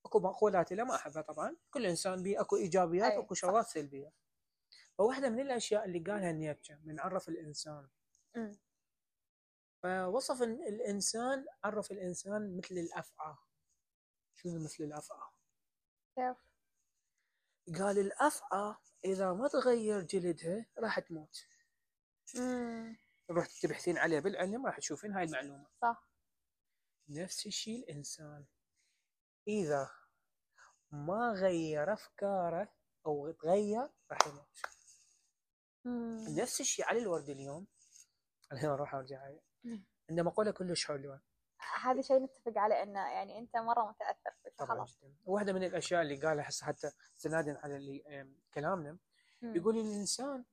أكو 0.05 0.19
مقولات 0.19 0.73
له 0.73 0.83
ما 0.83 0.95
أحبها 0.95 1.21
طبعا. 1.21 1.57
كل 1.71 1.85
إنسان 1.85 2.23
بيه 2.23 2.41
أكو 2.41 2.55
إيجابيات 2.55 3.17
وأكو 3.17 3.33
شغلات 3.33 3.67
سلبيه 3.67 4.13
فواحدة 4.97 5.29
من 5.29 5.39
الأشياء 5.39 5.85
اللي 5.85 5.99
قالها 5.99 6.31
نيتشه 6.31 6.79
من 6.83 6.99
عرف 6.99 7.29
الإنسان. 7.29 7.89
أمم. 8.35 8.59
فوصف 9.83 10.41
إن 10.41 10.67
الإنسان 10.67 11.45
عرف 11.63 11.91
الإنسان 11.91 12.57
مثل 12.57 12.75
الأفعى 12.75 13.35
شنو 14.35 14.63
مثل 14.63 14.83
الأفعى 14.83 15.29
كيف؟ 16.15 16.37
قال 17.79 17.99
الأفعى 17.99 18.75
إذا 19.05 19.33
ما 19.33 19.47
تغير 19.47 20.01
جلدها 20.01 20.65
راح 20.79 20.99
تموت 20.99 21.45
أمم. 22.37 22.97
روح 23.31 23.47
تبحثين 23.61 23.97
عليه 23.97 24.19
بالعلم 24.19 24.65
راح 24.65 24.77
تشوفين 24.77 25.11
هاي 25.13 25.23
المعلومة 25.23 25.67
صح 25.81 26.09
نفس 27.09 27.45
الشيء 27.45 27.79
الإنسان 27.79 28.45
إذا 29.47 29.91
ما 30.91 31.31
غير 31.31 31.93
أفكاره 31.93 32.73
أو 33.05 33.31
تغير 33.31 33.89
راح 34.11 34.27
يموت. 34.27 34.61
نفس 36.39 36.61
الشيء 36.61 36.85
علي 36.85 36.99
الورد 36.99 37.29
اليوم 37.29 37.67
الحين 38.51 38.69
أروح 38.69 38.95
أرجع 38.95 39.21
عليه. 39.21 39.50
عنده 40.09 40.23
مقولة 40.23 40.51
كلش 40.51 40.87
حلوة. 40.87 41.21
هذا 41.81 42.01
شيء 42.01 42.23
نتفق 42.23 42.57
عليه 42.57 42.83
إنه 42.83 42.99
يعني 42.99 43.39
أنت 43.39 43.57
مرة 43.57 43.89
متأثر 43.89 44.31
فيه 44.43 44.65
خلاص. 44.65 44.99
واحدة 45.25 45.53
من 45.53 45.63
الأشياء 45.63 46.01
اللي 46.01 46.15
قالها 46.15 46.49
هسه 46.49 46.65
حتى 46.65 46.91
استنادا 47.17 47.59
على 47.63 47.75
اللي 47.77 48.27
كلامنا. 48.53 48.97
يقول 49.41 49.77
الإنسان 49.77 50.45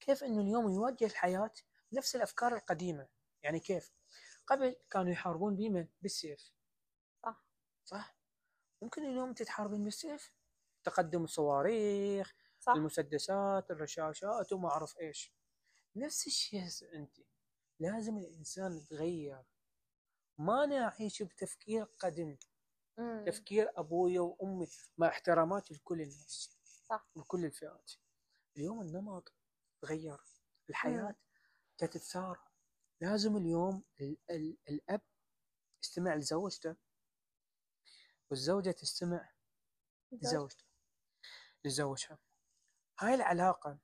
كيف 0.00 0.24
إنه 0.24 0.40
اليوم 0.40 0.70
يواجه 0.70 1.04
الحياة 1.04 1.54
نفس 1.92 2.16
الأفكار 2.16 2.54
القديمة؟ 2.54 3.08
يعني 3.42 3.60
كيف؟ 3.60 3.92
قبل 4.46 4.76
كانوا 4.90 5.12
يحاربون 5.12 5.56
بمن 5.56 5.88
بالسيف. 6.02 6.52
صح. 7.22 7.44
صح؟ 7.84 8.16
ممكن 8.82 9.04
اليوم 9.04 9.32
تتحاربين 9.32 9.84
بالسيف؟ 9.84 10.32
تقدم 10.84 11.24
الصواريخ 11.24 12.34
صح. 12.60 12.72
المسدسات 12.72 13.70
الرشاشات 13.70 14.52
وما 14.52 14.68
أعرف 14.68 14.98
إيش. 14.98 15.34
نفس 15.96 16.26
الشيء 16.26 16.68
أنت. 16.94 17.16
لازم 17.82 18.18
الإنسان 18.18 18.76
يتغير. 18.76 19.44
ما 20.38 20.66
نعيش 20.66 21.22
بتفكير 21.22 21.84
قديم. 21.84 22.38
تفكير 23.26 23.72
ابويا 23.76 24.20
وأمي 24.20 24.66
مع 24.98 25.08
احترامات 25.08 25.72
لكل 25.72 26.00
الناس. 26.00 26.58
صح. 26.88 27.08
لكل 27.16 27.44
الفئات. 27.44 27.92
اليوم 28.56 28.80
النمط 28.80 29.32
تغير. 29.82 30.18
الحياة 30.70 31.16
تتسارع. 31.78 32.52
لازم 33.00 33.36
اليوم 33.36 33.84
ال 34.00 34.16
ال 34.30 34.56
الأب 34.68 35.00
يستمع 35.82 36.14
لزوجته 36.14 36.76
والزوجة 38.30 38.70
تستمع 38.70 39.30
لزوجته 40.12 40.64
لزوجها. 41.64 42.18
هاي 42.98 43.14
العلاقة 43.14 43.78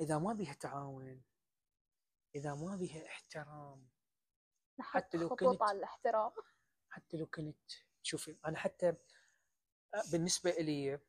إذا 0.00 0.18
ما 0.18 0.32
بيها 0.32 0.52
تعاون 0.52 1.22
إذا 2.36 2.54
ما 2.54 2.76
بيها 2.76 3.06
احترام 3.06 3.88
حتى 4.80 5.18
لو 5.18 5.28
كنت- 5.28 5.62
على 5.62 5.78
الاحترام. 5.78 6.32
حتى 6.90 7.16
لو 7.16 7.26
كنت 7.26 7.72
شوفي 8.02 8.36
أنا 8.46 8.58
حتى 8.58 8.94
بالنسبة 10.12 10.50
لي 10.50 11.00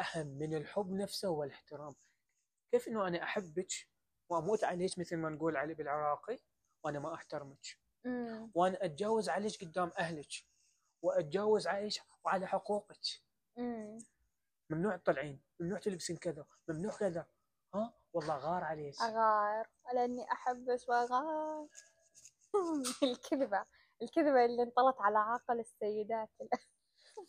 أهم 0.00 0.26
من 0.26 0.54
الحب 0.54 0.90
نفسه 0.92 1.28
هو 1.28 1.44
الاحترام. 1.44 1.94
كيف 2.72 2.88
إنه 2.88 3.08
أنا 3.08 3.22
أحبك 3.22 3.72
وأموت 4.28 4.64
عليك 4.64 4.98
مثل 4.98 5.16
ما 5.16 5.28
نقول 5.28 5.56
علي 5.56 5.74
بالعراقي 5.74 6.38
وأنا 6.84 6.98
ما 6.98 7.14
أحترمك. 7.14 7.66
وأنا 8.54 8.84
أتجاوز 8.84 9.28
عليك 9.28 9.60
قدام 9.64 9.92
أهلك 9.98 10.30
وأتجاوز 11.02 11.66
عليك 11.66 12.02
وعلى 12.24 12.46
حقوقك. 12.46 13.00
ممنوع 14.70 14.96
تطلعين 14.96 15.40
ممنوع 15.60 15.78
تلبسين 15.78 16.16
كذا 16.16 16.46
ممنوع 16.68 16.96
كذا. 16.96 17.26
ها؟ 17.74 17.94
والله 18.12 18.36
غار 18.36 18.64
عليك. 18.64 19.00
أغار. 19.00 19.68
لاني 19.94 20.32
احبك 20.32 20.88
واغار 20.88 21.68
الكذبة 23.02 23.64
الكذبة 24.02 24.44
اللي 24.44 24.62
انطلت 24.62 24.96
على 25.00 25.18
عقل 25.18 25.60
السيدات. 25.60 26.30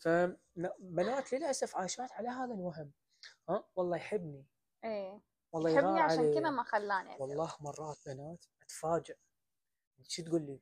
فبنات 0.00 1.32
للأسف 1.32 1.76
عايشات 1.76 2.12
على 2.12 2.28
هذا 2.28 2.54
الوهم. 2.54 2.92
ها 3.48 3.64
والله 3.76 3.96
يحبني. 3.96 4.46
إيه. 4.84 5.22
والله 5.52 5.70
يحبني 5.70 6.00
عشان 6.00 6.18
علي 6.18 6.40
كذا 6.40 6.50
ما 6.50 6.62
خلاني. 6.62 7.16
والله 7.20 7.56
مرات 7.60 7.98
بنات 8.06 8.44
اتفاجئ 8.62 9.16
شو 10.08 10.22
تقول 10.22 10.42
لي؟ 10.42 10.60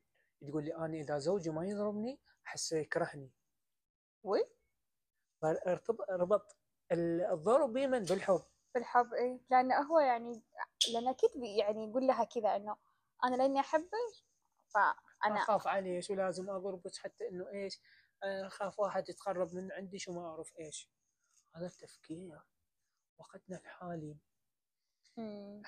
تقول 0.49 0.65
لي 0.65 0.77
أنا 0.77 0.97
إذا 0.97 1.19
زوجي 1.19 1.51
ما 1.51 1.67
يضربني 1.67 2.21
احسه 2.47 2.77
يكرهني. 2.77 3.33
وي؟ 4.23 4.45
ارتبط 5.45 6.11
ربط 6.11 6.57
الضرب 6.93 7.73
بمن 7.73 8.05
بالحب. 8.05 8.43
بالحب 8.75 9.15
إيه؟ 9.15 9.41
لأنه 9.51 9.81
هو 9.81 9.99
يعني 9.99 10.43
لأن 10.93 11.09
أكيد 11.09 11.31
يعني 11.59 11.91
يقول 11.91 12.07
لها 12.07 12.25
كذا 12.25 12.57
إنه 12.57 12.77
أنا 13.25 13.37
لأني 13.37 13.61
أحبك 13.61 13.89
فأنا 14.69 15.43
أخاف 15.43 15.67
عليك 15.67 16.11
ولازم 16.11 16.51
اضربك 16.51 16.97
حتى 16.97 17.29
إنه 17.29 17.49
إيش 17.49 17.81
أخاف 18.23 18.81
واحد 18.81 19.09
يتقرب 19.09 19.55
من 19.55 19.73
عندي 19.73 19.99
شو 19.99 20.13
ما 20.13 20.27
أعرف 20.27 20.53
إيش. 20.59 20.91
هذا 21.55 21.67
التفكير 21.67 22.41
وقتنا 23.19 23.57
الحالي. 23.57 24.17
مم. 25.17 25.63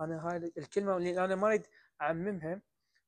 أنا 0.00 0.28
هاي 0.28 0.52
الكلمة 0.58 0.96
اللي 0.96 1.24
أنا 1.24 1.34
ما 1.34 1.46
أريد 1.48 1.66
أعممها 2.00 2.62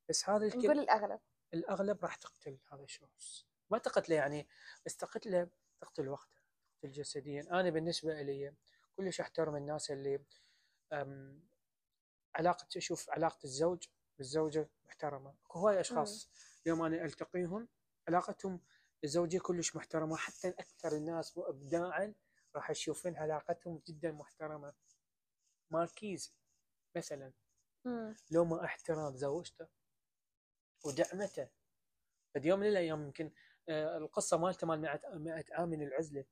بس 0.09 0.29
هذا 0.29 0.47
نقول 0.47 0.61
الكلمة 0.61 0.83
الأغلب. 0.83 1.21
الأغلب 1.55 2.03
راح 2.03 2.15
تقتل 2.15 2.59
هذا 2.73 2.83
الشخص. 2.83 3.47
ما 3.71 3.79
تقتله 3.79 4.17
يعني 4.17 4.49
بس 4.87 4.97
تقتله 4.97 5.49
تقتل 5.81 6.09
وقته 6.09 6.37
تقتل 6.75 6.93
جسديا. 6.93 7.43
أنا 7.51 7.71
بالنسبة 7.71 8.23
لي 8.23 8.55
كلش 8.97 9.21
أحترم 9.21 9.57
الناس 9.57 9.91
اللي 9.91 10.25
أم، 10.93 11.43
علاقة 12.35 12.67
أشوف 12.77 13.11
علاقة 13.11 13.39
الزوج 13.45 13.87
بالزوجة 14.19 14.71
محترمة. 14.85 15.35
أكو 15.45 15.59
هواي 15.59 15.81
أشخاص 15.81 16.31
يوم 16.67 16.83
أنا 16.83 17.05
ألتقيهم 17.05 17.69
علاقتهم 18.09 18.61
الزوجية 19.05 19.39
كلش 19.39 19.77
محترمة 19.77 20.17
حتى 20.17 20.49
أكثر 20.49 20.93
الناس 20.93 21.39
ابداعا 21.39 22.15
راح 22.57 22.71
يشوفون 22.71 23.17
علاقتهم 23.17 23.83
جدا 23.89 24.13
محترمة. 24.13 24.75
ماركيز 25.71 26.35
مثلا. 26.97 27.33
مم. 27.85 28.17
لو 28.31 28.45
ما 28.45 28.65
احترام 28.65 29.17
زوجته 29.17 29.67
ودعمته. 30.85 31.49
فد 32.35 32.45
يوم 32.47 32.61
من 32.61 32.67
الأيام 32.67 33.03
يمكن 33.03 33.31
آه، 33.69 33.97
القصة 33.97 34.37
مالته 34.39 34.67
مال 34.67 34.81
100 34.81 35.01
100 35.15 35.45
عام 35.53 35.69
من 35.69 35.83
العزلة. 35.83 36.25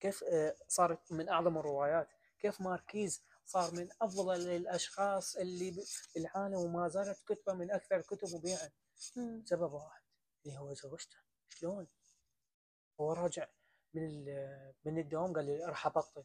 كيف 0.00 0.24
آه، 0.24 0.56
صارت 0.68 1.12
من 1.12 1.28
أعظم 1.28 1.58
الروايات 1.58 2.08
كيف 2.38 2.60
ماركيز 2.60 3.22
صار 3.44 3.74
من 3.74 3.88
أفضل 4.02 4.50
الأشخاص 4.50 5.36
اللي 5.36 5.84
بالعالم 6.14 6.54
وما 6.54 6.88
زالت 6.88 7.22
كتبة 7.26 7.52
من 7.52 7.70
أكثر 7.70 7.96
الكتب 7.96 8.28
مبيعا. 8.34 8.70
سبب 9.44 9.72
واحد 9.72 10.02
اللي 10.46 10.58
هو 10.58 10.72
زوجته 10.72 11.16
شلون؟ 11.48 11.86
هو 13.00 13.12
راجع 13.12 13.48
من 13.94 14.24
من 14.84 14.98
الدوام 14.98 15.32
قال 15.32 15.44
لي 15.46 15.64
راح 15.64 15.86
أبطل 15.86 16.24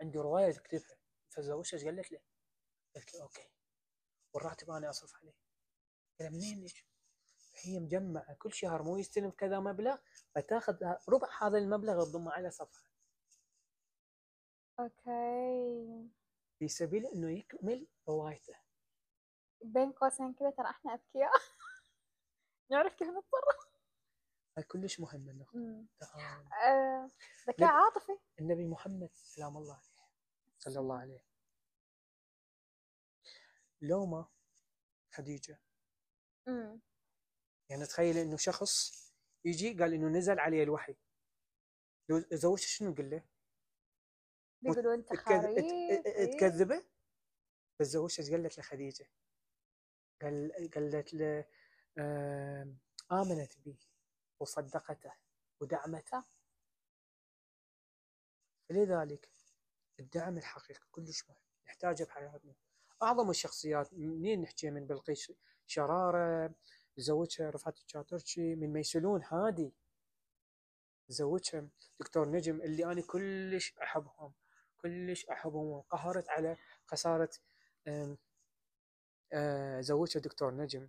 عندي 0.00 0.18
رواية 0.18 0.52
تكتبها 0.52 0.96
فزوجها 1.30 1.74
إيش 1.74 1.84
قالت 1.84 2.12
له؟ 2.12 2.20
قالت 2.94 3.14
له 3.14 3.22
أوكي 3.22 3.50
والراتب 4.32 4.70
أنا 4.70 4.90
أصرف 4.90 5.14
عليه 5.16 5.34
قال 6.20 6.32
منين 6.32 6.60
ليش؟ 6.60 6.86
هي 7.54 7.80
مجمعه 7.80 8.34
كل 8.34 8.52
شهر 8.52 8.82
مو 8.82 8.96
يستلم 8.96 9.30
كذا 9.30 9.60
مبلغ 9.60 9.96
فتاخذ 10.34 10.76
ربع 11.08 11.28
هذا 11.42 11.58
المبلغ 11.58 12.04
تضمه 12.04 12.32
على 12.32 12.50
صفحة. 12.50 12.84
أوكي. 14.80 16.10
في 16.58 16.68
سبيل 16.68 17.06
إنه 17.06 17.30
يكمل 17.30 17.86
روايته 18.08 18.54
بين 19.64 19.92
قوسين 19.92 20.34
كذا 20.34 20.50
ترى 20.50 20.70
إحنا 20.70 20.94
أذكياء. 20.94 21.32
نعرف 22.70 22.94
كيف 22.94 23.08
نتصرف 23.08 23.72
هاي 24.56 24.64
كلش 24.64 25.00
مم. 25.00 25.86
تمام. 26.00 26.48
آه، 26.52 27.10
ذكاء 27.48 27.68
عاطفي. 27.68 28.18
النبي 28.40 28.66
محمد 28.66 29.10
سلام 29.12 29.56
الله 29.56 29.74
عليه. 29.74 30.08
صلى 30.58 30.78
الله 30.80 30.98
عليه. 30.98 31.24
لوما 33.80 34.26
خديجة. 35.10 35.60
مم. 36.46 36.80
يعني 37.72 37.86
تخيل 37.86 38.18
إنه 38.18 38.36
شخص 38.36 39.02
يجي 39.44 39.72
قال 39.82 39.94
إنه 39.94 40.08
نزل 40.08 40.38
عليه 40.40 40.62
الوحي 40.62 40.96
لو- 42.08 42.24
زوجته 42.32 42.66
شنو 42.66 42.94
قال 42.94 43.10
له؟ 43.10 43.22
بيقولوا 44.62 44.94
أنت. 44.94 45.08
تكذبه 46.32 46.84
بس 47.80 47.86
زوجته 47.86 48.30
قالت 48.32 48.58
لخديجة؟ 48.58 49.06
قال 50.22 50.70
قالت 50.74 51.14
له 51.14 51.44
آمنت 53.12 53.58
به 53.58 53.78
وصدقته 54.40 55.12
ودعمته 55.60 56.24
فلذلك 58.68 59.30
الدعم 60.00 60.38
الحقيقي 60.38 60.86
كلش 60.90 61.24
مهم 61.28 61.38
نحتاجه 61.66 62.04
بحياتنا 62.04 62.54
أعظم 63.02 63.30
الشخصيات 63.30 63.92
منين 63.94 64.40
نحكي 64.42 64.70
من 64.70 64.86
بلقيس 64.86 65.32
شرارة 65.66 66.54
زوجها 66.96 67.50
رفعت 67.50 67.78
الشاطرشي 67.78 68.54
من 68.54 68.72
ميسلون 68.72 69.22
هادي. 69.24 69.72
زوجها 71.08 71.68
دكتور 72.00 72.28
نجم 72.28 72.60
اللي 72.60 72.84
أنا 72.84 73.02
كلش 73.02 73.74
أحبهم 73.82 74.32
كلش 74.82 75.26
أحبهم 75.26 75.64
وانقهرت 75.66 76.28
على 76.30 76.56
خسارة 76.86 77.30
زوجها 79.80 80.20
دكتور 80.20 80.54
نجم. 80.54 80.88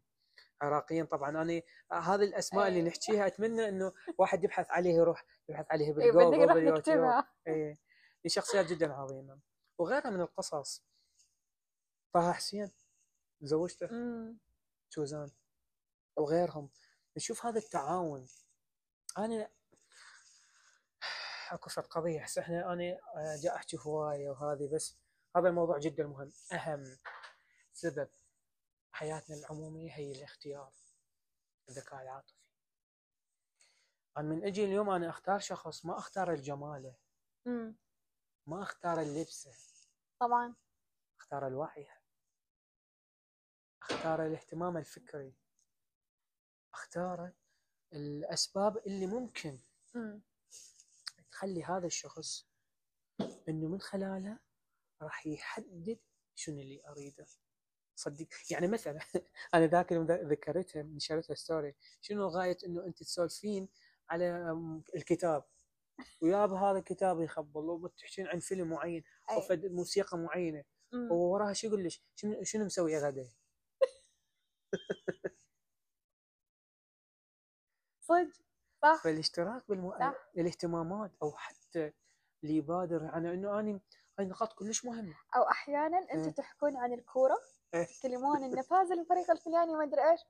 عراقيا 0.62 1.04
طبعا. 1.04 1.30
أنا 1.30 1.62
هذه 1.92 2.24
الأسماء 2.24 2.68
اللي 2.68 2.80
أي. 2.80 2.86
نحكيها 2.86 3.28
أتمنى 3.28 3.70
إنه 3.70 3.94
واحد 4.18 4.44
يبحث 4.44 4.70
عليه 4.70 4.94
يروح 4.94 5.26
يبحث 5.50 5.66
عليها 5.72 5.88
اي 5.88 5.94
بالجوجل 5.94 6.50
إيه. 7.48 7.78
دي 8.24 8.30
شخصيات 8.30 8.66
جدا 8.66 8.94
عظيمة. 8.94 9.40
وغيرها 9.78 10.10
من 10.10 10.22
القصص. 10.22 10.84
طه 12.14 12.32
حسين 12.32 12.72
زوجته. 13.42 13.88
مم. 13.92 14.38
سوزان 16.16 16.26
وغيرهم 16.26 16.70
نشوف 17.18 17.46
هذا 17.46 17.60
التعاون. 17.60 18.28
أنا 19.18 19.50
أكو 21.52 21.70
فد 21.70 21.84
قضيه 21.84 22.24
هسه 22.24 22.42
إحنا 22.42 22.74
أنا 22.74 22.84
آه، 23.16 23.38
جاي 23.44 23.56
أحكي 23.56 23.78
هواية 23.78 24.30
وهذه 24.30 24.70
بس 24.76 24.98
هذا 25.36 25.50
الموضوع 25.50 25.78
جدا 25.80 26.08
مهم. 26.08 26.32
أهم 26.54 26.98
سبب 27.74 28.10
حياتنا 28.92 29.36
العمومية 29.36 29.92
هي 29.92 30.12
الاختيار 30.12 30.74
الذكاء 31.70 32.02
العاطفي. 32.02 32.44
أنا 34.18 34.30
من 34.30 34.46
أجي 34.46 34.66
اليوم 34.66 34.90
أنا 34.90 35.10
أختار 35.10 35.40
شخص 35.40 35.86
ما 35.86 35.98
أختار 35.98 36.32
الجماله. 36.34 36.96
مم. 37.46 37.76
ما 38.48 38.64
أختار 38.64 39.02
اللبسه 39.02 39.52
طبعا. 40.20 40.56
أختار 41.20 41.48
الوعي. 41.48 41.88
أختار 43.82 44.26
الاهتمام 44.26 44.78
الفكري. 44.78 45.43
اختار 46.74 47.32
الأسباب 47.94 48.78
اللي 48.78 49.08
ممكن 49.08 49.60
مم. 49.96 50.22
تخلي 51.32 51.64
هذا 51.64 51.86
الشخص 51.88 52.48
إنه 53.50 53.68
من 53.68 53.82
خلالها 53.82 54.40
راح 55.02 55.28
يحدد 55.28 56.00
شنو 56.36 56.60
اللي 56.60 56.82
أريده. 56.88 57.26
صدق. 57.96 58.28
يعني 58.52 58.68
مثلا 58.68 59.00
أنا 59.54 59.68
ذاك 59.68 59.94
ذكرتها 60.12 60.84
نشرتها 60.84 61.34
ستوري 61.34 61.76
شنو 62.02 62.28
غاية 62.28 62.58
إنه 62.66 62.86
أنت 62.86 63.04
تسولفين 63.04 63.70
على 64.10 64.52
الكتاب؟ 64.96 65.44
وياب 66.22 66.54
هذا 66.54 66.78
الكتاب 66.78 67.22
يخبل 67.22 67.60
وتحكين 67.70 68.28
عن 68.28 68.40
فيلم 68.40 68.70
معين 68.70 69.04
أو. 69.30 69.42
فد 69.42 69.66
موسيقى 69.66 70.18
معينة. 70.18 70.64
ووراها 71.12 71.54
شو 71.54 71.68
يقول 71.68 71.84
لك؟ 71.84 71.92
شنو 72.16 72.44
شنو 72.44 72.66
مسوي 72.66 72.98
غدا 72.98 73.30
صدق 78.14 78.34
صح 78.82 79.04
فالاشتراك 79.04 79.68
بالمو... 79.70 79.92
صح. 80.00 80.14
الاهتمامات 80.38 81.12
أو 81.22 81.32
حتى 81.32 81.94
اللي 82.44 82.56
يبادر 82.58 83.06
على 83.06 83.34
إنه 83.34 83.60
اني 83.60 83.82
هاي 84.20 84.26
نقاط 84.26 84.54
كلش 84.54 84.86
مهمة 84.86 85.16
أو 85.36 85.42
أحيانا 85.42 85.98
أنتم 85.98 86.20
إيه. 86.26 86.34
تحكون 86.34 86.78
عن 86.78 86.94
الكورة 86.94 87.38
إيه. 87.74 87.88
تكلمون 88.00 88.44
انه 88.44 88.62
فاز 88.62 88.92
الفريق 88.92 89.32
الفلاني 89.32 89.74
ما 89.76 89.84
أدري 89.84 90.12
إيش 90.12 90.22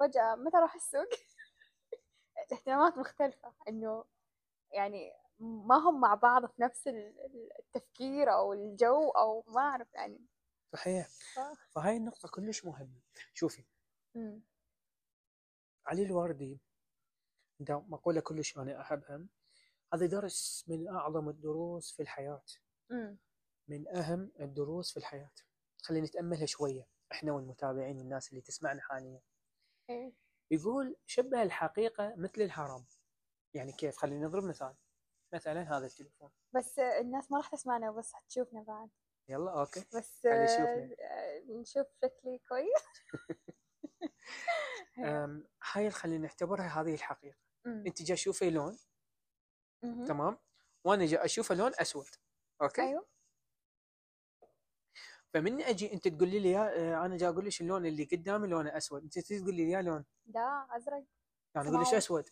فجأة 0.00 0.34
متى 0.34 0.56
راح 0.56 0.74
السوق 0.74 1.08
اهتمامات 2.52 2.98
مختلفة 2.98 3.52
إنه 3.68 4.04
يعني 4.72 5.12
ما 5.40 5.76
هم 5.76 6.00
مع 6.00 6.14
بعض 6.14 6.46
في 6.46 6.62
نفس 6.62 6.88
ال- 6.88 7.20
ال- 7.20 7.50
التفكير 7.58 8.32
أو 8.32 8.52
الجو 8.52 9.10
أو 9.10 9.44
ما 9.48 9.60
أعرف 9.60 9.94
يعني 9.94 10.20
صحيح 10.72 11.08
صح. 11.36 11.68
فهاي 11.70 11.96
النقطة 11.96 12.28
كلش 12.28 12.64
مهمة 12.64 13.00
شوفي 13.34 13.64
مم. 14.14 14.42
علي 15.86 16.02
الوردي 16.02 16.60
مقولة 17.68 18.20
كلش 18.20 18.58
أنا 18.58 18.80
احبها 18.80 19.26
هذا 19.94 20.06
درس 20.06 20.64
من 20.68 20.88
أعظم 20.88 21.28
الدروس 21.28 21.92
في 21.92 22.02
الحياة. 22.02 22.42
مم. 22.90 23.18
من 23.68 23.88
أهم 23.88 24.32
الدروس 24.40 24.90
في 24.90 24.96
الحياة. 24.96 25.30
خلينا 25.82 26.06
نتأملها 26.06 26.46
شوية 26.46 26.88
إحنا 27.12 27.32
والمتابعين 27.32 27.98
والناس 27.98 28.30
اللي 28.30 28.40
تسمعنا 28.40 28.80
حاليا. 28.80 29.20
إيه. 29.90 30.12
يقول 30.50 30.96
شبه 31.06 31.42
الحقيقة 31.42 32.14
مثل 32.16 32.42
الهرم. 32.42 32.86
يعني 33.54 33.72
كيف؟ 33.72 33.96
خلينا 33.96 34.26
نضرب 34.26 34.44
مثال. 34.44 34.74
مثلا 35.34 35.76
هذا 35.76 35.86
التليفون. 35.86 36.30
بس 36.54 36.78
الناس 36.78 37.30
ما 37.30 37.38
راح 37.38 37.48
تسمعنا 37.48 37.90
بس 37.90 38.12
حتشوفنا 38.12 38.62
بعد. 38.62 38.90
يلا 39.28 39.60
okay. 39.60 39.80
بس. 39.96 40.26
آه، 40.26 41.42
نشوف 41.48 41.86
شكلي 42.02 42.40
كويس. 42.48 42.84
هاي 45.72 45.90
خلينا 45.90 46.22
نعتبرها 46.26 46.80
هذه 46.80 46.94
الحقيقة. 46.94 47.36
مم. 47.36 47.49
انت 47.66 48.02
جاي 48.02 48.16
تشوفي 48.16 48.50
لون 48.50 48.78
مهم. 49.82 50.04
تمام؟ 50.06 50.38
وأنا 50.84 51.06
جاي 51.06 51.24
أشوفه 51.24 51.54
لون 51.54 51.72
أسود 51.74 52.06
okay؟ 52.62 52.82
أيوه. 52.82 53.06
فمن 55.34 55.62
أجي 55.62 55.92
أنت 55.92 56.08
تقول 56.08 56.28
لي 56.28 56.50
يا 56.50 56.78
آه، 57.02 57.06
أنا 57.06 57.16
جاي 57.16 57.28
أقول 57.28 57.46
لك 57.46 57.60
اللون 57.60 57.86
اللي 57.86 58.04
قدامي 58.04 58.48
لونه 58.48 58.76
أسود. 58.76 59.02
أنت 59.02 59.18
تقول 59.18 59.54
لي 59.54 59.70
يا 59.70 59.82
لون؟ 59.82 60.04
ده 60.26 60.66
أزرق. 60.70 61.04
يعني 61.54 61.68
أقول 61.68 61.80
لك. 61.82 61.94
أسود 61.94 62.24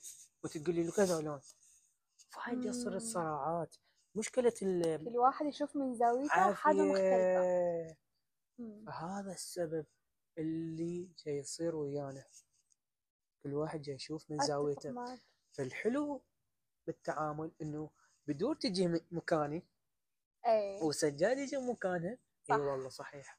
وانت 0.42 0.58
تقول 0.58 0.74
لي 0.74 0.90
كذا 0.90 1.20
لون. 1.20 1.40
فهاي 2.30 2.56
تصير 2.56 2.90
مم. 2.90 2.96
الصراعات. 2.96 3.76
مشكلة 4.14 4.54
ال- 4.62 5.04
كل 5.04 5.16
واحد 5.16 5.46
يشوف 5.46 5.76
من 5.76 5.94
زاويته 5.94 6.52
حاجة 6.54 6.74
مختلفة. 6.76 7.38
عافيه 7.38 7.96
مم. 8.58 8.84
فهذا 8.86 9.32
السبب 9.32 9.86
اللي 10.38 11.08
جاي 11.24 11.36
يصير 11.36 11.76
ويانا. 11.76 12.24
كل 13.43 13.55
واحد 13.55 13.82
جاي 13.82 13.95
يشوف 13.95 14.30
من 14.30 14.39
زاويته. 14.39 14.95
فالحلو 15.53 16.22
بالتعامل 16.86 17.53
إنه 17.62 17.91
بدون 18.26 18.59
تجي 18.59 18.89
مكاني. 19.11 19.66
اي 20.47 20.82
وسجاد 20.82 21.39
يجي 21.39 21.57
مكانها 21.57 22.18
إي. 22.51 22.57
والله 22.57 22.89
صحيح. 22.89 23.39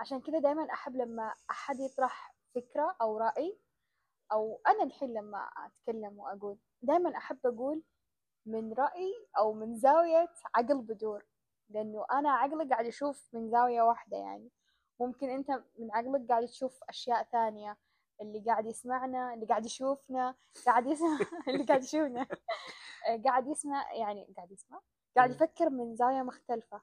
عشان 0.00 0.20
كذا 0.20 0.38
دائما 0.38 0.72
أحب 0.72 0.96
لما 0.96 1.34
أحد 1.50 1.80
يطرح 1.80 2.34
فكرة 2.54 2.96
أو 3.00 3.18
رأي 3.18 3.58
أو 4.32 4.60
أنا 4.66 4.82
الحين 4.82 5.14
لما 5.14 5.38
أتكلم 5.38 6.18
وأقول 6.18 6.58
دائما 6.82 7.16
أحب 7.16 7.46
أقول 7.46 7.82
من 8.46 8.72
رأي 8.72 9.28
أو 9.38 9.52
من 9.52 9.76
زاوية 9.76 10.32
عقل 10.54 10.82
بدور. 10.82 11.26
لأنه 11.68 12.06
أنا 12.12 12.30
عقلي 12.30 12.68
قاعد 12.68 12.86
يشوف 12.86 13.28
من 13.32 13.50
زاوية 13.50 13.82
واحدة 13.82 14.16
يعني. 14.16 14.50
ممكن 15.00 15.30
أنت 15.30 15.50
من 15.78 15.90
عقلك 15.92 16.28
قاعد 16.28 16.46
تشوف 16.46 16.80
أشياء 16.88 17.22
ثانية. 17.22 17.76
اللي 18.20 18.40
قاعد 18.46 18.66
يسمعنا 18.66 19.34
اللي 19.34 19.46
قاعد 19.46 19.66
يشوفنا 19.66 20.34
قاعد 20.66 20.86
يسمع 20.86 21.18
اللي 21.48 21.64
قاعد 21.64 21.82
يشوفنا 21.84 22.26
آه، 23.08 23.22
قاعد 23.24 23.46
يسمع 23.48 23.92
يعني 23.94 24.32
قاعد 24.36 24.52
يسمع 24.52 24.80
قاعد. 25.16 25.30
يفكر 25.30 25.70
من 25.70 25.96
زاوية 25.96 26.22
مختلفة 26.22 26.82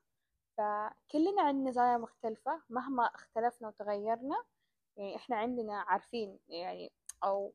فكلنا 0.57 1.41
عندنا 1.41 1.71
زاوية 1.71 1.97
مختلفة 1.97 2.61
مهما 2.69 3.03
اختلفنا 3.03 3.67
وتغيرنا 3.67 4.43
يعني 4.97 5.15
إحنا 5.15 5.36
عندنا 5.36 5.81
عارفين 5.81 6.39
يعني 6.47 6.91
أو 7.23 7.53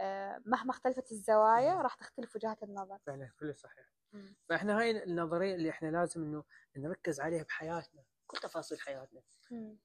آه، 0.00 0.42
مهما 0.46 0.70
اختلفت 0.70 1.12
الزوايا. 1.12 1.74
راح 1.82 1.94
تختلف 1.94 2.36
وجهات 2.36 2.62
النظر 2.62 2.98
فعلا 3.06 3.30
كله 3.40 3.52
صحيح 3.52 3.84
مم. 4.12 4.36
فإحنا 4.48 4.78
هاي 4.78 5.04
النظرية 5.04 5.54
اللي 5.54 5.70
إحنا 5.70 5.88
لازم 5.88 6.22
إنه 6.22 6.44
نركز 6.76 7.20
عليها 7.20 7.42
بحياتنا 7.42 8.04
كل 8.26 8.38
تفاصيل 8.38 8.80
حياتنا 8.80 9.22
مم. 9.50 9.78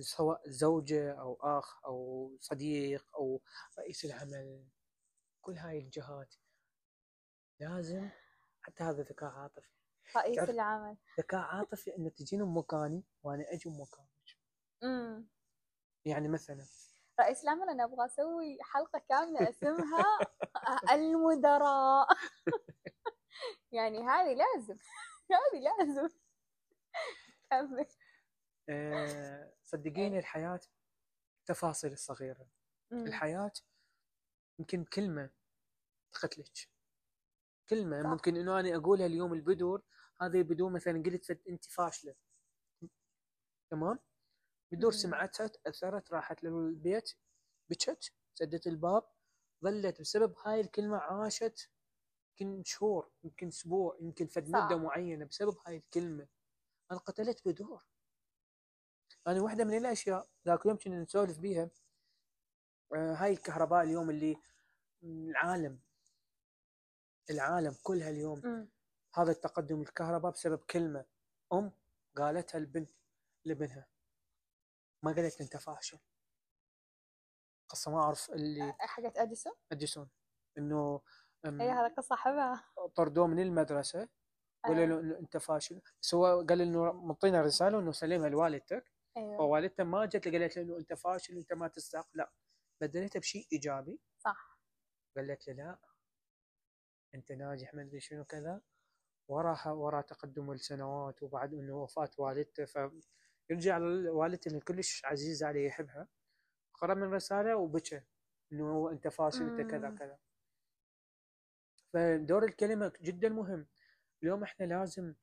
سواء 0.00 0.50
زوجة 0.50 1.12
أو 1.20 1.34
أخ 1.40 1.84
أو 1.84 2.30
صديق 2.40 3.06
أو 3.14 3.42
رئيس 3.78 4.04
العمل 4.04 4.66
كل 5.40 5.52
هاي 5.52 5.78
الجهات. 5.78 6.34
لازم 7.60 8.08
حتى 8.62 8.84
هذا 8.84 9.02
ذكاء 9.02 9.30
عاطفي. 9.30 9.70
رئيس 10.16 10.38
العمل. 10.38 10.96
ذكاء 11.18 11.40
عاطفي 11.40 11.96
إنه 11.96 12.08
تجيني 12.08 12.42
بمكاني 12.42 13.04
وأنا 13.22 13.44
أجي 13.52 13.70
بمكانك 13.70 14.16
مم. 14.82 15.28
يعني 16.04 16.28
مثلا 16.28 16.66
رئيس 17.20 17.44
العمل 17.44 17.68
أنا 17.68 17.84
أبغى 17.84 18.06
أسوي 18.06 18.58
حلقة 18.62 18.98
كاملة 19.08 19.50
أسمها 19.50 20.18
المدراء. 20.94 22.08
يعني 23.72 23.98
هذه 24.02 24.34
لازم. 24.34 24.76
هذه 25.32 25.60
لازم. 25.60 26.08
كمل. 27.50 27.86
صدقيني 29.62 30.18
الحياة 30.18 30.60
التفاصيل 31.40 31.92
الصغيرة 31.92 32.48
مم. 32.90 33.06
الحياة 33.06 33.52
يمكن 34.58 34.84
كلمة 34.84 35.30
تقتلك 36.12 36.68
كلمة 37.70 38.02
صح. 38.02 38.08
ممكن 38.08 38.36
إنه 38.36 38.60
أنا 38.60 38.76
أقولها 38.76 39.06
اليوم 39.06 39.32
البدور 39.32 39.82
هذه 40.20 40.38
البدور 40.38 40.70
مثلا 40.72 41.02
قلت 41.02 41.24
فد 41.24 41.40
أنت 41.48 41.64
فاشلة 41.64 42.14
تمام 43.70 43.98
بدور. 44.72 44.92
سمعتها 44.92 45.46
تأثرت 45.46 46.12
راحت 46.12 46.44
للبيت 46.44 47.12
بكت 47.70 48.12
سدت 48.34 48.66
الباب 48.66 49.04
ظلت 49.64 50.00
بسبب 50.00 50.34
هاي 50.44 50.60
الكلمة 50.60 50.96
عاشت 50.98 51.70
يمكن 52.40 52.64
شهور 52.64 53.10
يمكن 53.24 53.46
أسبوع 53.48 53.96
يمكن 54.00 54.26
فد 54.26 54.48
صح. 54.48 54.64
مدة 54.66 54.76
معينة 54.76 55.24
بسبب 55.24 55.56
هاي 55.66 55.76
الكلمة 55.76 56.28
أنا 56.90 56.98
قتلت 56.98 57.48
بدور 57.48 57.84
أنا 59.26 59.40
واحدة 59.40 59.64
من 59.64 59.76
الأشياء 59.76 60.28
ذاك 60.46 60.62
اليوم 60.62 60.78
كنا 60.78 61.02
نسولف 61.02 61.38
بيها 61.38 61.70
آه، 62.94 63.14
هاي 63.14 63.32
الكهرباء 63.32 63.82
اليوم 63.84 64.10
اللي 64.10 64.36
العالم 65.02 65.78
العالم 67.30 67.76
كلها 67.82 68.10
اليوم 68.10 68.42
مم. 68.44 68.68
هذا 69.14 69.30
التقدم 69.30 69.80
الكهرباء 69.80 70.32
بسبب 70.32 70.58
كلمة 70.58 71.04
أم 71.52 71.72
قالتها 72.16 72.58
البنت 72.58 72.90
لابنها. 73.44 73.86
ما 75.02 75.12
قالت 75.12 75.40
انت 75.40 75.56
فاشل. 75.56 75.98
قصة 77.68 77.90
ما 77.90 77.98
أعرف 78.00 78.30
اللي 78.30 78.74
حقت 78.78 79.18
أديسون؟ 79.18 79.52
أديسون. 79.72 80.08
إنه 80.58 81.00
أم، 81.44 81.60
اي 81.60 81.70
هذا 81.70 81.88
قصة 81.88 82.14
احبها 82.14 82.64
طردوه 82.94 83.26
من 83.26 83.40
المدرسة 83.40 84.08
قالوا 84.64 84.84
أيوة. 84.84 85.00
له 85.00 85.18
أنت 85.18 85.36
فاشل. 85.36 85.80
هو 86.14 86.46
قال 86.48 86.60
إنه 86.60 86.92
مطينا 86.92 87.42
رسالة 87.42 87.78
انه 87.78 87.92
سلمها 87.92 88.28
لوالدتك. 88.28 88.95
أيوه. 89.16 89.40
ووالدته 89.40 89.84
ما 89.84 90.06
جت 90.06 90.28
قالت 90.28 90.56
له 90.56 90.62
انه 90.62 90.78
أنت 90.78 90.92
فاشل 90.94 91.36
وانت 91.36 91.52
ما 91.52 91.68
تستحق. 91.68 92.08
لا 92.14 92.32
بدلتها 92.80 93.20
بشيء 93.20 93.46
إيجابي. 93.52 94.00
صح. 94.18 94.58
قالت 95.16 95.48
له 95.48 95.54
لا 95.54 95.78
أنت 97.14 97.32
ناجح 97.32 97.74
ما 97.74 97.82
أدري 97.82 98.00
شنو 98.00 98.24
كذا. 98.24 98.60
وراها 99.28 99.72
ورا 99.72 100.00
تقدم 100.00 100.52
السنوات 100.52 101.22
وبعد 101.22 101.54
إنه 101.54 101.74
وفاة 101.82 102.10
والدته 102.18 102.64
فيرجع 102.64 103.78
والدته 104.10 104.48
اللي 104.48 104.60
كلش 104.60 105.04
عزيزه 105.04 105.46
عليه 105.46 105.66
يحبها. 105.66 106.08
قرأ 106.74 106.94
من 106.94 107.14
رسالة 107.14 107.56
وبكى 107.56 108.02
إنه 108.52 108.72
هو 108.72 108.88
أنت 108.88 109.08
فاشل 109.08 109.42
أنت 109.42 109.70
كذا. 109.70 109.90
كذا. 109.90 110.18
فدور 111.92 112.44
الكلمة 112.44 112.92
جدا 113.02 113.28
مهم. 113.28 113.66
اليوم 114.22 114.42
إحنا 114.42 114.64
لازم 114.64 115.14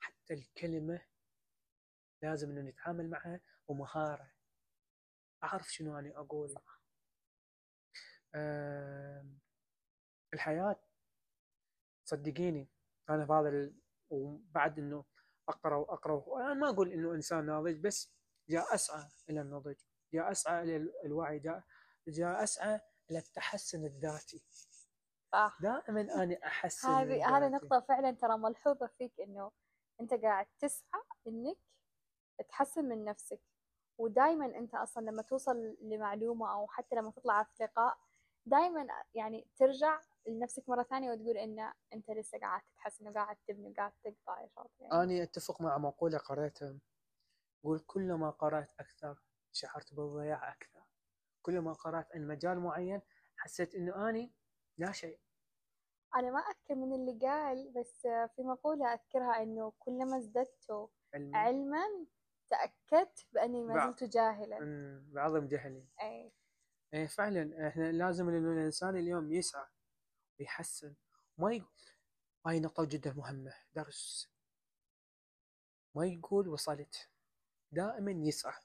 حتى 0.00 0.34
الكلمة 0.34 1.00
لازم 2.22 2.50
إنه 2.50 2.60
نتعامل 2.60 3.10
معها 3.10 3.40
ومهارة. 3.68 4.30
أعرف 5.44 5.72
شنو 5.72 5.98
أنا 5.98 6.20
أقول. 6.20 6.54
آم، 8.34 9.38
الحياة 10.34 10.80
صدقيني 12.04 12.68
أنا 13.10 13.24
ال... 13.48 13.74
وبعد 14.10 14.78
إنه 14.78 15.04
أقرأ 15.48 15.76
وأقرأ 15.76 16.12
وأنا 16.14 16.54
ما 16.54 16.68
أقول 16.68 16.92
إنه 16.92 17.14
إنسان 17.14 17.46
ناضج 17.46 17.76
بس 17.76 18.12
جاء 18.48 18.74
أسعى 18.74 19.08
إلى 19.30 19.40
النضج 19.40 19.76
جاء 20.12 20.30
أسعى 20.30 20.62
إلى 20.62 20.76
ال- 20.76 20.94
الوعي 21.04 21.38
جاء 21.38 21.64
جاء 22.08 22.42
أسعى 22.42 22.80
إلى 23.10 23.18
التحسن 23.18 23.84
الذاتي. 23.84 24.42
صح. 25.32 25.58
دائما 25.60 26.00
أنا 26.00 26.38
أحسن 26.44 26.88
هذه 26.88 27.26
هذه. 27.46 27.52
نقطة 27.52 27.80
فعلا 27.80 28.10
ترى 28.10 28.38
ملحوظة 28.38 28.86
فيك 28.86 29.20
إنه 29.20 29.52
أنت 30.00 30.14
قاعد 30.14 30.46
تسعى 30.60 31.02
إنك 31.26 31.56
تحسن 32.48 32.84
من 32.84 33.04
نفسك. 33.04 33.40
ودائما 33.98 34.46
أنت 34.46 34.74
أصلا 34.74 35.10
لما 35.10 35.22
توصل 35.22 35.76
لمعلومة 35.80 36.52
أو 36.52 36.66
حتى 36.66 36.96
لما 36.96 37.10
تطلع 37.10 37.42
في 37.42 37.64
لقاء 37.64 37.98
دائما 38.46 38.86
يعني 39.14 39.46
ترجع 39.56 40.00
لنفسك 40.26 40.68
مرة 40.68 40.82
ثانية 40.82 41.10
وتقول 41.10 41.36
إن 41.36 41.72
أنت 41.92 42.10
لسه 42.10 42.38
قاعد 42.38 42.60
تتحسن 42.60 43.08
وقاعد 43.08 43.36
تبني 43.48 43.70
وقاعد 43.70 43.92
تقطع 44.04 44.40
يا 44.40 44.46
شاطر 44.48 44.70
يعني. 44.80 45.02
أنا 45.02 45.22
أتفق 45.22 45.60
مع 45.60 45.78
مقولة 45.78 46.18
قرأتها 46.18 46.78
يقول 47.64 47.78
كلما 47.78 48.30
قرأت 48.30 48.72
أكثر 48.80 49.22
شعرت 49.52 49.94
بالضياع 49.94 50.52
أكثر. 50.52 50.80
كلما 51.42 51.72
قرأت 51.72 52.14
عن 52.14 52.26
مجال 52.26 52.60
معين 52.60 53.00
حسيت 53.36 53.74
إنه 53.74 54.08
أنا 54.08 54.30
لا 54.78 54.92
شيء. 54.92 55.18
أنا 56.14 56.30
ما 56.30 56.40
أذكر 56.40 56.74
من 56.74 56.92
اللي 56.94 57.26
قال 57.26 57.72
بس 57.72 58.00
في 58.06 58.42
مقولة 58.42 58.94
أذكرها 58.94 59.42
إنه 59.42 59.72
كلما 59.78 60.18
ازددت 60.18 60.88
علمي 61.14 61.36
علما 61.36 62.06
تأكدت 62.50 63.26
بأني 63.32 63.62
ما. 63.62 63.90
زلت 63.90 64.04
جاهلا. 64.04 64.60
من 64.60 65.12
بعضهم 65.12 65.48
جهلي 65.48 65.88
اي 66.02 66.32
إيه 66.94 67.06
فعلا 67.06 67.68
إحنا 67.68 67.92
لازم 67.92 68.28
إنه 68.28 68.52
الإنسان 68.52 68.96
اليوم 68.96 69.32
يسعى 69.32 69.66
ويحسن. 70.40 70.94
ما 71.38 71.54
ي... 71.54 71.64
هاي 72.46 72.60
نقطة 72.60 72.84
جدا 72.84 73.12
مهمة 73.12 73.54
درس. 73.74 74.32
ما 75.96 76.06
يقول 76.06 76.48
وصلت. 76.48 77.10
دائما 77.72 78.10
يسعى. 78.10 78.62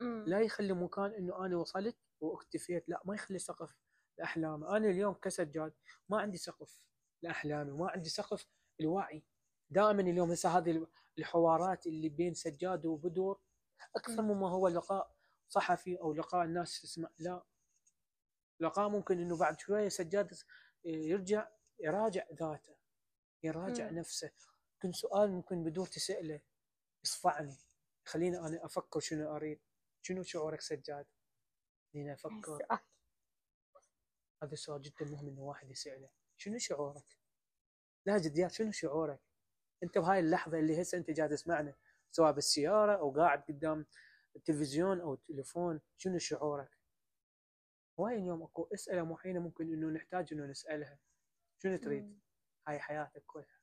أمم. 0.00 0.24
لا 0.26 0.40
يخلي 0.40 0.72
مكان 0.72 1.14
إنه 1.14 1.46
أنا 1.46 1.56
وصلت 1.56 1.96
وأكتفيت. 2.20 2.88
لا 2.88 3.02
ما 3.04 3.14
يخلي 3.14 3.38
سقف 3.38 3.76
لاحلامه 4.18 4.76
أنا 4.76 4.88
اليوم 4.90 5.14
كسجاد 5.14 5.74
ما 6.08 6.20
عندي 6.20 6.38
سقف 6.38 6.86
لأحلامي. 7.22 7.70
ما 7.70 7.90
عندي 7.90 8.08
سقف 8.08 8.46
الوعي. 8.80 9.24
دائما 9.70 10.02
اليوم 10.02 10.30
هسه 10.30 10.58
هذه 10.58 10.86
الحوارات 11.18 11.86
اللي 11.86 12.08
بين 12.08 12.34
سجاد 12.34 12.86
وبدور 12.86 13.40
أكثر 13.96 14.22
مم. 14.22 14.30
مما 14.30 14.50
هو 14.50 14.68
لقاء 14.68 15.16
صحفي 15.48 16.00
أو 16.00 16.12
لقاء 16.12 16.44
الناس 16.44 16.82
تسمع 16.82 17.10
لا 17.18 17.44
لقاء 18.60 18.88
ممكن 18.88 19.18
إنه 19.20 19.36
بعد 19.36 19.60
شوية 19.60 19.88
سجاد 19.88 20.34
يرجع 20.84 21.48
يراجع 21.80 22.26
ذاته 22.32 22.76
يراجع 23.42 23.90
مم. 23.90 23.98
نفسه 23.98 24.30
كل 24.82 24.94
سؤال 24.94 25.30
ممكن 25.32 25.64
بدور 25.64 25.86
تسأله 25.86 26.40
يصفعني 27.04 27.56
يخليني 28.06 28.38
أنا 28.38 28.64
أفكر 28.64 29.00
شنو 29.00 29.36
أريد 29.36 29.60
شنو 30.02 30.22
شعورك 30.22 30.60
سجاد؟ 30.60 31.06
خليني 31.92 32.12
أفكر 32.12 32.52
السؤال. 32.54 32.78
هذا 34.42 34.54
سؤال 34.54 34.82
جدا 34.82 35.04
مهم 35.04 35.28
إنه 35.28 35.40
واحد 35.42 35.70
يسأله 35.70 36.08
شنو 36.36 36.58
شعورك؟ 36.58 37.18
لا 38.06 38.18
جديات 38.18 38.52
شنو 38.52 38.70
شعورك؟ 38.72 39.20
انت 39.82 39.98
بهاي 39.98 40.20
اللحظة 40.20 40.58
اللي 40.58 40.82
هسه 40.82 40.98
انت 40.98 41.18
قاعد 41.18 41.30
تسمعنا 41.30 41.74
سواء 42.10 42.32
بالسيارة 42.32 42.92
أو 42.92 43.10
قاعد 43.10 43.42
قدام 43.48 43.86
التلفزيون 44.36 45.00
أو 45.00 45.14
التليفون 45.14 45.80
شنو 45.96 46.18
شعورك؟ 46.18 46.70
هواي 48.00 48.16
اليوم 48.16 48.42
أكو 48.42 48.68
أسئلة 48.74 49.02
معينة 49.02 49.40
ممكن 49.40 49.72
إنه 49.72 49.86
نحتاج 49.86 50.32
إنه 50.32 50.46
نسألها 50.46 50.98
شنو 51.58 51.76
تريد؟ 51.76 52.20
هاي 52.68 52.78
حياتك 52.78 53.22
كلها 53.26 53.56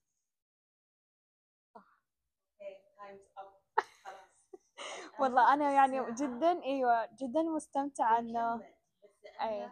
والله 5.20 5.54
أنا 5.54 5.72
يعني 5.72 6.14
جدا 6.14 6.64
إيوه 6.64 7.06
جدا 7.06 7.42
مستمتعة 7.42 8.20
انه 8.20 8.64
أي. 9.42 9.72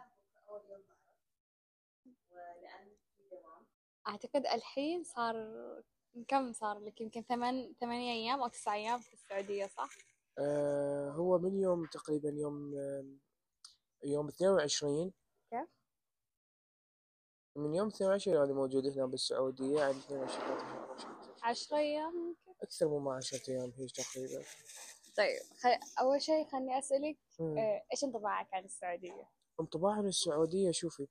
أعتقد 4.08 4.46
الحين 4.46 5.04
صار 5.04 5.34
كم 6.28 6.52
صار 6.52 6.78
لك 6.78 7.00
يمكن 7.00 7.22
ثمان 7.22 7.74
ثمانية 7.80 8.12
أيام 8.12 8.40
أو 8.42 8.48
تسعة 8.48 8.74
أيام 8.74 9.00
في 9.00 9.12
السعودية 9.12 9.66
صح؟ 9.66 9.90
آه 10.38 11.10
هو 11.10 11.38
من 11.38 11.60
يوم 11.60 11.86
تقريبا 11.86 12.28
يوم 12.28 12.74
آه 12.74 13.04
يوم 14.04 14.28
22 14.28 15.12
كيف؟ 15.50 15.68
من 17.56 17.74
يوم 17.74 17.88
22 17.88 18.36
أنا 18.36 18.52
موجود 18.52 18.86
هنا 18.86 19.06
بالسعودية 19.06 19.78
يعني 19.78 19.98
22 19.98 20.28
23 20.58 21.38
عشرة 21.42 21.76
أيام 21.76 22.14
يمكن 22.16 22.52
أكثر 22.62 22.88
من 22.98 23.12
10 23.12 23.40
أيام 23.48 23.72
هيك 23.78 23.90
تقريبا 23.90 24.44
طيب 25.16 25.38
خ... 25.60 25.66
أول 26.00 26.22
شيء 26.22 26.48
خليني 26.48 26.78
أسألك 26.78 27.18
مم. 27.38 27.58
آه، 27.58 27.84
إيش 27.92 28.04
انطباعك 28.04 28.54
عن 28.54 28.64
السعودية؟ 28.64 29.28
انطباع 29.60 29.92
عن 29.92 30.06
السعودية 30.06 30.70
شوفي 30.70 31.08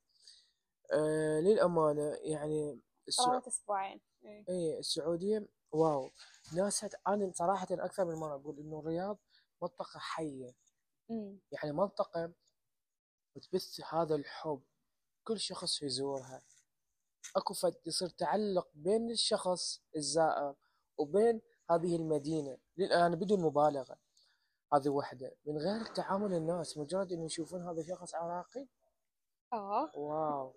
آه 0.94 1.40
للأمانة 1.40 2.18
يعني 2.22 2.80
السع... 3.08 3.24
قرابة 3.24 3.48
أسبوعين 4.22 4.46
إيه. 4.50 4.74
اي 4.74 4.80
السعودية 4.80 5.48
واو. 5.72 6.12
ناس 6.56 6.84
هت... 6.84 6.96
أنا 7.08 7.32
صراحة 7.36 7.68
أكثر 7.72 8.06
من 8.06 8.16
مرة 8.16 8.36
أقول 8.36 8.60
إنه 8.60 8.80
الرياض 8.80 9.18
منطقة 9.62 10.00
حية. 10.00 10.56
أمم. 11.12 11.40
يعني 11.52 11.72
منطقة 11.72 12.32
بتبث 13.36 13.82
هذا 13.94 14.16
الحب. 14.16 14.62
كل 15.24 15.40
شخص 15.40 15.82
يزورها. 15.82 16.42
أكو 17.36 17.54
فد 17.54 17.76
يصير 17.86 18.10
تعلق 18.10 18.68
بين 18.74 19.12
الشخص 19.12 19.82
الزائر 19.96 20.56
وبين 20.98 21.42
هذه 21.72 21.96
المدينة. 21.96 22.58
لل- 22.78 22.92
يعني 22.92 23.16
بدون 23.16 23.42
مبالغة. 23.42 23.98
هذه 24.74 24.90
وحدة. 24.90 25.36
من 25.46 25.58
غير 25.58 25.86
تعامل 25.86 26.34
الناس 26.34 26.78
مجرد 26.78 27.12
إنه 27.12 27.26
يشوفون 27.26 27.62
هذا 27.68 27.84
شخص 27.84 28.16
عراقي؟ 28.16 28.68
آه. 29.54 29.92
واو. 29.96 30.54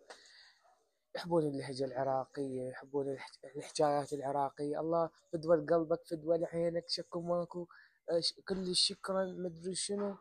يحبون 1.16 1.46
اللهجة 1.46 1.84
العراقية 1.84 2.68
يحبون 2.68 3.08
الح- 3.08 3.30
الحكايات 3.56 4.12
العراقية. 4.12 4.80
الله 4.80 5.10
فدوى 5.32 5.56
قلبك 5.66 6.06
فدوى 6.06 6.44
عينك 6.44 6.88
شكو 6.88 7.20
ماكو. 7.20 7.66
آه، 8.10 8.22
كل 8.48 8.76
شكرا 8.76 9.24
مدري 9.24 9.74
شنو. 9.74 10.16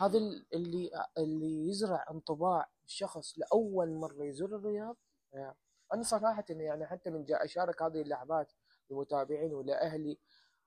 هذا 0.00 0.18
ال- 0.18 0.46
اللي 0.54 0.90
اللي 1.18 1.68
يزرع 1.68 2.04
انطباع 2.10 2.68
الشخص 2.86 3.38
لأول 3.38 3.94
مرة 3.94 4.24
يزور 4.24 4.56
الرياض. 4.56 4.96
يا. 5.34 5.54
أنا 5.94 6.02
صراحة 6.02 6.44
يعني 6.50 6.86
حتى 6.86 7.10
من 7.10 7.24
جاء 7.24 7.44
أشارك 7.44 7.82
هذه 7.82 8.02
اللحظات 8.02 8.52
للمتابعين 8.90 9.54
ولأهلي. 9.54 10.18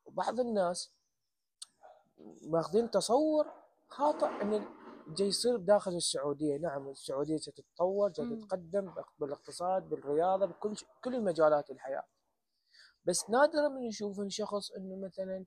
وبعض 0.06 0.40
الناس 0.40 0.92
ماخذين 2.42 2.92
تصور 2.92 3.48
خاطئ 3.88 4.28
ان 4.42 4.66
جاي 5.10 5.28
يصير 5.28 5.58
داخل 5.58 5.96
السعودية، 5.96 6.58
نعم 6.58 6.90
السعودية 6.90 7.38
ستتطور،. 7.38 8.14
ستتقدم 8.14 8.94
بالاقتصاد، 9.20 9.90
بالرياضة، 9.90 10.46
بكل 10.46 10.78
ش- 10.78 10.86
كل 11.04 11.16
المجالات 11.16 11.72
الحياة. 11.72 12.04
بس 13.06 13.30
نادرا 13.30 13.68
من 13.68 13.84
يشوفون 13.84 14.30
شخص 14.30 14.72
إنه 14.72 14.96
مثلا 14.96 15.46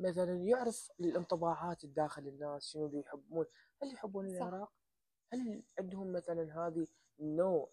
مثلا 0.00 0.32
يعرف 0.42 0.90
الانطباعات 1.00 1.84
الداخل 1.84 2.28
الناس 2.28 2.68
شنو 2.68 2.86
اللي 2.86 3.00
يحبون، 3.00 3.46
هل 3.82 3.92
يحبون. 3.92 4.26
العراق؟ 4.26 4.72
هل 5.32 5.62
عندهم 5.78 6.12
مثلا 6.12 6.66
هذه 6.66 6.86
النوع 7.20 7.70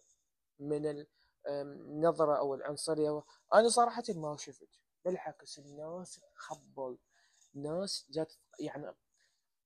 من 0.58 1.04
النظره 1.46 2.38
أو 2.38 2.54
العنصرية؟ 2.54 3.22
أنا 3.54 3.68
صراحة 3.68 4.02
ما 4.08 4.36
شفت، 4.36 4.80
بالعكس 5.04 5.58
الناس 5.58 6.20
خبل 6.34 6.98
ناس 7.54 8.06
جات 8.10 8.34
يعني 8.60 8.94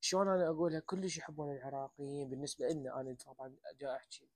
شلون 0.04 0.28
أنا 0.28 0.48
أقولها 0.48 0.80
كلش 0.80 1.18
يحبون 1.18 1.52
العراقيين. 1.56 2.30
بالنسبة 2.30 2.68
لنا 2.68 3.00
أنا 3.00 3.16
طبعا 3.26 3.56
جاي 3.80 3.96
أحكي. 3.96 4.28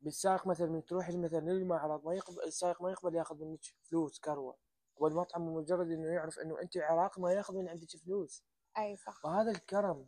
بالسائق 0.00 0.46
مثلا 0.46 0.66
من 0.66 0.84
تروح 0.84 1.10
مثلا 1.10 1.40
للمعرض 1.40 2.04
ما 2.04 2.14
يقبل 2.14 2.42
السائق 2.42 2.82
ما 2.82 2.90
يقبل 2.90 3.14
ياخذ 3.14 3.44
منك 3.44 3.64
فلوس 3.82 4.20
كروة. 4.20 4.56
والمطعم 4.96 5.54
مجرد 5.54 5.90
إنه 5.90 6.08
يعرف 6.08 6.38
إنه 6.38 6.60
أنت 6.60 6.76
عراقي 6.76 7.22
ما 7.22 7.32
ياخذ 7.32 7.54
من 7.56 7.68
عندك 7.68 7.96
فلوس. 7.96 8.44
أي 8.78 8.96
صح. 8.96 9.24
وهذا 9.24 9.50
الكرم. 9.50 10.06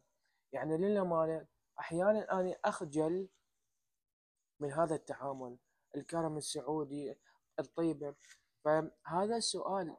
يعني 0.52 0.76
للامانه 0.76 1.46
أحيانا 1.78 2.40
أنا 2.40 2.56
اخجل 2.64 3.28
من 4.60 4.72
هذا 4.72 4.94
التعامل. 4.94 5.58
الكرم 5.96 6.36
السعودي 6.36 7.14
الطيبه 7.58 8.14
فهذا 8.64 9.36
السؤال 9.36 9.96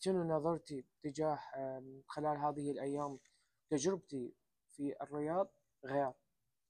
شنو 0.00 0.24
نظرتي 0.24 0.84
تجاه 1.02 1.38
خلال 2.06 2.38
هذه 2.38 2.70
الأيام؟ 2.70 3.18
تجربتي 3.70 4.34
في 4.68 5.02
الرياض 5.02 5.48
غير 5.84 6.12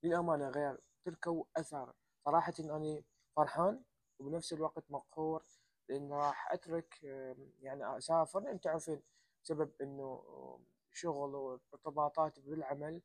للأمانة 0.02 0.48
غير. 0.48 0.78
تركوا 1.04 1.44
أثر. 1.56 1.92
صراحة 2.24 2.52
أني 2.60 3.04
فرحان 3.36 3.82
وبنفس 4.18 4.52
الوقت 4.52 4.84
مقهور 4.90 5.44
لأن 5.88 6.12
راح 6.12 6.52
أترك 6.52 7.04
أم، 7.04 7.52
يعني 7.60 7.96
أسافر. 7.98 8.50
أنت 8.50 8.64
تعرفين 8.64 9.02
بسبب 9.44 9.70
أم، 9.82 10.64
شغل 10.92 11.34
وارتباطات 11.34 12.40
بالعمل 12.40 13.02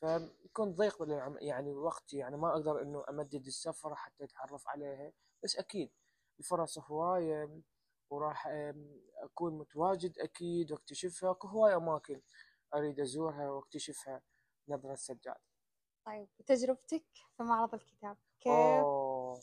فيكون 0.00 0.74
ضيق 0.74 1.02
بالعم- 1.02 1.38
يعني 1.40 1.72
وقتي. 1.72 2.16
يعني 2.16 2.36
ما 2.36 2.52
أقدر 2.52 2.82
إنه 2.82 3.04
أمدد 3.10 3.46
السفر 3.46 3.94
حتى 3.94 4.24
أتعرف 4.24 4.68
عليها. 4.68 5.12
بس 5.44 5.56
أكيد 5.56 5.90
الفرص 6.38 6.78
هواية 6.78 7.60
وراح 8.10 8.46
أم، 8.46 9.00
أكون 9.16 9.58
متواجد 9.58 10.18
أكيد 10.18 10.72
وأكتشفها 10.72 11.30
اكو 11.30 11.48
هوايه 11.48 11.76
اماكن 12.74 12.84
أريد 12.86 13.00
أزورها 13.00 13.50
وأكتشفها 13.50 14.22
نظرة 14.68 14.92
السجاد. 14.92 15.36
طيب 16.06 16.28
وتجربتك 16.40 17.04
في 17.36 17.42
معرض 17.42 17.74
الكتاب؟ 17.74 18.16
كيف؟ 18.40 18.52
أوه. 18.52 19.40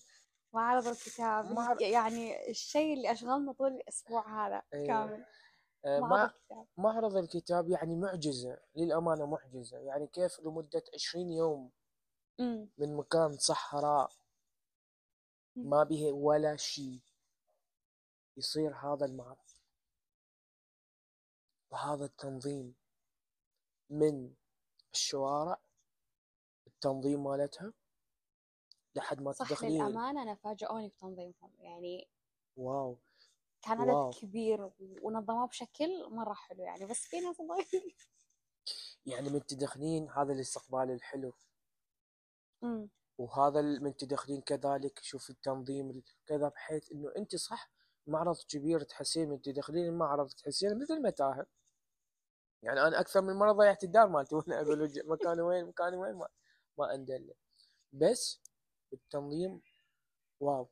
معرض 0.54 0.88
الكتاب 0.88 1.46
معرض- 1.52 1.82
يعني 1.82 2.50
الشيء 2.50 2.94
اللي 2.94 3.12
أشغلنا 3.12 3.52
طول 3.54 3.72
الأسبوع 3.74 4.48
هذا 4.48 4.62
أيوة. 4.74 4.88
كامل. 4.88 5.26
آه، 5.86 6.00
معرض 6.00 6.12
مع 6.12 6.26
الكتاب. 6.26 6.68
معرض 6.78 7.16
الكتاب 7.18 7.70
يعني 7.70 7.96
معجزة 7.96 8.58
للأمانة 8.76 9.26
معجزة. 9.26 9.78
يعني 9.78 10.08
كيف 10.08 10.40
لمدة 10.40 10.84
20 10.94 11.30
يوم. 11.30 11.72
من 12.78 12.96
مكان 12.98 13.38
صحراء. 13.38 14.12
ما 15.56 15.84
به 15.84 16.12
ولا 16.14 16.56
شيء 16.56 17.00
يصير 18.38 18.76
هذا 18.76 19.06
المعرض. 19.06 19.38
وهذا 21.72 22.06
التنظيم. 22.06 22.76
من 23.90 24.34
الشوارع 24.94 25.62
التنظيم 26.68 27.24
مالتها 27.24 27.74
لحد 28.96 29.22
ما 29.22 29.32
صح 29.32 29.50
تدخلين. 29.50 29.86
للأمانة 29.86 30.22
أنا 30.24 30.36
فاجئوني 30.36 30.90
بتنظيمهم 30.90 31.54
يعني 31.60 32.10
wow. 32.56 32.98
كان 33.62 33.80
wow. 33.80 34.08
عدد 34.08 34.16
كبير 34.20 34.72
ونظموه 34.80 35.48
بشكل 35.48 36.10
مرة 36.10 36.34
حلو 36.34 36.64
يعني 36.64 36.86
بس 36.86 36.98
في 37.00 37.20
ناس 37.20 37.42
ضايقين. 37.42 37.96
يعني 39.06 39.30
من 39.30 39.46
تدخلين 39.46 40.10
هذا 40.10 40.34
الاستقبال 40.34 40.92
الحلو. 40.92 41.34
أمم. 42.64 42.90
وهذا 43.18 43.62
من 43.62 43.96
تدخلين 43.96 44.42
كذلك 44.42 45.00
شوف 45.00 45.30
التنظيم 45.30 45.90
ال- 45.90 46.04
كذا 46.26 46.48
بحيث 46.50 46.92
إنه 46.92 47.12
أنت 47.18 47.36
صح 47.36 47.72
معرض 48.08 48.38
كبير 48.50 48.82
تحسين 48.84 49.30
من 49.30 49.42
تدخلين 49.42 49.86
المعرض 49.86 50.30
تحسين 50.32 50.80
مثل 50.82 50.94
المتاهه 50.94 51.46
يعني 52.64 52.82
أنا 52.88 53.00
أكثر 53.00 53.22
من 53.22 53.34
مرة 53.34 53.52
ضيعت 53.52 53.84
الدار 53.84 54.08
مالتي 54.10 54.36
وأنا 54.36 54.62
أقول 54.62 54.92
مكاني 55.06 55.42
وين 55.42 55.66
مكاني 55.66 55.98
وين 55.98 56.16
ما 56.16 56.28
ما 56.78 56.94
اندل 56.96 57.34
بس 57.94 58.42
التنظيم 58.94 59.62
واو. 60.40 60.70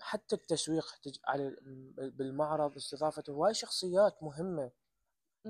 حتى 0.00 0.36
التسويق 0.36 0.86
على 1.26 1.48
ال- 1.48 2.10
بالمعرض 2.10 2.76
استضافة 2.76 3.22
هواي 3.30 3.54
شخصيات 3.54 4.22
مهمة. 4.22 4.70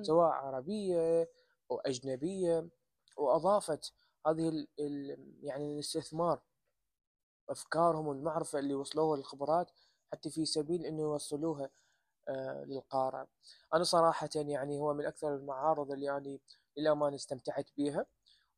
سواء 0.02 0.28
عربية 0.30 1.28
أو 1.70 1.78
أجنبية 1.80 2.68
وأضافت 3.16 3.92
هذه 4.26 4.48
ال 4.48 4.68
ال 4.80 5.16
يعني 5.42 5.74
الاستثمار. 5.74 6.40
أفكارهم 7.50 8.06
والمعرفة 8.06 8.58
اللي 8.58 8.74
وصلوها 8.74 9.18
الخبرات 9.18 9.70
حتى 10.12 10.30
في 10.30 10.44
سبيل 10.44 10.86
إنه 10.86 11.02
يوصلوها. 11.02 11.70
للقارئ. 12.64 13.26
أنا 13.74 13.84
صراحة 13.84 14.28
يعني 14.34 14.78
هو 14.78 14.94
من 14.94 15.06
أكثر 15.06 15.34
المعارض 15.34 15.92
اللي 15.92 16.06
يعني 16.06 16.40
للأمانة 16.76 17.16
استمتعت 17.16 17.66
بها 17.78 18.06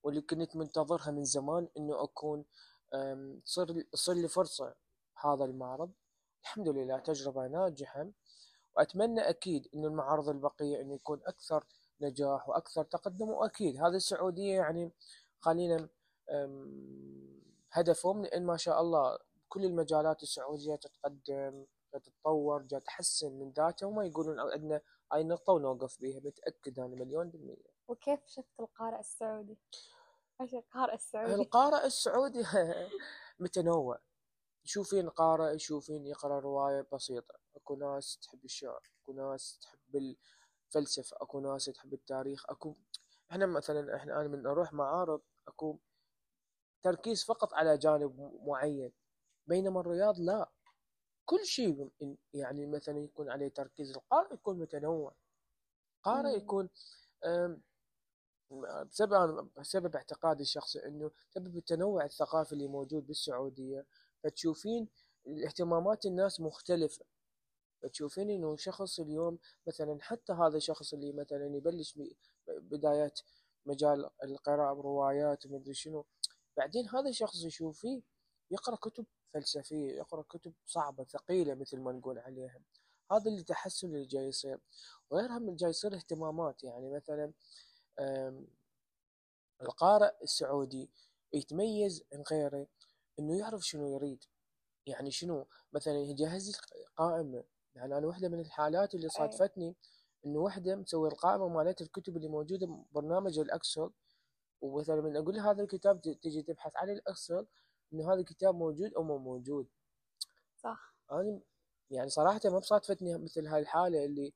واللي 0.03 0.21
كنت 0.21 0.57
منتظرها 0.57 1.11
من 1.11 1.25
زمان 1.25 1.69
إنه 1.77 2.03
أكون 2.05 2.45
آم، 2.95 3.41
تصير 3.93 4.15
لي 4.17 4.29
فرصة 4.29 4.75
هذا 5.25 5.45
المعرض. 5.45 5.91
الحمد 6.43 6.69
لله 6.69 6.99
تجربة 6.99 7.47
ناجحة 7.47 8.11
وأتمنى 8.77 9.21
أكيد 9.21 9.69
انه 9.75 9.87
المعارض 9.87 10.29
البقية 10.29 10.81
إنه 10.81 10.95
يكون 10.95 11.21
أكثر 11.27 11.65
نجاح 12.01 12.49
وأكثر 12.49 12.85
تقدم 12.85 13.29
وأكيد 13.31 13.77
هذه 13.77 13.97
السعودية 13.97 14.55
يعني 14.57 14.91
خلينا 15.41 15.89
هدفهم 17.73 18.23
لأن 18.23 18.47
ما 18.47 18.57
شاء 18.57 18.81
الله 18.81 19.19
كل 19.49 19.65
المجالات 19.65 20.23
السعودية 20.23 20.77
تتقدم 20.77 21.65
تتطور 21.99 22.63
جا 22.63 22.79
تحسن 22.79 23.33
من 23.33 23.51
ذاتها 23.53 23.87
وما 23.87 24.05
يقولون 24.07 24.41
عندنا 24.41 24.81
هاي 25.13 25.25
نقطة 25.25 25.53
ونوقف 25.53 26.01
بيها. 26.01 26.21
متاكد 26.21 26.79
أنا 26.79 26.97
مليون 26.97 27.31
بالمية. 27.31 27.75
وكيف 27.89 28.21
شفت 28.27 28.61
القارئ 28.61 29.01
السعودي؟ 29.01 29.59
إيش 30.41 30.55
القارئ 30.55 30.95
السعودي؟ 30.95 31.35
القارئ 31.35 31.87
السعودي 31.87 32.43
متنوع. 33.41 33.99
تشوفين 34.65 35.09
قارئ 35.09 35.55
يشوفين 35.55 36.07
يقرأ 36.07 36.41
رواية 36.41 36.87
بسيطة. 36.93 37.35
أكو 37.57 37.75
ناس 37.77 38.19
تحب 38.23 38.45
الشعر 38.45 38.81
أكو 39.03 39.13
ناس 39.13 39.59
تحب 39.63 39.97
الفلسفة 40.67 41.17
أكو 41.21 41.41
ناس 41.41 41.65
تحب 41.65 41.95
التاريخ. 41.95 42.51
أكو 42.51 42.77
إحنا 43.31 43.47
مثلا 43.47 43.97
إحنا 43.97 44.21
أنا 44.21 44.29
من 44.29 44.47
أروح 44.47 44.73
معارض 44.73 45.21
أكو 45.49 45.79
تركيز 46.83 47.25
فقط 47.25 47.55
على 47.55 47.79
جانب 47.79 48.41
معين. 48.47 48.93
بينما 49.47 49.81
الرياض 49.81 50.19
لا. 50.19 50.51
كل 51.27 51.45
شيء 51.45 51.91
يعني 52.35 52.67
مثلا 52.67 52.99
يكون 52.99 53.31
عليه 53.31 53.49
تركيز 53.49 53.91
القارئ 53.91 54.35
يكون 54.35 54.59
متنوع 54.59 55.15
قارئ. 56.03 56.37
يكون 56.37 56.69
بسبب 58.91 59.49
بسبب 59.57 59.97
اعتقادي 59.97 60.43
الشخصي 60.43 60.85
إنه 60.87 61.11
بسبب 61.31 61.57
التنوع 61.57 62.05
الثقافي 62.05 62.53
اللي 62.53 62.67
موجود 62.69 63.07
بالسعودية 63.07 63.87
فتشوفين 64.25 64.89
اهتمامات 65.47 66.07
الناس 66.07 66.41
مختلفة 66.41 67.05
فتشوفين 67.83 68.31
إنه 68.31 68.57
شخص 68.57 69.01
اليوم 69.01 69.39
مثلا 69.67 69.99
حتى 70.01 70.33
هذا 70.33 70.57
الشخص 70.57 70.95
اللي 70.95 71.13
مثلا 71.13 71.57
يبلش 71.57 71.99
بدايات 72.49 73.21
مجال 73.67 74.11
القراءة 74.25 74.75
بروايات 74.75 75.47
ومدري 75.47 75.75
شنو 75.75 76.07
بعدين 76.57 76.89
هذا 76.89 77.09
الشخص 77.09 77.45
يشوفيه 77.45 78.03
يقرأ 78.51 78.77
كتب 78.77 79.07
فلسفية 79.35 79.93
يقرأ 79.93 80.23
كتب 80.23 80.53
صعبة 80.67 81.05
ثقيلة 81.05 81.55
مثل 81.55 81.81
ما 81.81 81.93
نقول 81.93 82.19
عليها. 82.19 82.61
هذا 83.13 83.31
اللي 83.31 83.43
تحسن 83.43 83.95
اللي 83.95 84.07
جاي 84.07 84.25
يصير. 84.25 84.59
وغيرها 85.11 85.39
من 85.39 85.57
جاي 85.57 85.71
يصير 85.71 85.95
اهتمامات 85.95 86.65
يعني 86.65 86.91
مثلا 86.91 87.33
القارئ 89.63 90.13
السعودي 90.23 90.91
يتميز 91.33 92.05
عن 92.13 92.25
غيره 92.31 92.67
إنه 93.19 93.39
يعرف 93.39 93.67
شنو 93.67 93.89
يريد. 93.89 94.25
يعني 94.87 95.11
شنو؟ 95.11 95.47
مثلا 95.73 95.99
يجهز 95.99 96.57
قائمة 96.97 97.45
يعني 97.75 97.99
أنا 97.99 98.07
واحدة 98.07 98.29
من 98.29 98.41
الحالات 98.41 98.95
اللي 98.95 99.09
صادفتني 99.09 99.77
إنه 100.27 100.39
وحدة 100.39 100.77
مسوي 100.77 101.09
القائمة 101.09 101.49
مالت 101.49 101.81
الكتب 101.81 102.17
اللي 102.17 102.29
موجودة 102.29 102.67
ببرنامج 102.67 103.39
الأكسل. 103.39 103.91
ومثلا 104.61 105.01
من 105.01 105.17
أقول 105.17 105.39
هذا 105.39 105.63
الكتاب 105.63 106.01
تجي 106.01 106.43
تبحث 106.43 106.77
عن 106.77 106.91
الأكسل 106.91 107.47
انه 107.93 108.13
هذا 108.13 108.21
الكتاب 108.21 108.55
موجود 108.55 108.95
أو 108.95 109.03
مو 109.03 109.19
موجود. 109.19 109.67
صح. 110.57 110.95
أنا 111.13 111.41
يعني 111.91 112.09
صراحة 112.09 112.41
ما 112.45 112.59
بصادفتني 112.59 113.19
مثل 113.19 113.47
هاي 113.47 113.61
الحالة 113.61 114.05
اللي 114.05 114.33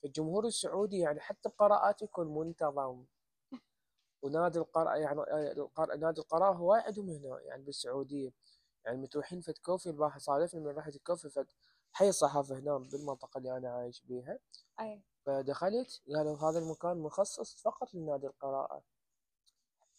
في 0.00 0.06
الجمهور 0.06 0.46
السعودي 0.46 0.98
يعني 0.98 1.20
حتى 1.20 1.48
بقراءات 1.48 2.02
يكون 2.02 2.34
منتظم. 2.34 3.04
ونادي 4.22 4.58
القراءة 4.58 4.96
يعني 4.96 5.20
نادي 5.98 6.20
القراءة 6.20 6.54
هواي 6.54 6.80
عندهم 6.80 7.10
هنا 7.10 7.40
يعني 7.40 7.62
بالسعودية. 7.62 8.32
يعني 8.84 8.98
متروحين 8.98 9.40
فد 9.40 9.58
كوفي 9.58 9.86
البارحة 9.86 10.18
صادفني 10.18 10.60
من 10.60 10.68
رحت 10.68 10.96
الكوفي 10.96 11.30
فد 11.30 11.46
حي 11.92 12.08
الصحافة 12.08 12.58
هنا 12.58 12.78
بالمنطقة 12.78 13.38
اللي 13.38 13.56
أنا 13.56 13.68
عايش 13.68 14.02
بيها. 14.02 14.38
أي. 14.80 15.02
فدخلت 15.26 16.02
قالوا 16.08 16.36
هذا 16.38 16.58
المكان 16.58 16.96
مخصص 16.96 17.62
فقط 17.62 17.94
لنادي 17.94 18.26
القراءة. 18.26 18.82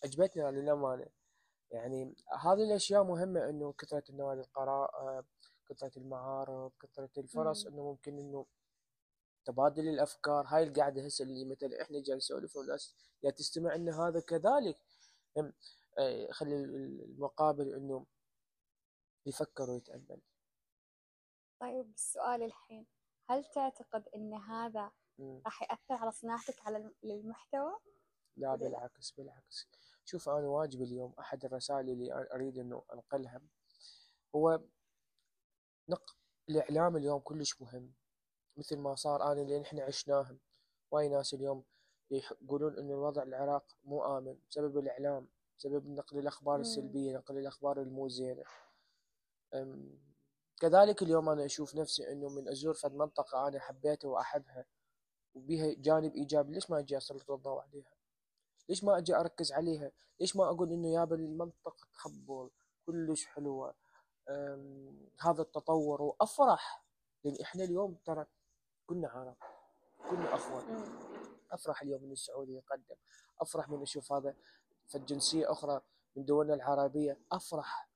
عجبتني 0.03 0.51
للأمانة 0.51 1.07
يعني 1.71 2.15
هذه 2.43 2.63
الأشياء 2.63 3.03
مهمة 3.03 3.49
إنه 3.49 3.73
كثرة 3.73 4.03
النوادي 4.09 4.41
القراءة 4.41 5.25
كثرة 5.69 5.91
المعارض 5.97 6.71
كثرة 6.81 7.09
الفرص 7.17 7.65
إنه 7.65 7.83
ممكن 7.83 8.19
إنه 8.19 8.45
تبادل 9.45 9.87
الأفكار. 9.87 10.45
هاي 10.47 10.63
القعدة 10.63 11.05
هسه 11.05 11.23
اللي 11.23 11.45
مثلا 11.45 11.81
إحنا 11.81 11.99
جالس 11.99 12.25
نسولف 12.25 12.55
والناس 12.55 12.95
يا 13.23 13.31
تستمع 13.31 13.75
إن 13.75 13.89
هذا 13.89 14.19
كذلك. 14.19 14.81
آه، 15.99 16.31
خلي 16.31 16.55
المقابل 16.55 17.73
إنه 17.73 18.05
يفكر 19.25 19.69
ويتأمل. 19.69 20.21
طيب 21.59 21.91
السؤال 21.93 22.43
الحين 22.43 22.87
هل 23.29 23.45
تعتقد 23.45 24.07
إن 24.15 24.33
هذا 24.33 24.91
راح 25.45 25.61
يأثر 25.61 25.93
على 25.93 26.11
صناعتك 26.11 26.55
على 26.61 26.91
المحتوى؟ 27.03 27.79
لا؟ 28.37 28.55
بالعكس 28.55 29.11
بالعكس. 29.11 29.69
شوف 30.07 30.29
أنا 30.29 30.47
واجب 30.47 30.81
اليوم 30.81 31.13
أحد 31.19 31.45
الرسائل 31.45 31.89
اللي 31.89 32.27
أريد 32.33 32.57
أنه 32.57 32.83
أنقلها. 32.93 33.41
هو 34.35 34.61
نق 35.89 36.17
الإعلام 36.49 36.97
اليوم 36.97 37.19
كلش 37.19 37.61
مهم. 37.61 37.93
مثل 38.57 38.77
ما 38.77 38.95
صار 38.95 39.31
أنا 39.31 39.41
اللي 39.41 39.59
نحن 39.59 39.79
عشناهم. 39.79 40.39
واي 40.91 41.09
ناس 41.09 41.33
اليوم 41.33 41.63
يقولون 42.11 42.77
أن 42.79 42.89
الوضع 42.91 43.23
العراق 43.23 43.77
مو 43.83 44.17
آمن 44.17 44.37
بسبب 44.51 44.77
الإعلام 44.77 45.27
بسبب 45.59 45.87
نقل 45.87 46.17
الأخبار 46.19 46.59
السلبية 46.59 47.17
نقل 47.17 47.37
الأخبار 47.37 47.81
المو 47.81 48.07
زينة 48.07 48.43
كذلك 50.61 51.01
اليوم 51.01 51.29
أنا 51.29 51.45
أشوف 51.45 51.75
نفسي 51.75 52.11
أنه 52.11 52.29
من 52.29 52.49
أزور 52.49 52.73
فد 52.73 52.93
منطقة 52.93 53.47
أنا 53.47 53.59
حبيتها 53.59 54.07
وأحبها 54.09 54.65
وبيها 55.35 55.73
جانب 55.77 56.15
إيجابي. 56.15 56.53
ليش 56.53 56.69
ما 56.69 56.79
أجي 56.79 56.97
أسلط 56.97 57.31
الضوء 57.31 57.61
عليها؟ 57.61 57.96
ليش 58.69 58.83
ما 58.83 58.97
أجي 58.97 59.15
أركز 59.15 59.51
عليها؟ 59.51 59.91
ليش 60.19 60.35
ما 60.35 60.45
أقول 60.49 60.71
أنه 60.71 60.87
يابا 60.93 61.15
المنطقة 61.15 61.87
تخبل 61.93 62.49
كلش 62.85 63.25
حلوة. 63.25 63.75
هذا 65.19 65.41
التطور 65.41 66.01
وأفرح. 66.01 66.83
لأن 67.23 67.35
إحنا 67.41 67.63
اليوم 67.63 67.97
ترى 68.05 68.25
كنا 68.87 69.07
عرب. 69.09 69.37
كنا 70.09 70.35
أخوة. 70.35 70.63
أفرح 71.51 71.81
اليوم 71.81 72.03
من 72.03 72.11
السعودي 72.11 72.53
يقدم 72.53 72.95
أفرح 73.41 73.69
من 73.69 73.81
أشوف 73.81 74.11
هذا 74.11 74.35
فالجنسية 74.87 75.51
أخرى 75.51 75.81
من 76.15 76.25
دولنا 76.25 76.53
العربية. 76.53 77.17
أفرح. 77.31 77.89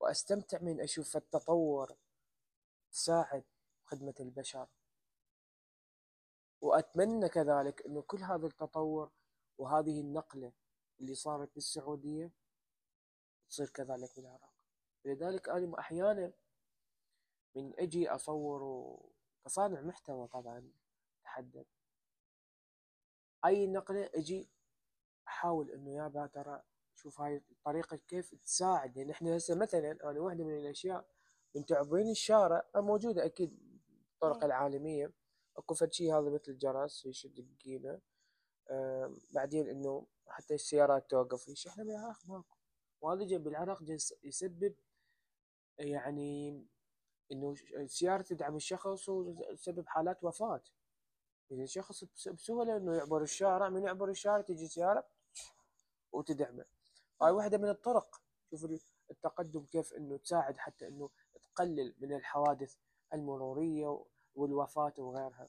وأستمتع 0.00 0.58
من 0.58 0.80
أشوف 0.80 1.16
التطور 1.16 1.96
تساعد 2.92 3.44
خدمة 3.84 4.14
البشر. 4.20 4.66
وأتمنى 6.62 7.28
كذلك 7.28 7.86
أنه 7.86 8.02
كل 8.02 8.18
هذا 8.18 8.46
التطور 8.46 9.10
وهذه 9.58 10.00
النقلة 10.00 10.52
اللي 11.00 11.14
صارت 11.14 11.54
بالسعودية 11.54 12.32
تصير 13.48 13.68
كذلك 13.68 14.16
بالعراق 14.16 14.54
لذلك 15.04 15.48
أنا 15.48 15.78
أحيانا 15.78 16.32
من 17.56 17.80
أجي 17.80 18.10
أصور 18.10 18.62
كصانع 19.44 19.80
محتوى 19.80 20.28
طبعا 20.28 20.72
تحدد 21.24 21.66
أي 23.44 23.66
نقلة 23.66 24.10
أجي 24.14 24.50
أحاول 25.28 25.70
أنه 25.70 25.90
يابا 25.94 26.26
ترى 26.26 26.62
شوف 26.94 27.20
هاي 27.20 27.42
الطريقة 27.50 27.96
كيف 27.96 28.34
تساعد. 28.34 28.96
يعني 28.96 29.12
إحنا 29.12 29.36
هسه 29.36 29.54
مثلا 29.54 29.90
أنا 30.10 30.20
واحدة 30.20 30.44
من 30.44 30.58
الأشياء 30.58 31.06
من 31.54 31.66
تعبرين 31.66 32.10
الشارع 32.10 32.70
موجودة 32.76 33.24
أكيد 33.24 33.80
بالطرق 34.20 34.44
العالمية. 34.44 35.12
أكو 35.56 35.74
فد 35.74 35.92
شيء 35.92 36.18
هذا 36.18 36.30
مثل 36.30 36.52
الجرس 36.52 37.06
يشد 37.06 37.38
القيمة 37.38 38.00
آه 38.70 39.16
بعدين 39.34 39.68
إنه 39.68 40.06
حتى 40.28 40.54
السيارات 40.54 41.10
توقف. 41.10 41.48
ليش 41.48 41.66
إحنا 41.66 41.84
بالعراق؟ 41.84 42.18
ماكو. 42.26 42.56
وهذا 43.00 43.36
بالعراق 43.36 43.82
يسبب 44.24 44.74
يعني 45.78 46.62
إنه 47.32 47.54
السيارة 47.76 48.22
تدعم 48.22 48.56
الشخص 48.56 49.08
وتسبب 49.08 49.86
حالات 49.86 50.24
وفاة. 50.24 50.62
يعني 51.50 51.62
الشخص 51.62 52.04
بسهولة 52.28 52.76
إنه 52.76 52.94
يعبر 52.94 53.22
الشارع 53.22 53.68
من 53.68 53.82
يعبر 53.82 54.08
الشارع 54.08 54.40
تجي 54.40 54.68
سيارة 54.68 55.06
وتدعمه. 56.12 56.64
هاي 57.22 57.30
واحدة 57.32 57.58
من 57.58 57.68
الطرق. 57.68 58.22
شوف 58.50 58.66
التقدم 59.10 59.64
كيف 59.64 59.94
إنه 59.94 60.16
تساعد 60.16 60.58
حتى 60.58 60.88
إنه 60.88 61.10
تقلل 61.42 61.94
من 62.00 62.12
الحوادث 62.12 62.76
المرورية 63.14 64.04
والوفاة 64.34 64.92
وغيرها. 64.98 65.48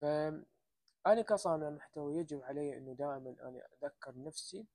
فأنا 0.00 1.22
كصانع 1.28 1.70
محتوى 1.70 2.16
يجب 2.16 2.42
علي 2.42 2.78
أنه 2.78 2.92
دائما 2.92 3.36
أنا 3.40 3.68
أذكر 3.82 4.12
نفسي 4.22 4.66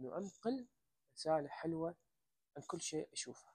أنه 0.00 0.18
أنقل 0.18 0.68
رسالة 1.14 1.48
حلوة 1.48 1.94
عن 2.56 2.62
كل 2.62 2.80
شيء 2.80 3.08
أشوفه. 3.12 3.48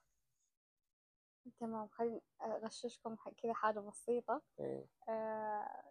تمام 1.60 1.88
خليني 1.88 2.22
أغششكم 2.42 3.16
كذا 3.42 3.52
حاجة 3.54 3.78
بسيطة. 3.80 4.42
إيه. 4.60 4.86
آه 5.08 5.82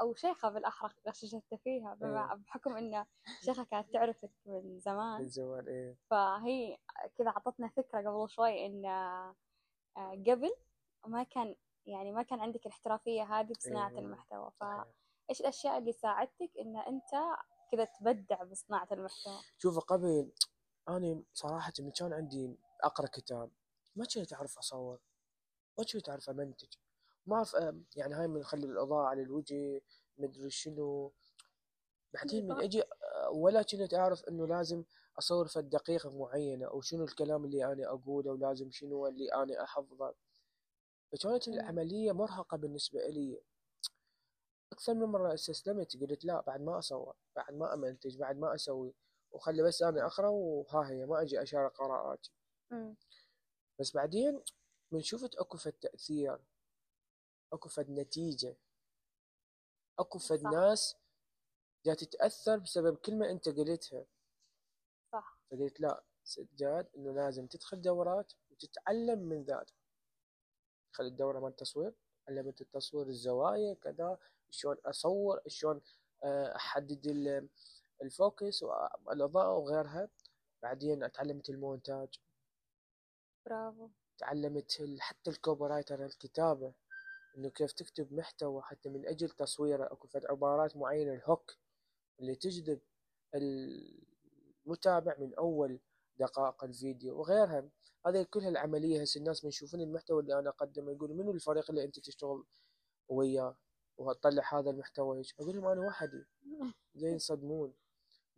أو 0.00 0.14
شيخة 0.14 0.48
بالاحرى 0.50 0.94
غششت 1.08 1.54
فيها 1.54 1.98
إيه. 2.02 2.34
بحكم 2.34 2.76
أن 2.76 3.06
شيخة 3.40 3.64
كانت 3.64 3.92
تعرفك 3.92 4.30
من 4.46 4.78
زمان. 4.78 5.20
من 5.20 5.28
زمان 5.28 5.68
إيه. 5.68 5.96
فهي 6.10 6.78
كذا 7.18 7.28
أعطتنا 7.28 7.68
فكرة 7.68 7.98
قبل 8.10 8.30
شوي 8.30 8.66
إن 8.66 8.86
آه، 8.86 9.34
قبل 10.26 10.54
ما 11.06 11.22
كان 11.22 11.56
يعني 11.86 12.12
ما 12.12 12.22
كان 12.22 12.40
عندك 12.40 12.66
الاحترافية 12.66 13.22
هذه 13.22 13.52
بصناعه 13.52 13.90
إيه. 13.90 13.98
المحتوى. 13.98 14.50
فايش 14.60 15.40
الأشياء 15.40 15.78
اللي 15.78 15.92
ساعدتك 15.92 16.50
إن 16.60 16.76
أنت 16.76 17.10
كذا 17.72 17.84
تبدع 17.84 18.42
بصناعة 18.44 18.88
المحتوى؟ 18.92 19.38
شوف 19.58 19.78
قبل 19.78 20.32
أنا 20.88 21.22
صراحة 21.34 21.72
من 21.80 21.90
كان 21.90 22.12
عندي 22.12 22.56
أقرأ 22.82 23.06
كتاب 23.06 23.50
ما 23.96 24.04
كنت 24.14 24.32
أعرف 24.32 24.58
أصور 24.58 25.00
ما 25.78 25.84
كنت 25.92 26.08
أعرف 26.08 26.30
أمنتج. 26.30 26.68
ما 27.26 27.36
أعرف 27.36 27.54
يعني 27.96 28.14
هاي 28.14 28.28
من 28.28 28.44
خلي 28.44 28.66
الاضاءة 28.66 29.06
على 29.06 29.22
الوجه 29.22 29.82
مدري 30.18 30.50
شنو. 30.50 31.12
بعدين 32.14 32.48
من 32.48 32.62
أجي 32.62 32.82
ولا 33.32 33.62
كنت 33.62 33.94
أعرف 33.94 34.24
إنه 34.24 34.46
لازم 34.46 34.84
أصور 35.18 35.46
في 35.46 35.58
الدقيقة 35.58 36.10
معينة 36.10 36.66
أو 36.66 36.80
شنو 36.80 37.04
الكلام 37.04 37.44
اللي 37.44 37.72
أنا 37.72 37.88
أقوله 37.88 38.30
ولازم 38.30 38.70
شنو 38.70 39.06
اللي 39.06 39.34
أنا 39.34 39.64
أحفظه. 39.64 40.14
فكانت 41.12 41.48
العملية 41.48 42.12
مرهقة 42.12 42.56
بالنسبة 42.56 43.00
لي 43.08 43.42
أكثر 44.72 44.94
من 44.94 45.06
مرة 45.06 45.34
استسلمت 45.34 45.96
قلت 46.00 46.24
لا 46.24 46.40
بعد 46.40 46.60
ما 46.60 46.78
اصور 46.78 47.16
بعد 47.36 47.54
ما 47.54 47.74
أمنتج 47.74 48.18
بعد 48.18 48.36
ما 48.38 48.54
أسوي 48.54 48.94
وخلي 49.32 49.62
بس 49.62 49.82
أنا 49.82 50.06
أقرأ 50.06 50.28
وها 50.28 50.90
هي 50.90 51.06
ما 51.06 51.22
أجي 51.22 51.42
اشارك 51.42 51.72
قراءاتي. 51.72 52.32
بس 53.80 53.92
بعدين 53.96 54.42
من 54.92 55.02
شفت 55.02 55.34
أكو 55.34 55.56
في 55.58 55.66
التأثير 55.66 56.38
أكو 57.52 57.68
فد 57.68 57.90
نتيجة 57.90 58.56
أكو 59.98 60.18
فد 60.18 60.42
ناس 60.42 60.96
جا 61.86 61.94
تتأثر 61.94 62.58
بسبب 62.58 62.96
كلمة 62.96 63.30
أنت 63.30 63.48
قلتها. 63.48 64.06
صح. 65.12 65.38
فقلت 65.50 65.80
لا 65.80 66.04
سجاد 66.24 66.88
إنه 66.96 67.12
لازم 67.12 67.46
تدخل 67.46 67.82
دورات 67.82 68.32
وتتعلم 68.50 69.18
من 69.18 69.42
ذاتك. 69.44 69.79
تدخل 70.90 71.04
الدورة 71.04 71.40
مال 71.40 71.48
التصوير 71.50 71.92
علمت 72.28 72.60
التصوير 72.60 73.06
الزوايا 73.06 73.74
كذا 73.74 74.18
شلون 74.50 74.76
أصور 74.86 75.40
شلون 75.46 75.80
آه، 76.24 76.56
أحدد 76.56 77.06
ال- 77.06 77.48
الـ 78.02 78.12
focus 78.12 78.62
والاضاءة 78.62 79.54
وغيرها. 79.56 80.08
بعدين 80.62 81.12
تعلمت 81.12 81.50
المونتاج. 81.50 82.08
برافو. 83.46 83.88
تعلمت 84.18 84.82
حتى 84.98 85.30
الـ 85.30 85.64
copywriter 85.64 86.04
الكتابة 86.04 86.74
إنه 87.36 87.48
كيف 87.50 87.72
تكتب 87.72 88.12
محتوى 88.12 88.62
حتى 88.62 88.88
من 88.88 89.06
أجل 89.06 89.28
تصويره. 89.30 89.84
أكو 89.92 90.08
فد 90.08 90.26
عبارات 90.26 90.76
معينة 90.76 91.12
الـ 91.14 91.22
hook 91.22 91.56
اللي 92.20 92.34
تجذب 92.34 92.80
المتابع 94.66 95.16
من 95.18 95.34
أول 95.34 95.80
دقائق 96.20 96.64
الفيديو 96.64 97.18
وغيرها. 97.18 97.68
هذه 98.06 98.22
كلها 98.30 98.48
العملية 98.48 99.02
هسه 99.02 99.18
الناس 99.18 99.44
من 99.44 99.48
يشوفون 99.48 99.80
المحتوى 99.80 100.22
اللي 100.22 100.38
أنا 100.38 100.50
أقدمه 100.50 100.92
يقولوا 100.92 101.16
منو 101.16 101.32
الفريق 101.32 101.70
اللي 101.70 101.84
أنت 101.84 101.98
تشتغل 102.00 102.44
وياه؟ 103.08 103.56
وتطلع 103.98 104.58
هذا 104.58 104.70
المحتوى 104.70 105.18
هيك. 105.18 105.26
أقول 105.40 105.56
لهم 105.56 105.66
أنا 105.66 105.80
وحدي. 105.80 106.24
زين 106.94 107.12
ينصدمون 107.12 107.74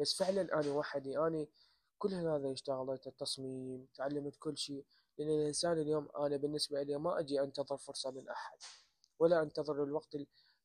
بس 0.01 0.15
فعلا 0.15 0.61
أنا 0.61 0.73
وحدي. 0.73 1.19
أنا 1.19 1.47
كل 1.99 2.15
هذا 2.15 2.53
اشتغلت 2.53 3.07
التصميم 3.07 3.87
تعلمت 3.95 4.37
كل 4.37 4.57
شيء. 4.57 4.85
لأن 5.19 5.29
الإنسان 5.31 5.79
اليوم 5.79 6.09
أنا 6.19 6.37
بالنسبة 6.37 6.83
لي 6.83 6.99
ما 6.99 7.19
أجي 7.21 7.41
أنتظر 7.41 7.77
فرصة 7.77 8.11
من 8.11 8.29
أحد 8.29 8.59
ولا 9.19 9.43
أنتظر 9.43 9.83
الوقت 9.85 10.17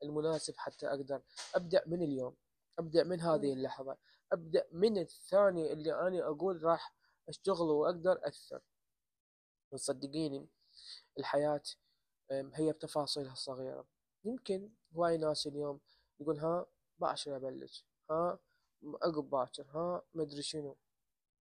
المناسب 0.03 0.53
حتى 0.57 0.88
أقدر. 0.88 1.22
أبدأ 1.55 1.84
من 1.88 2.01
اليوم. 2.03 2.36
أبدأ 2.80 3.03
من 3.03 3.20
هذه 3.22 3.47
مم. 3.53 3.57
اللحظة. 3.57 3.97
أبدأ 4.32 4.68
من 4.72 4.97
الثانية 4.97 5.74
اللي 5.74 5.93
أنا 6.07 6.28
أقول 6.28 6.63
راح 6.63 6.97
أشتغل 7.30 7.67
وأقدر 7.69 8.19
اثر 8.28 8.61
وصدقيني 9.71 10.47
الحياة 11.19 11.63
أم، 12.32 12.51
هي 12.55 12.71
بتفاصيلها 12.71 13.34
الصغيرة. 13.34 13.88
يمكن 14.25 14.69
هواي 14.95 15.17
ناس 15.17 15.47
اليوم 15.47 15.80
يقول 16.19 16.39
ها 16.39 16.65
باكر 16.99 17.36
ابلش 17.36 17.86
ها 18.11 18.39
عقب 19.03 19.30
باكر. 19.30 19.63
ها 19.71 20.01
مدري 20.13 20.41
شنو. 20.41 20.78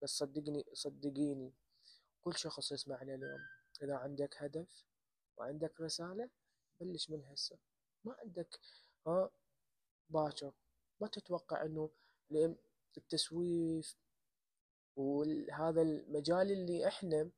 بس 0.04 0.10
صدقني 0.10 0.66
صدقيني 0.74 1.54
كل 2.22 2.36
شخص 2.38 2.72
يسمعنا 2.72 3.16
اليوم. 3.16 3.40
إذا 3.84 3.96
عندك 3.96 4.44
هدف 4.44 4.86
وعندك 5.38 5.82
رسالة 5.82 6.30
بلش 6.82 7.10
من 7.10 7.24
هسه. 7.26 7.58
ما 8.04 8.16
عندك 8.20 8.60
ها 9.08 9.30
باكر. 10.10 10.52
ما 11.02 11.08
تتوقع 11.08 11.64
لأن 12.30 12.56
التسويف 12.98 13.96
وهذا 14.96 15.82
المجال 15.82 16.52
اللي 16.52 16.88
إحنا 16.88 17.30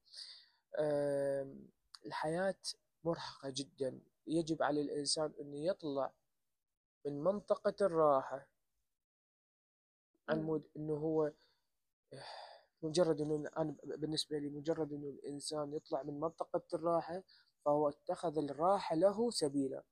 آم، 0.79 1.69
الحياة 2.05 2.55
مرهقة 3.03 3.49
جدا. 3.55 3.99
يجب 4.27 4.63
على 4.63 4.81
الإنسان 4.81 5.33
إنه 5.39 5.57
يطلع 5.65 6.13
من 7.05 7.23
منطقة 7.23 7.75
الراحة. 7.85 8.47
عن. 10.29 10.41
مود 10.43 10.67
إنه 10.77 10.93
هو 10.93 11.31
مجرد 12.83 13.21
إنه 13.21 13.49
أنا 13.57 13.75
بالنسبة 13.83 14.37
لي 14.39 14.49
مجرد 14.49 14.93
إنه 14.93 15.09
الإنسان 15.09 15.73
يطلع 15.73 16.03
من 16.03 16.19
منطقة 16.19 16.63
الراحة 16.73 17.23
فهو 17.65 17.89
اتخذ 17.89 18.37
الراحة 18.37 18.95
له 18.95 19.29
سبيلا. 19.31 19.83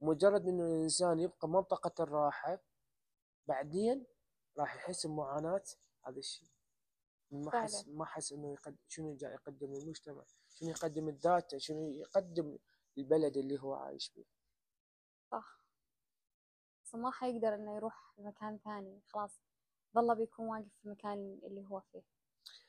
مجرد 0.00 0.48
إنه 0.48 0.64
الإنسان 0.66 1.20
يبقى 1.20 1.48
منطقة 1.48 2.02
الراحة 2.04 2.58
بعدين 3.46 4.06
راح 4.58 4.74
يحس 4.76 5.06
بمعاناة 5.06 5.64
هذا 6.06 6.18
الشيء. 6.18 6.53
ما 7.42 7.62
حس. 7.62 7.88
ما 7.88 8.04
حس 8.04 8.32
إنه 8.32 8.52
يقدم 8.52 8.76
شنو 8.88 9.16
جاي 9.16 9.32
يقدم 9.32 9.74
للمجتمع؟ 9.74 10.24
شنو 10.50 10.70
يقدم 10.70 11.08
الذات؟ 11.08 11.56
شنو 11.56 11.90
يقدم 11.90 12.58
البلد 12.98 13.36
اللي 13.36 13.62
هو 13.62 13.74
عايش 13.74 14.08
فيه. 14.08 14.24
صح. 15.30 15.64
بس 16.84 16.94
ما 16.94 17.10
حيقدر 17.10 17.54
إنه 17.54 17.76
يروح 17.76 18.14
لمكان 18.18 18.58
ثاني. 18.58 19.02
خلاص 19.06 19.40
ظل 19.94 20.16
بيكون 20.16 20.48
واقف 20.48 20.74
في 20.80 20.84
المكان 20.84 21.40
اللي 21.44 21.66
هو 21.66 21.80
فيه. 21.80 22.02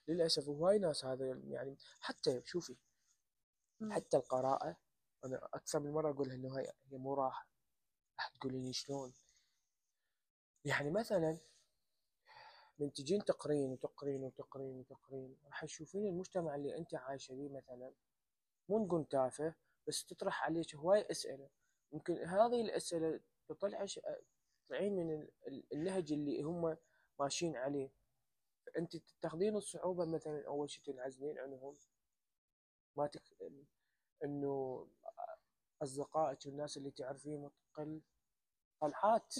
للأسف 0.07 0.47
هواي 0.47 0.79
ناس 0.79 1.05
هذا 1.05 1.25
يعني 1.25 1.77
حتى 1.99 2.41
شوفي 2.45 2.77
مم. 3.79 3.93
حتى 3.93 4.17
القراءة 4.17 4.77
أنا 5.25 5.49
أكثر 5.53 5.79
من 5.79 5.91
مرة 5.91 6.11
أقولها 6.11 6.35
إنه 6.35 6.59
هي 6.59 6.71
هي 6.91 6.97
مو 6.97 7.31
تقولي 8.39 8.61
لي 8.61 8.73
شلون؟ 8.73 9.13
يعني 10.65 10.91
مثلا 10.91 11.37
من 12.79 12.93
تجين 12.93 13.25
تقرين 13.25 13.71
وتقرين 13.71 14.23
وتقرين 14.23 14.79
وتقرين. 14.79 15.37
راح 15.45 15.65
تشوفين 15.65 16.05
المجتمع 16.07 16.55
اللي 16.55 16.77
أنت 16.77 16.95
عايشة 16.95 17.35
فيه 17.35 17.49
مثلا. 17.49 17.93
مو 18.69 18.85
نقول 18.85 19.05
تافه 19.05 19.55
بس 19.87 20.05
تطرح 20.05 20.43
عليك 20.43 20.75
هواي 20.75 21.11
أسئلة. 21.11 21.49
ممكن 21.91 22.13
هذه 22.13 22.61
الأسئلة 22.61 23.19
تطلعش 23.47 23.99
تطلعين 24.65 24.95
من 24.95 25.13
ال- 25.13 25.31
ال- 25.47 25.73
النهج 25.73 26.13
اللي 26.13 26.41
هم 26.41 26.77
ماشيين 27.19 27.55
عليه. 27.55 27.89
فأنت 28.65 28.97
تاخذين 29.21 29.55
الصعوبة 29.55 30.05
مثلا 30.05 30.47
أول 30.47 30.69
شيء 30.69 30.83
تنعزلين 30.83 31.39
عنهم. 31.39 31.77
ما 32.97 33.07
تك... 33.07 33.21
إنه 34.23 34.87
أصدقائك 35.83 36.45
والناس 36.45 36.77
اللي 36.77 36.91
تعرفيهم 36.91 37.51
تقل. 37.73 38.01
طلعات. 38.81 39.35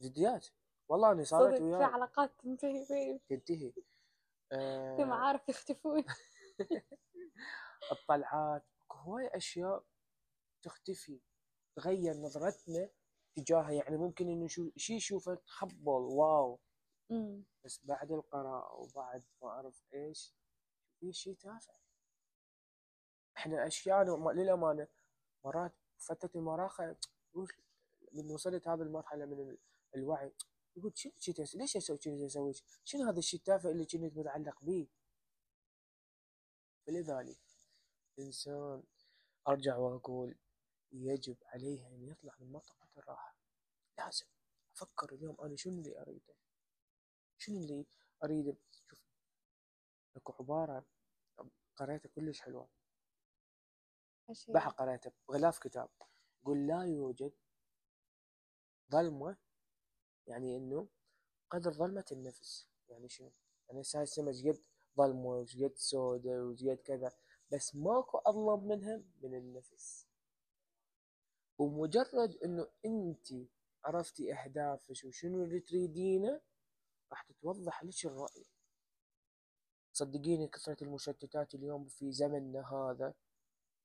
جديات 0.00 0.46
والله 0.90 1.12
أني 1.12 1.24
صارت 1.24 1.54
صدق 1.58 1.76
في 1.78 1.84
علاقات 1.84 2.30
تنتهي 2.40 2.84
في 2.86 3.18
تنتهي. 3.28 3.72
في 4.50 5.02
آه. 5.02 5.04
معارف 5.04 5.48
يختفون. 5.48 6.04
الطلعات 7.92 8.64
هواي 8.92 9.36
أشياء 9.36 9.84
تختفي 10.62 11.20
تغير 11.76 12.14
نظرتنا 12.16 12.90
تجاهها. 13.36 13.70
يعني 13.70 13.96
ممكن 13.96 14.28
إنه 14.28 14.46
شو 14.48 14.70
شيء 14.76 14.96
يشوفه 14.96 15.34
تخبل 15.34 16.02
واو. 16.02 16.60
مم. 17.10 17.44
بس 17.64 17.80
بعد 17.84 18.12
القراءة 18.12 18.74
وبعد 18.74 19.24
ما 19.42 19.48
أعرف 19.48 19.82
إيش 19.94 20.34
في 21.00 21.12
شيء 21.12 21.34
تافه. 21.34 21.74
إحنا 23.36 23.66
أشياء 23.66 24.32
للأمانة 24.32 24.88
مرات 25.44 25.72
المراهقة 26.34 26.96
تقول 27.32 27.52
من 28.12 28.30
وصلت 28.30 28.68
هذه 28.68 28.82
المرحلة 28.82 29.26
من 29.26 29.40
ال- 29.40 29.58
الوعي. 29.96 30.32
يقول 30.76 30.92
شنو 30.94 31.12
شي 31.18 31.32
تس... 31.32 31.56
ليش 31.56 31.76
أسوي 31.76 31.98
شنو 32.00 32.26
أسوي؟ 32.26 32.52
شنو 32.84 33.04
هذا 33.08 33.18
الشيء 33.18 33.38
التافه 33.40 33.70
اللي 33.70 33.84
كنت 33.84 34.18
متعلق 34.18 34.64
به 34.64 34.88
فلذلك 36.86 37.40
الإنسان 38.18 38.82
أرجع 39.48 39.76
وأقول 39.76 40.38
يجب 40.92 41.36
عليه 41.44 41.86
أن 41.86 42.02
يطلع 42.02 42.34
من 42.40 42.52
منطقة 42.52 42.88
الراحة. 42.96 43.36
لازم. 43.98 44.26
أفكر 44.74 45.14
اليوم 45.14 45.40
أنا 45.40 45.56
شنو 45.56 45.78
اللي 45.78 46.00
أريده؟ 46.00 46.34
شنو 47.38 47.56
اللي 47.56 47.86
أريده؟ 48.24 48.56
شوف 48.88 49.00
أكو 50.16 50.32
عبارة 50.40 50.84
قريتها 51.76 52.08
كلش 52.08 52.40
حلوة؟ 52.40 52.68
بحق 54.48 54.74
قريته 54.74 55.12
غلاف 55.30 55.58
كتاب. 55.58 55.88
يقول 56.42 56.66
لا 56.66 56.82
يوجد 56.82 57.32
ظلمة 58.90 59.36
يعني 60.30 60.56
إنه 60.56 60.88
قدر 61.50 61.72
ظلمة 61.72 62.04
النفس. 62.12 62.68
يعني 62.88 63.08
شنو؟ 63.08 63.32
يعني 63.68 63.82
هاي 63.94 64.02
السما 64.02 64.30
قد 64.30 64.62
ظلمة 64.96 65.38
وشقد 65.38 65.76
سودة 65.76 66.44
وشقد 66.44 66.76
كذا 66.76 67.12
بس 67.52 67.76
ماكو 67.76 68.18
اظلم 68.18 68.68
منها 68.68 69.02
من 69.22 69.34
النفس. 69.34 70.06
ومجرد 71.58 72.36
إنه 72.44 72.66
أنت 72.84 73.26
عرفتي 73.84 74.34
أهدافك 74.34 75.04
وشنو 75.04 75.44
اللي 75.44 75.60
تريدينه 75.60 76.40
راح 77.10 77.22
تتوضح 77.22 77.84
لك 77.84 78.06
الرؤية 78.06 78.44
صدقيني 79.92 80.48
كثرة 80.48 80.84
المشتتات 80.84 81.54
اليوم 81.54 81.88
في 81.88 82.12
زمننا 82.12 82.72
هذا 82.72 83.14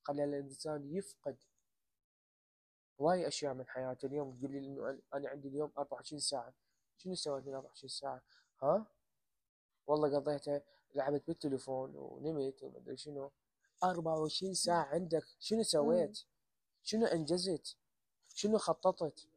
خلى 0.03 0.23
الإنسان 0.23 0.95
يفقد 0.95 1.37
هواي 3.01 3.27
أشياء 3.27 3.53
من 3.53 3.67
حياته 3.67 4.05
اليوم 4.05 4.37
تقول 4.37 4.51
لي 4.51 4.57
إنه 4.67 4.97
أنا- 5.13 5.25
عندي 5.27 5.47
اليوم 5.47 5.71
24 5.77 6.19
ساعة. 6.19 6.53
شنو 6.97 7.15
سويت 7.15 7.45
من 7.47 7.53
24 7.53 7.89
ساعة؟ 7.89 8.21
ها؟ 8.61 8.85
والله 9.87 10.15
قضيتها 10.15 10.61
لعبت 10.95 11.27
بالتليفون 11.27 11.95
ونمت 11.95 12.63
ومدري 12.63 12.97
شنو. 12.97 13.31
24 13.83 14.53
ساعة 14.53 14.83
عندك. 14.85 15.23
شنو 15.39 15.63
سويت؟ 15.63 16.19
شنو 16.83 17.05
أنجزت؟ 17.05 17.77
شنو 18.33 18.57
خططت؟ 18.57 19.27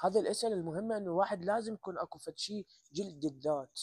هذه 0.00 0.18
الأسئلة 0.20 0.54
المهمة 0.54 0.96
إنه 0.96 1.04
الواحد 1.10 1.44
لازم 1.44 1.74
يكون 1.74 1.98
أكو 1.98 2.18
فد 2.18 2.38
شيء 2.38 2.66
جلد 2.92 3.24
الذات. 3.24 3.80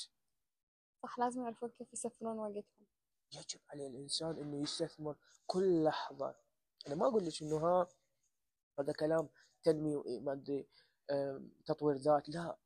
صح 1.04 1.20
لازم 1.20 1.42
يعرفون 1.44 1.70
كيف 1.70 1.94
يسفرون 1.94 2.38
وقتهم. 2.40 2.86
يجب 3.34 3.60
على 3.70 3.88
الإنسان 3.88 4.38
إنه 4.38 4.62
يستثمر 4.64 5.16
كل 5.48 5.84
لحظة. 5.84 6.36
أنا 6.88 6.96
ما 6.96 7.08
أقول 7.08 7.26
لك 7.26 7.42
إنه 7.42 7.58
ها 7.58 7.88
هذا 8.80 8.94
كلام 8.94 9.30
تنمي 9.64 9.96
وإيه 9.96 10.20
ما 10.20 10.32
أدري 10.34 10.68
تطوير 11.66 11.98
ذات. 11.98 12.30
لا 12.30 12.58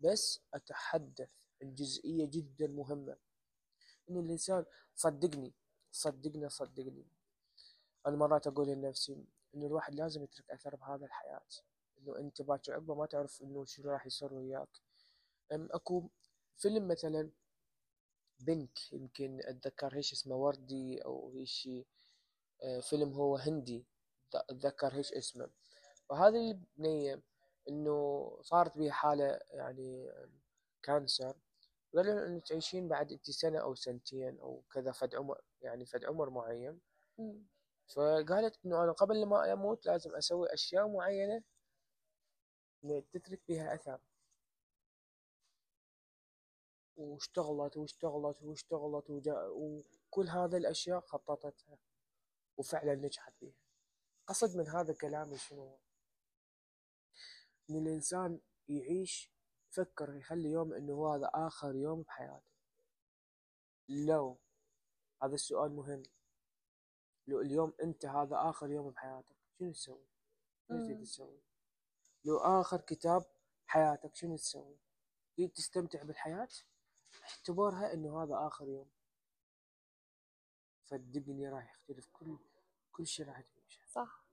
بس 0.00 0.40
أتحدث 0.54 1.28
الجزئية 1.62 2.26
جدا 2.30 2.66
مهمة. 2.66 3.16
إن 4.10 4.16
الإنسان 4.16 4.64
صدقني 4.94 5.52
صدقني 5.92 6.48
صدقني. 6.48 7.06
أنا 8.06 8.16
مرات 8.16 8.46
أقول 8.46 8.68
لنفسي 8.68 9.24
إن 9.54 9.62
الواحد 9.62 9.94
لازم 9.94 10.22
يترك 10.22 10.50
أثر 10.50 10.76
بهذا 10.76 11.06
الحياة. 11.06 11.46
إنه 11.98 12.18
أنت 12.18 12.42
باكر 12.42 12.72
عقبه 12.72 12.94
ما 12.94 13.06
تعرف 13.06 13.42
إنه 13.42 13.64
شنو 13.64 13.90
راح 13.90 14.06
يصير 14.06 14.34
وياك. 14.34 14.68
أكو 15.52 16.08
فيلم 16.56 16.88
مثلا 16.88 17.30
بنك 18.40 18.92
يمكن 18.92 19.40
أتذكر 19.42 19.96
هيش 19.96 20.12
اسمه 20.12 20.36
وردي 20.36 20.98
أو 21.04 21.30
هيشي 21.34 21.86
آه، 22.62 22.80
فيلم 22.80 23.12
هو 23.12 23.36
هندي. 23.36 23.86
أتذكر 24.34 24.94
هيش 24.94 25.12
اسمه. 25.12 25.50
فهذه 26.08 26.50
البنية 26.50 27.22
إنه 27.68 28.28
صارت 28.42 28.78
بها 28.78 28.92
حالة 28.92 29.40
يعني 29.50 30.12
كانسر 30.82 31.36
قالوا 31.94 32.26
إنه 32.26 32.40
تعيشين 32.40 32.88
بعد 32.88 33.12
أنت 33.12 33.30
سنة 33.30 33.58
أو 33.58 33.74
سنتين 33.74 34.38
أو 34.40 34.62
كذا 34.72 34.92
فد 34.92 35.14
عمر 35.14 35.40
يعني 35.62 35.86
فد 35.86 36.04
عمر 36.04 36.30
معين. 36.30 36.80
فقالت 37.94 38.58
إنه 38.66 38.84
أنا 38.84 38.92
قبل 38.92 39.26
ما 39.26 39.52
أموت 39.52 39.86
لازم 39.86 40.14
أسوي 40.16 40.54
أشياء 40.54 40.88
معينة 40.88 41.42
تترك 43.12 43.40
بها 43.48 43.74
أثر. 43.74 44.00
واشتغلت 46.96 47.76
واشتغلت 47.76 48.42
واشتغلت 48.42 49.10
وجا 49.10 49.34
وكل 49.46 50.28
هذه 50.28 50.56
الأشياء 50.56 51.00
خططتها 51.00 51.78
وفعلا 52.56 52.94
نجحت 52.94 53.32
بها. 53.42 53.63
قصد 54.26 54.56
من 54.56 54.68
هذا 54.68 54.94
كلامي 54.94 55.38
شنو 55.38 55.78
إن 57.70 57.76
الإنسان 57.76 58.40
يعيش 58.68 59.32
يفكر 59.70 60.14
يخلي 60.16 60.50
يوم 60.50 60.72
إنه 60.72 60.92
هو 60.92 61.08
هذا 61.14 61.30
آخر 61.34 61.74
يوم 61.74 62.02
بحياته 62.02 62.54
لو 63.88 64.38
هذا 65.22 65.34
السؤال 65.34 65.72
مهم 65.72 66.02
لو 67.26 67.40
اليوم 67.40 67.72
أنت 67.82 68.06
هذا 68.06 68.36
آخر 68.36 68.70
يوم 68.70 68.90
بحياتك 68.90 69.36
شنو 69.58 69.72
تسوي؟ 69.72 70.06
شنو 70.68 70.86
تريد. 70.86 71.02
تسوي؟ 71.02 71.42
لو 72.24 72.38
آخر 72.38 72.80
كتاب 72.80 73.24
حياتك 73.66 74.14
شنو 74.14 74.36
تسوي؟ 74.36 74.78
تريد 75.36 75.52
تستمتع 75.52 76.02
بالحياة؟ 76.02 76.48
اعتبرها 77.30 77.92
إنه 77.92 78.22
هذا 78.22 78.46
آخر 78.46 78.68
يوم 78.68 78.90
صدقني 80.84 81.48
راح 81.48 81.70
يختلف 81.70 82.08
كل 82.12 82.38
كل 82.92 83.06
شيء 83.06 83.26
راح 83.26 83.38
صح. 83.94 84.24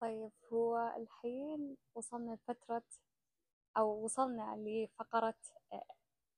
طيب 0.00 0.30
هو 0.52 0.94
الحين 0.96 1.76
وصلنا 1.94 2.34
لفترة 2.34 2.82
أو 3.76 4.04
وصلنا 4.04 4.56
لفقرة 4.56 5.34
آه، 5.72 5.84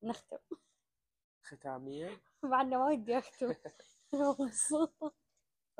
نختم. 0.02 0.38
ختامية؟ 1.42 2.10
مع 2.42 2.60
إنه 2.60 2.78
ما 2.78 2.86
ودي 2.86 3.18
أختم. 3.18 3.54
أنا 4.14 4.30
مبسوطة. 4.40 5.12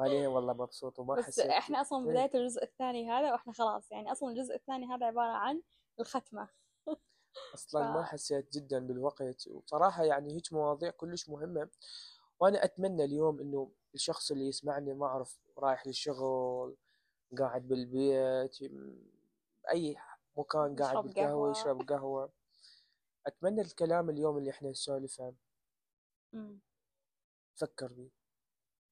أنا 0.01 0.29
والله 0.29 0.53
مبسوط 0.53 0.99
وما 0.99 1.15
بس 1.15 1.25
حسيت 1.25 1.47
إحنا 1.47 1.81
أصلا 1.81 2.05
إيه. 2.05 2.11
بداية 2.11 2.31
الجزء 2.43 2.63
الثاني 2.65 3.11
هذا 3.11 3.33
وإحنا 3.33 3.53
خلاص 3.53 3.93
يعني 3.93 4.13
أصلا 4.13 4.31
الجزء 4.31 4.55
الثاني 4.55 4.87
هذا 4.87 5.07
عبارة 5.07 5.33
عن 5.33 5.63
الختمة. 6.01 6.49
أصلا 7.55 7.91
ما 7.91 8.03
ف- 8.03 8.07
حسيت 8.07 8.53
جدا 8.53 8.79
بالوقت. 8.87 9.49
وبصراحه 9.49 10.05
يعني 10.05 10.35
هيك 10.37 10.53
مواضيع 10.53 10.91
كلش 10.91 11.29
مهمة. 11.29 11.71
وأنا 12.41 12.65
أتمنى 12.65 13.05
اليوم 13.05 13.41
إنه 13.41 13.73
الشخص 13.95 14.31
اللي 14.31 14.49
يسمعني 14.49 14.95
ما 14.95 15.07
أعرف 15.07 15.39
رايح 15.59 15.87
للشغل 15.87 16.77
قاعد 17.39 17.69
بالبيت 17.69 18.59
أي 19.71 19.97
مكان 20.37 20.77
قاعد 20.77 20.91
يشرب 20.91 21.05
بالقهوة 21.05 21.29
قهوة. 21.29 21.51
يشرب 21.51 21.83
قهوة. 21.89 22.33
أتمنى 23.27 23.61
الكلام 23.61 24.11
اليوم 24.11 24.39
اللي 24.39 24.51
إحنا 24.51 24.71
نسولفه. 24.71 25.35
مم. 26.33 26.59
فكر 27.57 27.93
بيه 27.93 28.11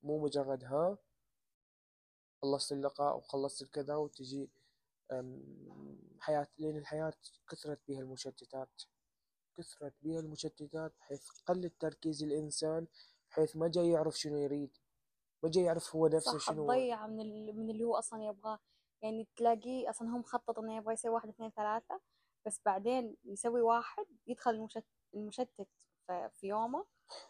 مو 0.02 0.18
مجرد 0.24 0.64
ها 0.64 0.98
خلصت 2.42 2.72
اللقاء 2.72 3.16
وخلصت 3.16 3.62
الكذا 3.62 3.94
وتجي 3.96 4.50
حياة 6.20 6.48
لأن 6.58 6.76
الحياة 6.76 7.12
كثرت 7.48 7.80
بها 7.88 8.00
المشتتات. 8.00 8.82
كثرت 9.56 9.94
بها 10.02 10.20
المشتتات 10.20 10.92
بحيث 11.00 11.28
قل 11.46 11.70
تركيز 11.80 12.22
الإنسان 12.22 12.86
بحيث 13.30 13.56
ما 13.56 13.68
جاي 13.68 13.90
يعرف 13.90 14.18
شنو 14.18 14.36
يريد. 14.38 14.70
ما 15.42 15.50
جاي 15.50 15.64
يعرف 15.64 15.96
هو 15.96 16.06
نفسه 16.06 16.38
صح 16.38 16.46
شنو 16.46 16.66
تضيع 16.66 17.06
من 17.06 17.20
ال... 17.20 17.56
من 17.56 17.70
اللي 17.70 17.84
هو 17.84 17.96
أصلا 17.96 18.24
يبغاه. 18.24 18.58
يعني 19.02 19.28
تلاقيه 19.36 19.90
أصلا 19.90 20.08
هو 20.08 20.18
مخطط 20.18 20.58
إنه 20.58 20.76
يبغى 20.76 20.94
يسوي 20.94 21.12
واحد 21.12 21.28
اثنين 21.28 21.50
ثلاثة 21.50 22.00
بس 22.46 22.60
بعدين 22.64 23.16
يسوي 23.24 23.60
واحد 23.60 24.06
يدخل 24.26 24.50
المشت... 24.50 24.84
المشتت 25.14 25.68
في 26.06 26.46
يومه 26.46 26.86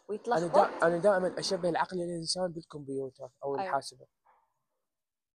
ويتلخبط 0.09 0.55
دا 0.55 0.87
أنا 0.87 0.97
دائما 0.97 1.39
أشبه 1.39 1.69
العقل 1.69 2.01
الإنسان 2.01 2.51
بالكمبيوتر 2.51 3.31
أو 3.43 3.55
أيوة. 3.55 3.67
الحاسبة. 3.67 4.07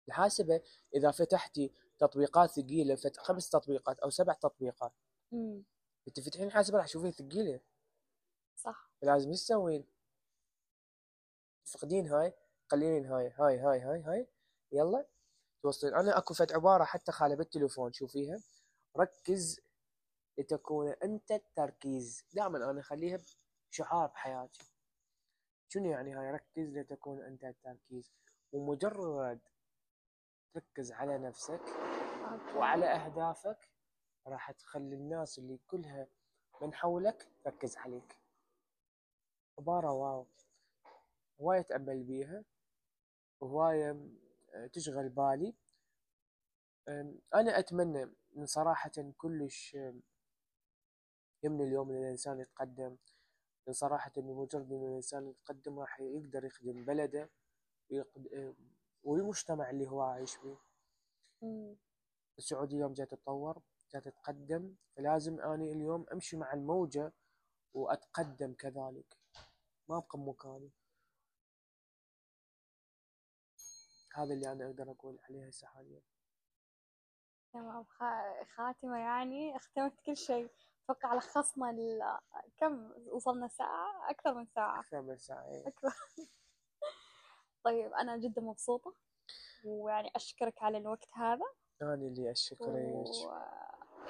الحاسبة 0.07 0.61
إذا 0.95 1.11
فتحتي 1.11 1.73
تطبيقات 1.97 2.49
ثقيلة 2.49 2.95
فت... 2.95 3.17
خمس 3.17 3.49
تطبيقات 3.49 3.99
أو 3.99 4.09
سبع 4.09 4.33
تطبيقات. 4.33 4.93
مم. 5.31 5.63
تفتحين 6.15 6.51
حاسبة 6.51 6.77
راح 6.77 6.85
تشوفين 6.85 7.11
ثقيلة. 7.11 7.59
صح. 8.55 8.91
لازم 9.01 9.29
إيش 9.29 9.43
تسوين؟ 9.43 9.87
تفقدين 11.65 12.07
هاي؟ 12.07 12.33
قليلين 12.69 13.05
هاي 13.05 13.29
هاي 13.29 13.59
هاي 13.59 13.79
هاي 13.79 14.01
هاي. 14.01 14.27
يلا. 14.71 15.05
توصلين 15.63 15.93
أنا 15.93 16.17
أكو 16.17 16.33
فد 16.33 16.51
عباره 16.51 16.83
حتى 16.83 17.11
خالة 17.11 17.35
بالتليفون 17.35 17.93
شوفيها. 17.93 18.37
ركز 18.97 19.59
لتكون 20.37 20.89
أنت 21.03 21.31
التركيز. 21.31 22.25
دائما 22.33 22.69
أنا 22.71 22.79
أخليها 22.79 23.19
شعار 23.69 24.07
بحياتي. 24.07 24.71
شنو 25.67 25.91
يعني 25.91 26.13
هاي؟ 26.13 26.31
ركز 26.31 26.77
لتكون 26.77 27.23
أنت 27.23 27.43
التركيز. 27.43 28.11
ومجرد 28.51 29.39
تركز 30.53 30.91
على 30.91 31.17
نفسك. 31.17 31.61
وعلى 32.55 32.85
أهدافك 32.85 33.69
راح 34.27 34.51
تخلي 34.51 34.95
الناس 34.95 35.39
اللي 35.39 35.59
كلها 35.67 36.07
من 36.61 36.73
حولك 36.73 37.27
تركز 37.43 37.77
عليك. 37.77 38.17
عبارة 39.59 39.91
واو. 39.91 40.27
هواية 41.41 41.59
أتأمل 41.59 42.03
بيها. 42.03 42.43
وهواية 43.41 43.91
م- 43.91 44.17
تشغل 44.73 45.09
بالي. 45.09 45.53
أنا 47.35 47.59
أتمنى 47.59 48.05
من 48.35 48.45
صراحة 48.45 48.91
كلش 49.17 49.75
أم، 49.75 50.01
يمني 51.43 51.63
اليوم 51.63 51.91
إن 51.91 51.97
الإنسان 51.97 52.39
يتقدم. 52.39 52.97
لأن 53.67 53.73
صراحة 53.73 54.11
بمجرد 54.17 54.71
إن 54.71 54.83
الإنسان 54.85 55.27
يتقدم 55.29 55.79
راح 55.79 55.99
يقدر 55.99 56.45
يخدم 56.45 56.85
بلده 56.85 57.29
ويقد... 57.91 58.27
أم، 58.33 58.55
والمجتمع 59.03 59.69
اللي 59.69 59.87
هو 59.87 60.01
عايش 60.01 60.35
فيه. 60.35 60.57
السعودية 62.37 62.75
اليوم 62.77 62.93
جاي 62.93 63.05
تتطور 63.05 63.61
جاي 63.93 64.01
تتقدم 64.01 64.75
فلازم 64.95 65.39
أني 65.41 65.71
اليوم 65.71 66.05
أمشي 66.13 66.37
مع 66.37 66.53
الموجة 66.53 67.13
وأتقدم 67.73 68.53
كذلك. 68.53 69.17
ما 69.89 69.97
أبقى 69.97 70.17
بمكاني 70.19 70.69
هذا 74.19 74.33
اللي 74.33 74.51
أنا 74.51 74.65
أقدر 74.65 74.91
أقول 74.91 75.19
عليه 75.23 75.47
هسه 75.47 75.67
حاليا. 75.67 76.01
تمام 77.53 77.83
خ- 77.83 78.43
خاتمة 78.55 78.97
يعني 78.97 79.55
اختمت 79.55 80.01
كل 80.05 80.17
شيء. 80.17 80.49
أتوقع 80.83 81.15
لخصنا 81.15 81.69
ال... 81.69 82.01
كم؟ 82.57 82.91
وصلنا 83.11 83.47
ساعة؟ 83.47 84.09
أكثر 84.09 84.33
من 84.33 84.45
ساعة. 84.45 84.79
أكثر 84.79 85.01
من 85.01 85.17
ساعة 85.17 85.63
أكثر. 85.67 85.93
طيب 87.63 87.93
أنا 87.93 88.17
جدا 88.17 88.41
مبسوطة. 88.41 88.93
ويعني 89.65 90.11
أشكرك 90.15 90.63
على 90.63 90.77
الوقت 90.77 91.09
هذا. 91.13 91.45
أنا 91.81 91.93
اللي 91.93 92.31
أشكرك. 92.31 92.69
و... 92.69 93.31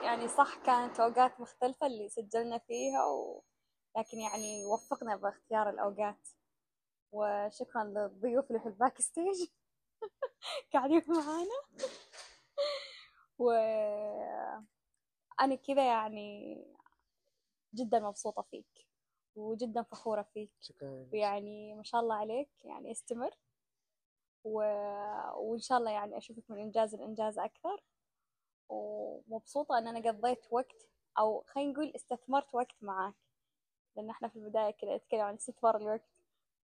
يعني 0.02 0.28
صح 0.28 0.56
كانت 0.66 1.00
أوقات 1.00 1.40
مختلفة 1.40 1.88
اللي 1.88 2.10
سجلنا 2.10 2.58
فيها 2.58 3.06
و... 3.06 3.44
لكن 3.98 4.18
يعني 4.18 4.66
وفقنا 4.66 5.16
باختيار 5.16 5.70
الأوقات. 5.70 6.28
وشكرا 7.12 7.84
للضيوف 7.84 8.48
اللي 8.48 8.60
في 8.60 8.66
ال 8.68 9.02
backstage. 9.02 9.50
قاعدين 10.74 11.04
معانا. 11.08 11.60
و 13.40 13.52
أنا 15.42 15.56
كذا 15.56 15.88
يعني 15.88 16.58
جدا 17.74 18.00
مبسوطة 18.00 18.42
فيك 18.42 18.88
وجدا 19.36 19.82
فخورة 19.84 20.22
فيك. 20.22 20.52
شكرا. 20.62 21.08
ويعني 21.14 21.74
ما 21.74 21.84
شاء 21.84 22.02
الله 22.02 22.16
عليك 22.16 22.50
يعني 22.66 22.92
استمر. 22.92 23.36
و... 24.44 24.60
وإن 25.36 25.60
شاء 25.60 25.78
الله 25.78 25.92
يعني 25.92 26.18
أشوفك 26.18 26.44
من 26.50 26.60
إنجاز 26.60 26.96
لإنجاز 26.96 27.40
أكثر. 27.40 27.84
ومبسوطة 28.70 29.78
إن 29.78 29.88
أنا 29.88 30.10
قضيت 30.12 30.46
وقت 30.52 30.88
أو 31.20 31.44
خلينا 31.48 31.72
نقول 31.72 31.92
استثمرت 31.96 32.56
وقت 32.56 32.76
معاك. 32.84 33.16
لأن 33.96 34.10
إحنا 34.10 34.28
في 34.28 34.36
البداية 34.36 34.72
كذا 34.72 34.98
نتكلم 34.98 35.22
عن 35.22 35.34
استثمار 35.34 35.78
الوقت. 35.78 36.10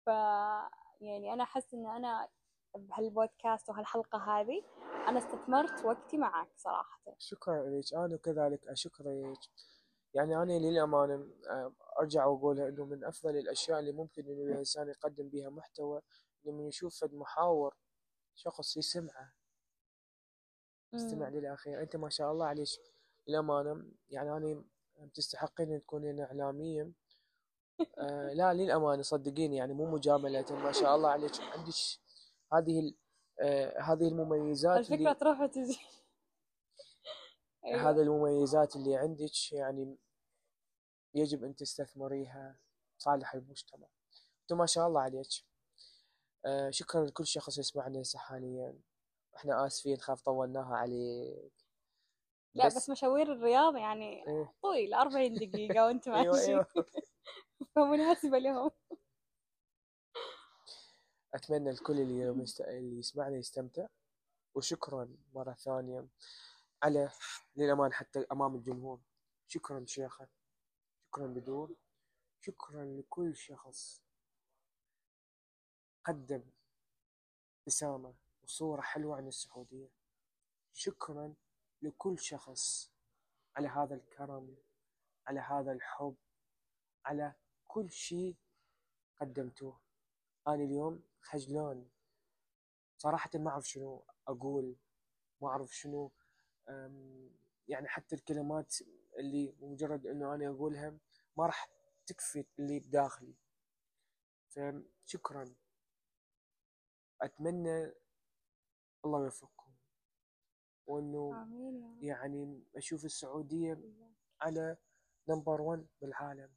ف 0.05 0.07
يعني 1.01 1.33
أنا 1.33 1.43
أحس 1.43 1.73
إن 1.73 1.85
أنا 1.85 2.29
بهالبودكاست 2.77 3.69
وهالحلقة 3.69 4.17
هذه 4.17 4.63
أنا 5.07 5.19
استثمرت 5.19 5.85
وقتي 5.85 6.17
معاك 6.17 6.49
صراحة. 6.57 6.99
شكرا 7.17 7.69
لك. 7.69 7.93
أنا 7.93 8.17
كذلك 8.17 8.67
أشكرك. 8.67 9.39
يعني 10.13 10.37
أنا 10.37 10.59
للأمانة 10.59 11.27
أرجع 11.99 12.25
وأقولها 12.25 12.67
إنه 12.69 12.85
من 12.85 13.03
أفضل 13.03 13.37
الأشياء 13.37 13.79
اللي 13.79 13.91
ممكن 13.91 14.21
إنه 14.25 14.43
الإنسان 14.43 14.89
يقدم 14.89 15.29
بها 15.29 15.49
محتوى 15.49 16.01
لما 16.45 16.63
يشوف 16.63 16.99
فد 17.01 17.13
محاور 17.13 17.75
شخص 18.35 18.77
يسمعه. 18.77 19.33
يستمع 20.93 21.29
مم. 21.29 21.35
للأخير. 21.35 21.81
أنت 21.81 21.95
ما 21.95 22.09
شاء 22.09 22.31
الله 22.31 22.45
عليك. 22.45 22.67
للأمانة 23.27 23.85
يعني 24.09 24.37
أنا 24.37 24.63
تستحقين 25.13 25.71
أن 25.73 25.81
تكونين 25.81 26.19
إعلامية 26.19 26.91
آه 27.97 28.33
لا 28.33 28.53
للأمانة 28.53 29.01
صدقيني 29.01 29.55
يعني 29.55 29.73
مو 29.73 29.85
مجاملة. 29.91 30.45
ما 30.63 30.71
شاء 30.71 30.95
الله 30.95 31.09
عليك. 31.09 31.31
عندك 31.41 31.73
هذه 32.53 32.93
آه 33.41 33.81
هذه 33.81 34.07
المميزات 34.07 34.77
الفكرة 34.77 34.95
اللي 34.95 35.15
تروح 35.15 35.39
وتجي. 35.41 35.79
أيوة. 37.65 37.89
هذه 37.89 38.01
المميزات 38.01 38.75
اللي 38.75 38.95
عندك 38.95 39.53
يعني 39.53 39.97
يجب 41.13 41.43
أن 41.43 41.55
تستثمريها 41.55 42.59
صالح 42.97 43.33
المجتمع. 43.33 43.87
أنت 44.41 44.53
ما 44.53 44.65
شاء 44.65 44.87
الله 44.87 45.01
عليك. 45.01 45.27
آه 46.45 46.69
شكرا 46.69 47.05
لكل 47.05 47.27
شخص 47.27 47.57
يسمعنا 47.57 48.01
هسه 48.01 48.19
حاليا 48.19 48.79
إحنا 49.35 49.65
آسفين 49.65 49.97
خاف 49.97 50.21
طولناها 50.21 50.75
عليك. 50.75 51.53
لا 52.55 52.65
بس 52.67 52.89
مشاوير 52.89 53.31
الرياض 53.31 53.75
يعني 53.75 54.27
إيه. 54.27 54.53
طويل 54.61 54.93
40 54.93 55.33
دقيقة 55.33 55.85
وأنت 55.85 56.07
أيوه 56.07 56.35
ماشي. 56.35 56.47
أيوه. 56.47 56.67
فمناسبة 57.75 58.37
لهم. 58.37 58.71
أتمنى 61.35 61.69
الكل 61.69 61.99
اللي 61.99 62.31
مست... 62.31 62.61
اللي 62.61 62.99
يسمعنا 62.99 63.35
يستمتع 63.35 63.87
وشكرا 64.55 65.17
مرة 65.33 65.53
ثانية 65.53 66.07
على 66.83 67.09
للأمان 67.55 67.93
حتى 67.93 68.25
أمام 68.31 68.55
الجمهور. 68.55 68.99
شكرا 69.47 69.85
شيخة. 69.85 70.27
شكرا 71.07 71.27
بدور. 71.27 71.75
شكرا 72.41 72.85
لكل 72.85 73.35
شخص 73.35 74.01
قدم 76.03 76.43
ابتسامة 77.59 78.13
وصورة 78.43 78.81
حلوة 78.81 79.17
عن 79.17 79.27
السعودية. 79.27 79.89
شكرا 80.73 81.33
لكل 81.81 82.19
شخص 82.19 82.91
على 83.55 83.67
هذا 83.67 83.95
الكرم 83.95 84.55
على 85.27 85.39
هذا 85.39 85.71
الحب 85.71 86.15
على 87.05 87.33
كل 87.67 87.91
شيء 87.91 88.35
قدمتوه. 89.21 89.84
أنا 90.47 90.63
اليوم 90.63 91.03
خجلان. 91.21 91.89
صراحة 92.97 93.29
ما 93.35 93.49
أعرف 93.49 93.67
شنو 93.67 94.05
أقول 94.27 94.75
ما 95.41 95.47
أعرف 95.47 95.75
شنو 95.75 96.11
يعني 97.67 97.87
حتى 97.87 98.15
الكلمات 98.15 98.75
اللي 99.19 99.55
مجرد 99.59 100.07
إنه 100.07 100.35
أنا 100.35 100.47
أقولها 100.47 100.97
ما 101.37 101.45
راح 101.45 101.69
تكفي 102.05 102.45
اللي 102.59 102.79
بداخلي. 102.79 103.35
فشكرا 104.49 105.55
أتمنى 107.21 107.91
الله 109.05 109.23
يوفقكم. 109.23 109.71
رب. 110.89 112.03
يعني 112.03 112.63
أشوف 112.75 113.05
السعودية 113.05 113.81
على 114.41 114.77
نمبر 115.29 115.61
1 115.61 115.87
بالعالم. 116.01 116.53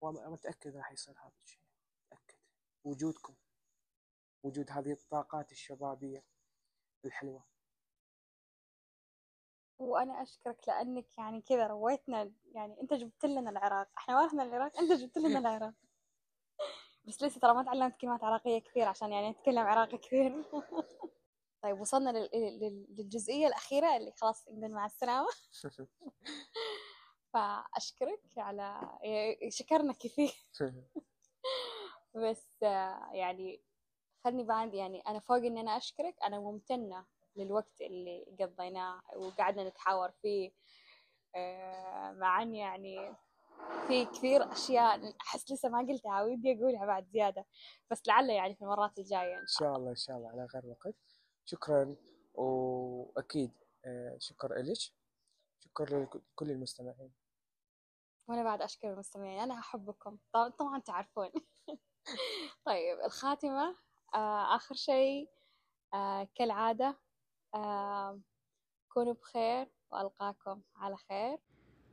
ومتأكد 0.00 0.76
راح 0.76 0.92
يصير 0.92 1.14
هذا 1.18 1.32
الشيء. 1.44 1.65
وجودكم 2.86 3.34
وجود 4.42 4.70
هذه 4.70 4.92
الطاقات 4.92 5.52
الشبابية 5.52 6.24
الحلوة. 7.04 7.44
وأنا 9.78 10.22
أشكرك 10.22 10.68
لأنك 10.68 11.18
يعني 11.18 11.40
كذا 11.42 11.66
رويتنا 11.66 12.32
يعني 12.52 12.80
أنت 12.80 12.94
جبت 12.94 13.24
لنا 13.26 13.50
العراق. 13.50 13.88
إحنا 13.98 14.14
ما 14.14 14.26
رحنا 14.26 14.42
العراق 14.42 14.78
أنت 14.78 14.92
جبت 14.92 15.18
لنا 15.18 15.38
العراق. 15.48 15.74
بس 17.04 17.22
لسه 17.22 17.40
ترى 17.40 17.54
ما 17.54 17.62
تعلمت 17.62 17.96
كلمات 18.00 18.24
عراقية 18.24 18.58
كثير 18.58 18.88
عشان 18.88 19.12
يعني 19.12 19.30
نتكلم 19.30 19.58
عراقي 19.58 19.98
كثير. 19.98 20.42
طيب 21.62 21.80
وصلنا 21.80 22.10
لل- 22.10 22.30
لل- 22.34 22.86
للجزئية 22.90 23.46
الأخيرة 23.46 23.96
اللي 23.96 24.12
خلاص 24.12 24.48
نقول 24.48 24.72
مع 24.72 24.86
السلامة. 24.86 25.28
فأشكرك 27.32 28.22
على 28.36 28.98
إيه، 29.02 29.50
شكرنا 29.50 29.92
كثير. 29.92 30.46
بس 32.16 32.62
آه، 32.62 33.10
يعني 33.12 33.62
خلني 34.24 34.44
بعد 34.44 34.74
يعني 34.74 35.00
أنا 35.00 35.18
فوق 35.20 35.36
إن 35.36 35.58
أنا 35.58 35.76
أشكرك 35.76 36.14
أنا 36.24 36.38
ممتنة 36.38 37.06
للوقت 37.36 37.80
اللي 37.80 38.36
قضيناه 38.40 39.02
وقعدنا 39.16 39.68
نتحاور 39.68 40.10
فيه 40.10 40.52
آه، 41.36 42.12
مع 42.12 42.42
إن 42.42 42.54
يعني 42.54 43.14
في 43.88 44.04
كثير 44.04 44.52
أشياء 44.52 45.14
أحس 45.20 45.52
لسه 45.52 45.68
ما 45.68 45.78
قلتها 45.78 46.22
ودي 46.22 46.52
أقولها 46.52 46.86
بعد 46.86 47.06
زيادة 47.08 47.46
بس 47.90 48.08
لعل 48.08 48.30
يعني 48.30 48.54
في 48.54 48.62
المرات 48.62 48.98
الجاية 48.98 49.38
إن 49.38 49.46
شاء 49.46 49.76
الله. 49.76 49.90
إن 49.90 49.96
شاء 49.96 50.16
الله 50.16 50.28
على 50.28 50.46
غير 50.54 50.66
وقت. 50.66 50.94
شكرا 51.44 51.96
وأكيد 52.34 53.52
آه، 53.84 54.16
شكر 54.18 54.56
إلك 54.56 54.78
شكرا 55.60 56.04
لكل 56.04 56.50
المستمعين. 56.50 57.12
وأنا 58.28 58.42
بعد 58.42 58.62
أشكر 58.62 58.92
المستمعين 58.92 59.38
أنا 59.38 59.58
أحبكم. 59.58 60.18
طبعا, 60.32 60.48
طبعا 60.48 60.78
تعرفون. 60.78 61.30
طيب 62.66 63.00
الخاتمة 63.00 63.76
آه 64.14 64.56
آخر 64.56 64.74
شيء 64.74 65.30
آه 65.94 66.28
كالعادة 66.34 67.00
آه 67.54 68.20
كونوا 68.88 69.14
بخير 69.14 69.68
وألقاكم 69.92 70.62
على 70.76 70.96
خير. 70.96 71.38